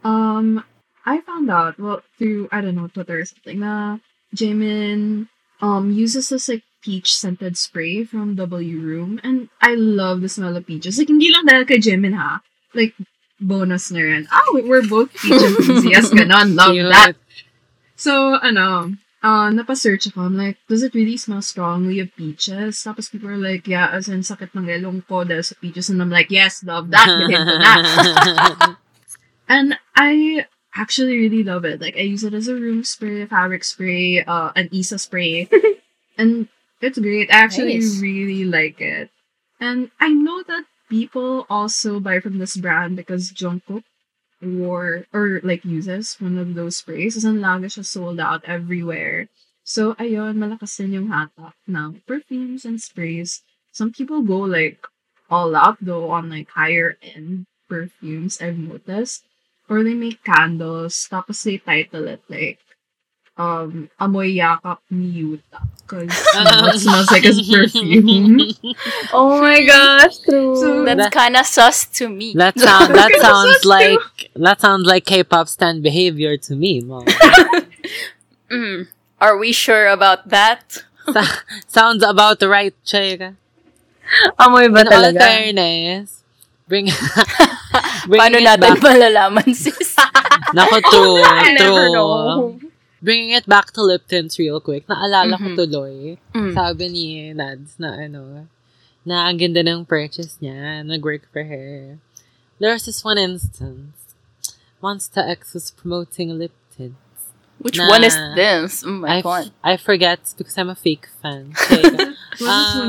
Um, 0.04 0.64
I 1.06 1.22
found 1.24 1.48
out, 1.50 1.80
well, 1.80 2.04
through, 2.20 2.50
I 2.52 2.60
don't 2.60 2.76
know, 2.76 2.92
Twitter 2.92 3.24
or 3.24 3.26
something, 3.26 3.60
na 3.64 3.98
Jaemin 4.36 5.28
um, 5.62 5.92
uses 5.96 6.30
this, 6.30 6.50
like, 6.50 6.64
peach 6.84 7.14
scented 7.16 7.56
spray 7.58 8.04
from 8.04 8.36
W 8.36 8.80
Room. 8.82 9.22
And 9.24 9.48
I 9.62 9.76
love 9.76 10.20
the 10.22 10.30
smell 10.30 10.58
of 10.58 10.66
peaches. 10.68 10.98
Like, 11.00 11.08
hindi 11.08 11.32
lang 11.32 11.46
dahil 11.48 11.64
kay 11.70 11.78
Jimin, 11.80 12.18
ha? 12.18 12.42
Like, 12.74 12.98
bonus 13.40 13.92
na 13.94 14.02
rin. 14.02 14.28
Oh, 14.34 14.62
we're 14.66 14.86
both 14.86 15.14
peach 15.14 15.38
enthusiasts. 15.40 16.12
Ganon. 16.18 16.58
Love 16.58 16.76
that. 16.90 17.16
So, 18.02 18.34
ano, 18.42 18.98
uh, 19.22 19.50
napasearch 19.54 20.10
ako. 20.10 20.26
I'm 20.26 20.38
like, 20.38 20.58
does 20.66 20.82
it 20.82 20.98
really 20.98 21.18
smell 21.22 21.46
strongly 21.46 22.02
of 22.02 22.10
peaches? 22.18 22.82
Tapos 22.82 23.14
people 23.14 23.30
are 23.30 23.38
like, 23.38 23.70
yeah, 23.70 23.94
as 23.94 24.10
in 24.10 24.26
sakit 24.26 24.58
ng 24.58 24.66
elong 24.66 25.06
ko 25.06 25.22
dahil 25.22 25.46
sa 25.46 25.54
peaches. 25.62 25.94
And 25.94 26.02
I'm 26.02 26.10
like, 26.10 26.34
yes, 26.34 26.66
love 26.66 26.90
that. 26.90 27.06
Bilhin 27.06 27.46
ko 27.46 27.56
na. 27.62 27.72
And 29.48 29.78
I 29.96 30.46
actually 30.76 31.18
really 31.20 31.44
love 31.44 31.66
it. 31.66 31.82
Like 31.82 31.98
I 31.98 32.02
use 32.08 32.24
it 32.24 32.34
as 32.34 32.48
a 32.48 32.56
room 32.56 32.84
spray, 32.84 33.22
a 33.22 33.28
fabric 33.28 33.64
spray, 33.64 34.24
uh, 34.24 34.52
an 34.56 34.70
Isa 34.72 34.98
spray, 34.98 35.50
and 36.18 36.48
it's 36.82 36.98
great. 36.98 37.30
I 37.30 37.44
actually 37.44 37.78
Nice. 37.78 38.00
really 38.02 38.46
like 38.46 38.80
it. 38.82 39.12
And 39.60 39.92
I 40.00 40.10
know 40.10 40.42
that 40.48 40.66
people 40.90 41.46
also 41.50 42.00
buy 42.00 42.20
from 42.20 42.40
this 42.40 42.56
brand 42.58 42.96
because 42.96 43.32
Jungkook 43.32 43.84
wore 44.42 45.06
or 45.14 45.40
like 45.44 45.64
uses 45.64 46.18
one 46.20 46.38
of 46.38 46.54
those 46.54 46.78
sprays. 46.78 47.16
As 47.18 47.26
in 47.26 47.40
lagi 47.40 47.70
siya 47.70 47.86
sold 47.86 48.20
out 48.20 48.44
everywhere. 48.46 49.30
So 49.64 49.94
ayun, 49.96 50.42
malakas 50.42 50.78
din 50.78 50.98
yung 50.98 51.10
hatak 51.14 51.54
ng 51.70 52.02
perfumes 52.10 52.66
and 52.66 52.82
sprays. 52.82 53.46
Some 53.72 53.94
people 53.94 54.22
go 54.26 54.44
like 54.44 54.84
all 55.30 55.56
out 55.56 55.78
though 55.80 56.12
on 56.12 56.30
like 56.30 56.50
higher 56.50 56.98
end 57.02 57.46
perfumes 57.70 58.42
I've 58.42 58.60
noticed. 58.60 59.24
Or 59.72 59.88
they 59.88 59.96
make 59.96 60.28
candles, 60.28 61.08
tapos 61.08 61.48
they 61.48 61.56
title 61.56 62.12
it 62.12 62.20
like, 62.28 62.60
um, 63.42 63.90
Amoy 64.00 64.38
Yakap 64.38 64.78
ni 64.94 65.18
Yuta. 65.26 65.60
Because 65.82 66.14
it 66.14 66.80
smells 66.80 67.10
like 67.12 67.24
his 67.26 67.42
perfume. 67.42 68.54
Oh 69.18 69.42
my 69.42 69.60
gosh, 69.66 70.20
true. 70.24 70.54
So- 70.56 70.86
That's 70.86 71.10
That- 71.10 71.12
kind 71.12 71.36
of 71.36 71.46
sus 71.50 71.86
to 71.98 72.08
me. 72.08 72.34
That 72.38 72.54
sound 72.68 72.94
that 72.94 73.12
sounds 73.20 73.60
that's 73.60 73.66
like 73.66 74.00
that 74.38 74.62
sounds 74.62 74.86
like 74.86 75.04
K-pop 75.10 75.50
stand 75.50 75.82
behavior 75.82 76.38
to 76.38 76.54
me, 76.56 76.82
mom. 76.86 77.06
Mm. 78.52 78.88
Are 79.20 79.38
we 79.40 79.52
sure 79.56 79.88
about 79.88 80.28
that? 80.28 80.84
Sa- 81.08 81.40
sounds 81.72 82.04
about 82.04 82.40
the 82.44 82.50
right, 82.52 82.76
Chega. 82.84 83.36
Amoy 84.36 84.68
ba 84.68 84.84
In 84.84 84.88
all 84.92 84.92
talaga? 84.92 85.24
fairness, 85.24 86.20
bring 86.68 86.92
bring 88.12 88.20
Paano 88.20 88.38
it 88.40 88.44
natin 88.44 88.76
back. 88.76 88.84
malalaman, 88.84 89.56
sis? 89.56 89.96
Nako, 90.52 90.84
true, 90.84 91.24
I 91.24 91.56
never 91.56 91.88
know. 91.96 92.51
Bringing 93.02 93.32
it 93.34 93.50
back 93.50 93.74
to 93.74 93.82
lip 93.82 94.06
tints 94.08 94.38
real 94.38 94.62
quick. 94.62 94.86
Naalala 94.88 95.36
Mhm. 95.38 95.42
ko 95.42 95.66
tuloy. 95.66 96.18
Mm. 96.38 96.54
Sabi 96.54 96.86
ni 96.90 97.06
Nads 97.34 97.76
na 97.82 97.98
ano, 97.98 98.46
na 99.04 99.26
ang 99.26 99.38
ganda 99.42 99.66
ng 99.66 99.86
purchase 99.90 100.38
niya. 100.38 100.86
Nag-work 100.86 101.26
for 101.34 101.42
her. 101.44 101.98
There's 102.62 102.86
this 102.86 103.02
one 103.02 103.18
instance. 103.18 103.98
Monsta 104.82 105.26
X 105.26 105.54
was 105.58 105.74
promoting 105.74 106.38
lip 106.38 106.54
tints. 106.78 107.34
Which 107.58 107.78
Nah. 107.78 107.90
one 107.90 108.04
is 108.06 108.18
this? 108.38 108.82
Oh 108.86 109.02
my 109.02 109.18
I, 109.18 109.22
god. 109.22 109.46
f- 109.50 109.54
I 109.62 109.74
forget 109.78 110.22
because 110.38 110.58
I'm 110.58 110.70
a 110.70 110.78
fake 110.78 111.10
fan. 111.22 111.54
Chega. 111.70 112.14
Was 112.38 112.42
it 112.42 112.46
Ah. 112.46 112.86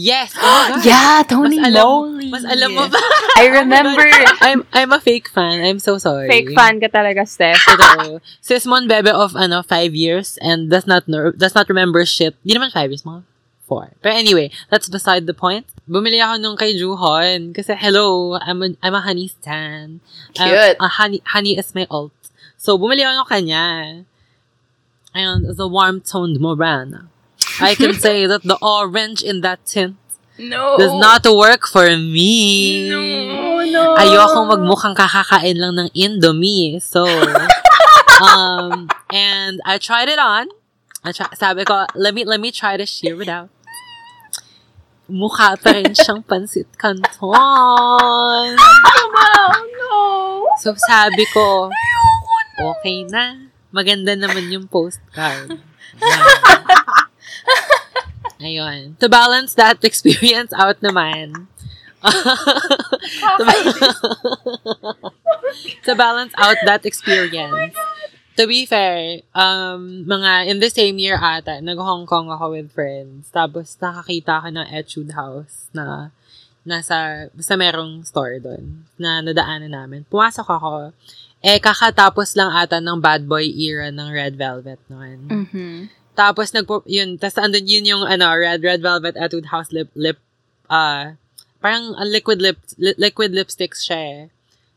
Yes! 0.00 0.32
Oh. 0.40 0.80
Yeah, 0.80 1.20
Tony 1.28 1.60
mas 1.60 1.68
alam, 1.76 1.84
Moly. 1.84 2.28
Mas 2.32 2.44
alam 2.48 2.70
mo 2.72 2.88
ba? 2.88 2.96
I 3.36 3.52
remember. 3.60 4.06
I'm 4.40 4.64
I'm 4.72 4.96
a 4.96 5.00
fake 5.02 5.28
fan. 5.28 5.60
I'm 5.60 5.76
so 5.76 6.00
sorry. 6.00 6.24
Fake 6.32 6.56
fan 6.56 6.80
ka 6.80 6.88
talaga, 6.88 7.28
Steph. 7.28 7.60
Totoo. 7.68 8.24
Sis 8.40 8.64
Mon 8.64 8.88
Bebe 8.88 9.12
of 9.12 9.36
ano, 9.36 9.60
five 9.60 9.92
years 9.92 10.40
and 10.40 10.72
does 10.72 10.88
not 10.88 11.04
know, 11.04 11.28
does 11.36 11.52
not 11.52 11.68
remember 11.68 12.00
shit. 12.08 12.32
Di 12.40 12.56
naman 12.56 12.72
five 12.72 12.88
years, 12.88 13.04
mga 13.04 13.28
four. 13.68 13.92
But 14.00 14.16
anyway, 14.16 14.48
that's 14.72 14.88
beside 14.88 15.28
the 15.28 15.36
point. 15.36 15.68
Bumili 15.84 16.18
ako 16.22 16.40
nung 16.40 16.56
kay 16.56 16.72
Juhon 16.74 17.52
kasi 17.52 17.76
hello, 17.76 18.40
I'm 18.40 18.62
a, 18.64 18.68
I'm 18.80 18.96
a 18.96 19.04
honey 19.04 19.28
stan. 19.28 20.00
I'm- 20.40 20.48
Cute. 20.48 20.76
uh, 20.80 20.88
honey, 20.96 21.20
honey 21.28 21.54
is 21.60 21.74
my 21.76 21.84
alt. 21.92 22.14
So, 22.56 22.74
bumili 22.80 23.04
ako 23.04 23.28
kanya. 23.28 24.02
And 25.12 25.42
a 25.44 25.66
warm-toned 25.66 26.38
Morana. 26.38 27.10
I 27.60 27.74
can 27.76 27.94
say 28.04 28.26
that 28.26 28.42
the 28.42 28.56
orange 28.60 29.22
in 29.22 29.40
that 29.42 29.64
tint 29.64 29.96
No. 30.40 30.78
does 30.80 30.92
not 30.96 31.20
work 31.28 31.68
for 31.68 31.84
me. 31.96 32.88
Oh 32.88 33.60
no. 33.60 33.92
Ayokong 34.00 34.48
magmukhang 34.48 34.96
kakakain 34.96 35.60
lang 35.60 35.76
ng 35.76 35.88
Indomie. 35.92 36.80
So, 36.80 37.04
um, 38.24 38.88
and 39.12 39.60
I 39.68 39.76
tried 39.76 40.08
it 40.08 40.16
on. 40.18 40.48
At 41.04 41.16
sya- 41.16 41.32
sabi 41.36 41.64
ko, 41.68 41.84
let 41.92 42.16
me, 42.16 42.24
let 42.24 42.40
me 42.40 42.48
try 42.52 42.76
to 42.80 42.84
sheer 42.88 43.20
it 43.20 43.28
out. 43.28 43.52
Mukha 45.12 45.60
pa 45.60 45.76
rin 45.76 45.92
siyang 45.92 46.24
pansit 46.24 46.68
canton. 46.80 47.04
Oh, 47.36 48.44
no! 49.76 49.96
So, 50.60 50.72
sabi 50.76 51.24
ko, 51.34 51.68
okay 52.56 53.04
na. 53.08 53.48
Maganda 53.72 54.16
naman 54.16 54.48
yung 54.48 54.66
postcard. 54.72 55.56
Ayan. 55.56 55.60
Ayun. 58.40 58.96
To 58.98 59.08
balance 59.08 59.54
that 59.54 59.84
experience 59.84 60.52
out 60.56 60.80
naman, 60.80 61.46
to, 63.36 63.42
ba- 63.44 63.60
to 65.84 65.92
balance 65.92 66.32
out 66.40 66.56
that 66.64 66.88
experience, 66.88 67.76
to 68.40 68.48
be 68.48 68.64
fair, 68.64 69.20
um, 69.36 70.08
mga 70.08 70.48
in 70.48 70.64
the 70.64 70.72
same 70.72 70.96
year 70.96 71.20
ata, 71.20 71.60
nag-Hong 71.60 72.08
Kong 72.08 72.32
ako 72.32 72.56
with 72.56 72.72
friends. 72.72 73.28
Tapos 73.28 73.76
nakakita 73.76 74.40
ka 74.40 74.48
ng 74.48 74.66
Etude 74.72 75.12
House 75.12 75.68
na 75.76 76.08
nasa, 76.64 77.28
basta 77.36 77.54
merong 77.60 78.00
store 78.08 78.40
doon 78.40 78.88
na 78.96 79.20
nadaanan 79.20 79.72
namin. 79.72 80.00
Pumasok 80.08 80.48
ako. 80.48 80.72
Eh, 81.40 81.60
kakatapos 81.60 82.36
lang 82.36 82.52
ata 82.52 82.80
ng 82.80 83.00
bad 83.00 83.24
boy 83.24 83.44
era 83.44 83.92
ng 83.92 84.08
Red 84.08 84.36
Velvet 84.36 84.80
noon. 84.88 85.18
Mm-hmm. 85.28 85.99
Tapos 86.20 86.52
nagpo 86.52 86.84
yun, 86.84 87.16
tapos 87.16 87.40
andun 87.40 87.64
yun 87.64 87.88
yung 87.88 88.02
ano, 88.04 88.28
red 88.36 88.60
red 88.60 88.84
velvet 88.84 89.16
Etude 89.16 89.48
House 89.48 89.72
lip 89.72 89.88
lip 89.96 90.20
uh 90.68 91.16
parang 91.64 91.96
uh, 91.96 92.04
liquid 92.04 92.44
lip 92.44 92.60
li- 92.76 92.98
liquid 93.00 93.32
lipsticks 93.32 93.88
siya 93.88 94.00
eh. 94.04 94.22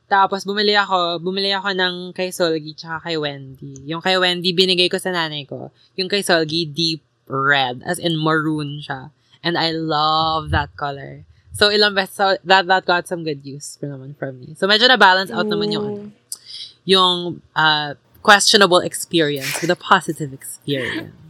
Tapos 0.07 0.47
bumili 0.47 0.71
ako, 0.71 1.19
bumili 1.19 1.51
ako 1.51 1.75
ng 1.75 1.95
kay 2.15 2.31
Solgi 2.31 2.71
tsaka 2.71 3.11
kay 3.11 3.19
Wendy. 3.19 3.75
Yung 3.83 3.99
kay 3.99 4.15
Wendy 4.15 4.55
binigay 4.55 4.87
ko 4.87 4.95
sa 4.95 5.11
nanay 5.11 5.43
ko. 5.43 5.75
Yung 5.99 6.07
kay 6.07 6.23
Solgi 6.23 6.63
deep 6.63 7.03
red 7.27 7.83
as 7.83 7.99
in 7.99 8.15
maroon 8.15 8.79
siya. 8.79 9.11
And 9.43 9.59
I 9.59 9.75
love 9.75 10.47
that 10.55 10.71
color. 10.79 11.27
So 11.51 11.67
ilang 11.67 11.91
beses 11.91 12.15
so 12.15 12.39
that 12.47 12.71
that 12.71 12.87
got 12.87 13.03
some 13.03 13.27
good 13.27 13.43
use 13.43 13.75
for 13.75 13.91
naman 13.91 14.15
from 14.15 14.39
me. 14.39 14.55
So 14.55 14.63
medyo 14.63 14.87
na 14.87 14.95
balance 14.95 15.27
out 15.27 15.51
naman 15.51 15.75
yung 15.75 15.87
ano, 15.91 16.11
yung 16.87 17.43
uh, 17.55 17.99
questionable 18.23 18.79
experience 18.79 19.59
with 19.59 19.71
a 19.71 19.79
positive 19.79 20.31
experience. 20.31 21.22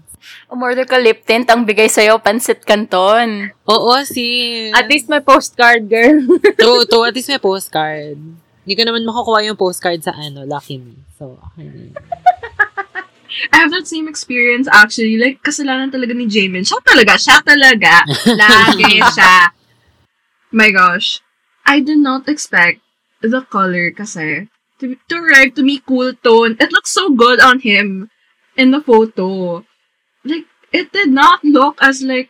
Umorder 0.47 0.87
ka 0.87 0.97
lip 0.99 1.23
tint, 1.27 1.47
ang 1.49 1.67
bigay 1.67 1.87
sa'yo, 1.91 2.19
pansit 2.19 2.63
canton. 2.63 3.51
Oo, 3.67 3.93
si... 4.07 4.69
At 4.71 4.87
least 4.87 5.07
may 5.07 5.19
postcard, 5.19 5.87
girl. 5.89 6.23
True, 6.59 6.83
true. 6.87 7.05
At 7.05 7.15
least 7.15 7.29
may 7.29 7.41
postcard. 7.41 8.15
Hindi 8.63 8.73
ko 8.79 8.83
naman 8.87 9.03
makukuha 9.03 9.43
yung 9.43 9.59
postcard 9.59 9.99
sa 9.99 10.15
ano, 10.15 10.47
Lucky 10.47 10.79
Me. 10.79 10.95
So, 11.19 11.35
okay 11.35 11.67
na 11.67 11.79
yun. 11.91 11.95
I 13.51 13.65
have 13.65 13.73
that 13.73 13.89
same 13.89 14.07
experience 14.07 14.69
actually. 14.69 15.17
Like, 15.17 15.41
kasalanan 15.41 15.89
talaga 15.89 16.13
ni 16.13 16.29
Jamin. 16.29 16.63
Siya 16.63 16.79
talaga, 16.85 17.17
siya 17.17 17.41
talaga. 17.41 18.05
Lagi 18.39 19.01
siya. 19.01 19.51
My 20.53 20.69
gosh. 20.69 21.19
I 21.65 21.81
did 21.81 21.97
not 21.97 22.29
expect 22.29 22.85
the 23.25 23.41
color 23.41 23.89
kasi 23.89 24.47
to, 24.79 24.95
to 25.09 25.15
arrive 25.17 25.55
to 25.55 25.63
me 25.63 25.81
cool 25.81 26.13
tone. 26.21 26.59
It 26.59 26.71
looks 26.71 26.91
so 26.91 27.09
good 27.09 27.39
on 27.39 27.59
him 27.65 28.11
in 28.55 28.71
the 28.71 28.81
photo. 28.81 29.65
Like, 30.73 30.81
it 30.81 30.91
did 30.91 31.09
not 31.09 31.43
look 31.43 31.77
as 31.81 32.01
like 32.01 32.29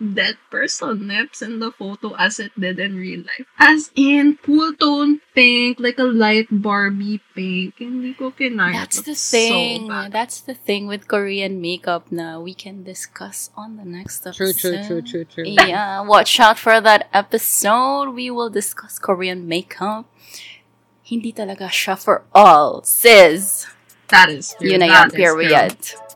that 0.00 0.36
person 0.50 1.08
lips 1.08 1.42
in 1.42 1.60
the 1.60 1.70
photo 1.70 2.16
as 2.16 2.40
it 2.40 2.52
did 2.58 2.80
in 2.80 2.96
real 2.96 3.20
life. 3.20 3.44
As 3.58 3.90
in, 3.94 4.38
cool 4.42 4.72
tone 4.72 5.20
pink, 5.34 5.78
like 5.78 5.98
a 5.98 6.04
light 6.08 6.48
Barbie 6.50 7.20
pink. 7.34 7.74
Hindi 7.78 8.14
ko 8.14 8.32
kinaya. 8.32 8.72
That's 8.72 9.02
the 9.02 9.10
looks 9.12 9.20
so 9.20 9.36
thing. 9.36 9.88
That's 10.10 10.40
the 10.40 10.54
thing 10.54 10.86
with 10.86 11.06
Korean 11.06 11.60
makeup 11.60 12.10
now. 12.10 12.40
we 12.40 12.54
can 12.54 12.82
discuss 12.82 13.50
on 13.56 13.76
the 13.76 13.84
next 13.84 14.26
episode. 14.26 14.56
true, 14.56 14.80
true, 14.80 15.02
true, 15.02 15.24
true. 15.24 15.44
True. 15.44 15.68
Yeah, 15.68 16.00
watch 16.00 16.40
out 16.40 16.58
for 16.58 16.80
that 16.80 17.08
episode. 17.12 18.16
We 18.16 18.30
will 18.30 18.48
discuss 18.50 18.98
Korean 18.98 19.46
makeup. 19.46 20.08
Hindi 21.04 21.32
talaga 21.32 21.68
siya 21.68 21.98
for 22.00 22.24
all, 22.32 22.82
sis. 22.84 23.66
That 24.08 24.30
is 24.30 24.54
true. 24.58 24.70
Yun 24.70 24.80
na 24.80 25.06
That 25.06 25.12
period. 25.12 25.76
is 25.76 26.09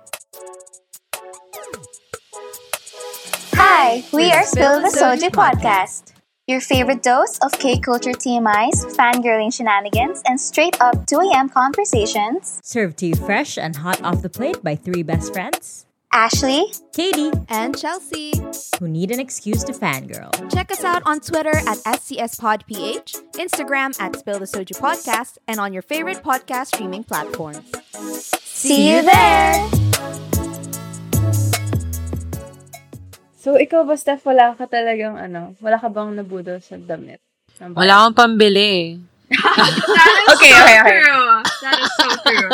Hi, 3.87 4.03
we 4.15 4.33
are 4.33 4.45
Spill 4.45 4.81
the 4.81 4.89
Soju 4.89 5.29
Podcast. 5.29 6.15
Your 6.47 6.63
favorite 6.63 7.03
dose 7.03 7.39
of 7.41 7.53
K 7.53 7.79
culture 7.79 8.13
TMIs, 8.13 8.97
fangirling 8.97 9.53
shenanigans, 9.53 10.23
and 10.25 10.41
straight 10.41 10.81
up 10.81 11.07
2 11.07 11.19
a.m. 11.19 11.51
conversations. 11.51 12.61
Served 12.65 12.97
to 13.01 13.07
you 13.09 13.15
fresh 13.15 13.59
and 13.59 13.77
hot 13.77 14.03
off 14.03 14.23
the 14.23 14.31
plate 14.31 14.65
by 14.65 14.75
three 14.75 15.03
best 15.03 15.35
friends 15.35 15.85
Ashley, 16.15 16.73
Katie, 16.95 17.31
and 17.51 17.77
Chelsea. 17.79 18.33
who 18.81 18.89
need 18.89 19.11
an 19.11 19.21
excuse 19.21 19.63
to 19.65 19.75
fangirl. 19.75 20.33
Check 20.51 20.73
us 20.73 20.83
out 20.83 21.03
on 21.05 21.21
Twitter 21.21 21.55
at 21.55 21.77
SCSPodPH, 21.85 23.35
Instagram 23.35 24.01
at 24.01 24.17
Spill 24.17 24.39
the 24.39 24.47
Soju 24.47 24.81
Podcast, 24.81 25.37
and 25.47 25.61
on 25.61 25.75
your 25.75 25.83
favorite 25.83 26.23
podcast 26.23 26.69
streaming 26.69 27.05
platforms. 27.05 27.71
see 28.41 28.97
you 28.97 29.03
there! 29.03 30.34
So, 33.45 33.61
ikaw 33.61 33.85
ba, 33.85 34.01
Steph, 34.01 34.25
wala 34.25 34.57
ka 34.57 34.65
talagang, 34.65 35.21
ano, 35.21 35.53
wala 35.61 35.77
ka 35.77 35.93
bang 35.93 36.17
nabudol 36.17 36.57
sa 36.65 36.81
damit? 36.81 37.21
Ng 37.61 37.77
Wala 37.77 38.09
akong 38.09 38.17
pambili. 38.17 38.97
Okay, 40.25 40.53
okay, 40.53 40.77
okay. 40.81 41.01
True. 41.05 41.31
That 41.63 41.77
is 41.81 41.91
so 41.97 42.07
true. 42.25 42.51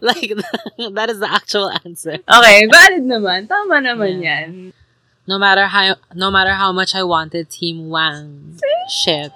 like, 0.08 0.30
that 0.96 1.08
is 1.10 1.18
the 1.18 1.30
actual 1.30 1.70
answer. 1.70 2.18
Okay, 2.18 2.66
valid 2.66 3.04
naman. 3.06 3.46
Tama 3.46 3.78
naman 3.78 4.22
yan. 4.22 4.48
No 5.26 5.38
matter 5.38 5.66
how, 5.70 5.94
no 6.14 6.30
matter 6.30 6.54
how 6.54 6.72
much 6.72 6.94
I 6.94 7.02
wanted 7.02 7.50
Team 7.50 7.88
Wang 7.90 8.58
shit, 8.90 9.32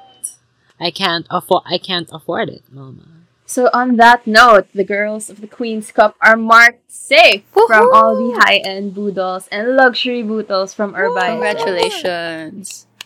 I 0.80 0.90
can't 0.90 1.26
afford, 1.30 1.62
I 1.66 1.78
can't 1.78 2.08
afford 2.10 2.48
it, 2.48 2.64
mama. 2.70 3.21
So 3.52 3.68
on 3.74 3.96
that 3.96 4.26
note, 4.26 4.68
the 4.72 4.82
girls 4.82 5.28
of 5.28 5.42
the 5.42 5.46
Queen's 5.46 5.92
Cup 5.92 6.16
are 6.22 6.38
marked 6.38 6.90
safe 6.90 7.44
from 7.52 7.90
all 7.92 8.16
the 8.16 8.40
high-end 8.40 8.94
boodles 8.94 9.46
and 9.52 9.76
luxury 9.76 10.22
boodles 10.22 10.72
from 10.72 10.94
Urbine. 10.96 11.32
Congratulations. 11.32 12.86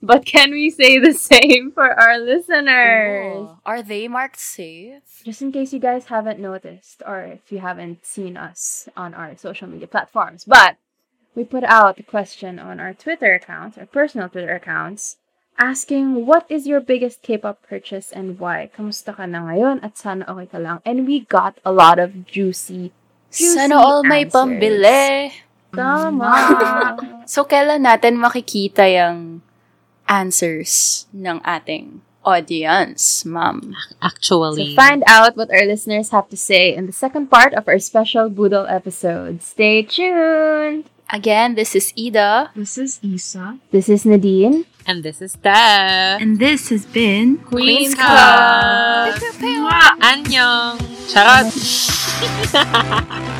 But 0.00 0.24
can 0.24 0.52
we 0.52 0.70
say 0.70 1.00
the 1.00 1.12
same 1.14 1.72
for 1.72 1.90
our 1.98 2.16
listeners? 2.18 3.46
Oh, 3.50 3.58
Are 3.66 3.82
they 3.82 4.06
marked 4.06 4.38
safe? 4.38 5.22
Just 5.24 5.42
in 5.42 5.50
case 5.50 5.72
you 5.72 5.80
guys 5.80 6.06
haven't 6.06 6.38
noticed 6.38 7.02
or 7.04 7.22
if 7.24 7.50
you 7.50 7.58
haven't 7.58 8.06
seen 8.06 8.36
us 8.36 8.88
on 8.96 9.14
our 9.14 9.36
social 9.36 9.66
media 9.66 9.88
platforms. 9.88 10.44
But 10.44 10.76
we 11.34 11.42
put 11.42 11.64
out 11.64 11.98
a 11.98 12.04
question 12.04 12.60
on 12.60 12.78
our 12.78 12.94
Twitter 12.94 13.34
accounts, 13.34 13.78
our 13.78 13.86
personal 13.86 14.28
Twitter 14.28 14.54
accounts, 14.54 15.16
asking 15.58 16.26
what 16.26 16.46
is 16.48 16.66
your 16.66 16.80
biggest 16.80 17.22
K-pop 17.22 17.62
purchase 17.62 18.12
and 18.12 18.38
why? 18.38 18.70
Kamusta 18.76 19.14
ka 19.16 19.26
na 19.26 19.46
ngayon 19.48 19.80
at 19.84 19.96
sana 19.98 20.24
okay 20.28 20.46
ka 20.46 20.58
lang? 20.58 20.78
And 20.84 21.06
we 21.06 21.24
got 21.26 21.58
a 21.64 21.72
lot 21.72 21.98
of 21.98 22.26
juicy, 22.26 22.92
juicy 23.32 23.56
Sana 23.56 23.76
all 23.76 24.02
may 24.02 24.24
answers. 24.24 24.34
pambili. 24.34 25.32
Tama. 25.72 26.32
So, 27.32 27.48
kailan 27.48 27.86
natin 27.88 28.20
makikita 28.20 28.84
yung 28.92 29.40
answers 30.04 31.06
ng 31.16 31.40
ating 31.40 32.02
audience, 32.26 33.24
ma'am? 33.24 33.72
So 33.72 33.96
Actually, 34.02 34.76
find 34.76 35.02
out 35.06 35.36
what 35.36 35.48
our 35.50 35.64
listeners 35.64 36.10
have 36.10 36.28
to 36.28 36.36
say 36.36 36.74
in 36.74 36.86
the 36.86 36.92
second 36.92 37.30
part 37.30 37.54
of 37.54 37.66
our 37.66 37.78
special 37.78 38.28
Boodle 38.28 38.66
episode. 38.68 39.40
Stay 39.40 39.82
tuned! 39.82 40.90
Again, 41.12 41.54
this 41.56 41.76
is 41.76 41.92
Ida. 41.96 42.50
This 42.56 42.76
is 42.76 42.98
Isa. 43.02 43.56
This 43.70 43.88
is 43.88 44.04
Nadine. 44.04 44.64
And 44.86 45.02
this 45.02 45.22
is 45.22 45.32
Steph. 45.32 46.20
And 46.20 46.38
this 46.38 46.68
has 46.70 46.86
been 46.86 47.38
Queen's 47.38 47.94
Cup. 47.94 49.14
Annyeong. 50.00 50.78
Charot. 51.12 51.52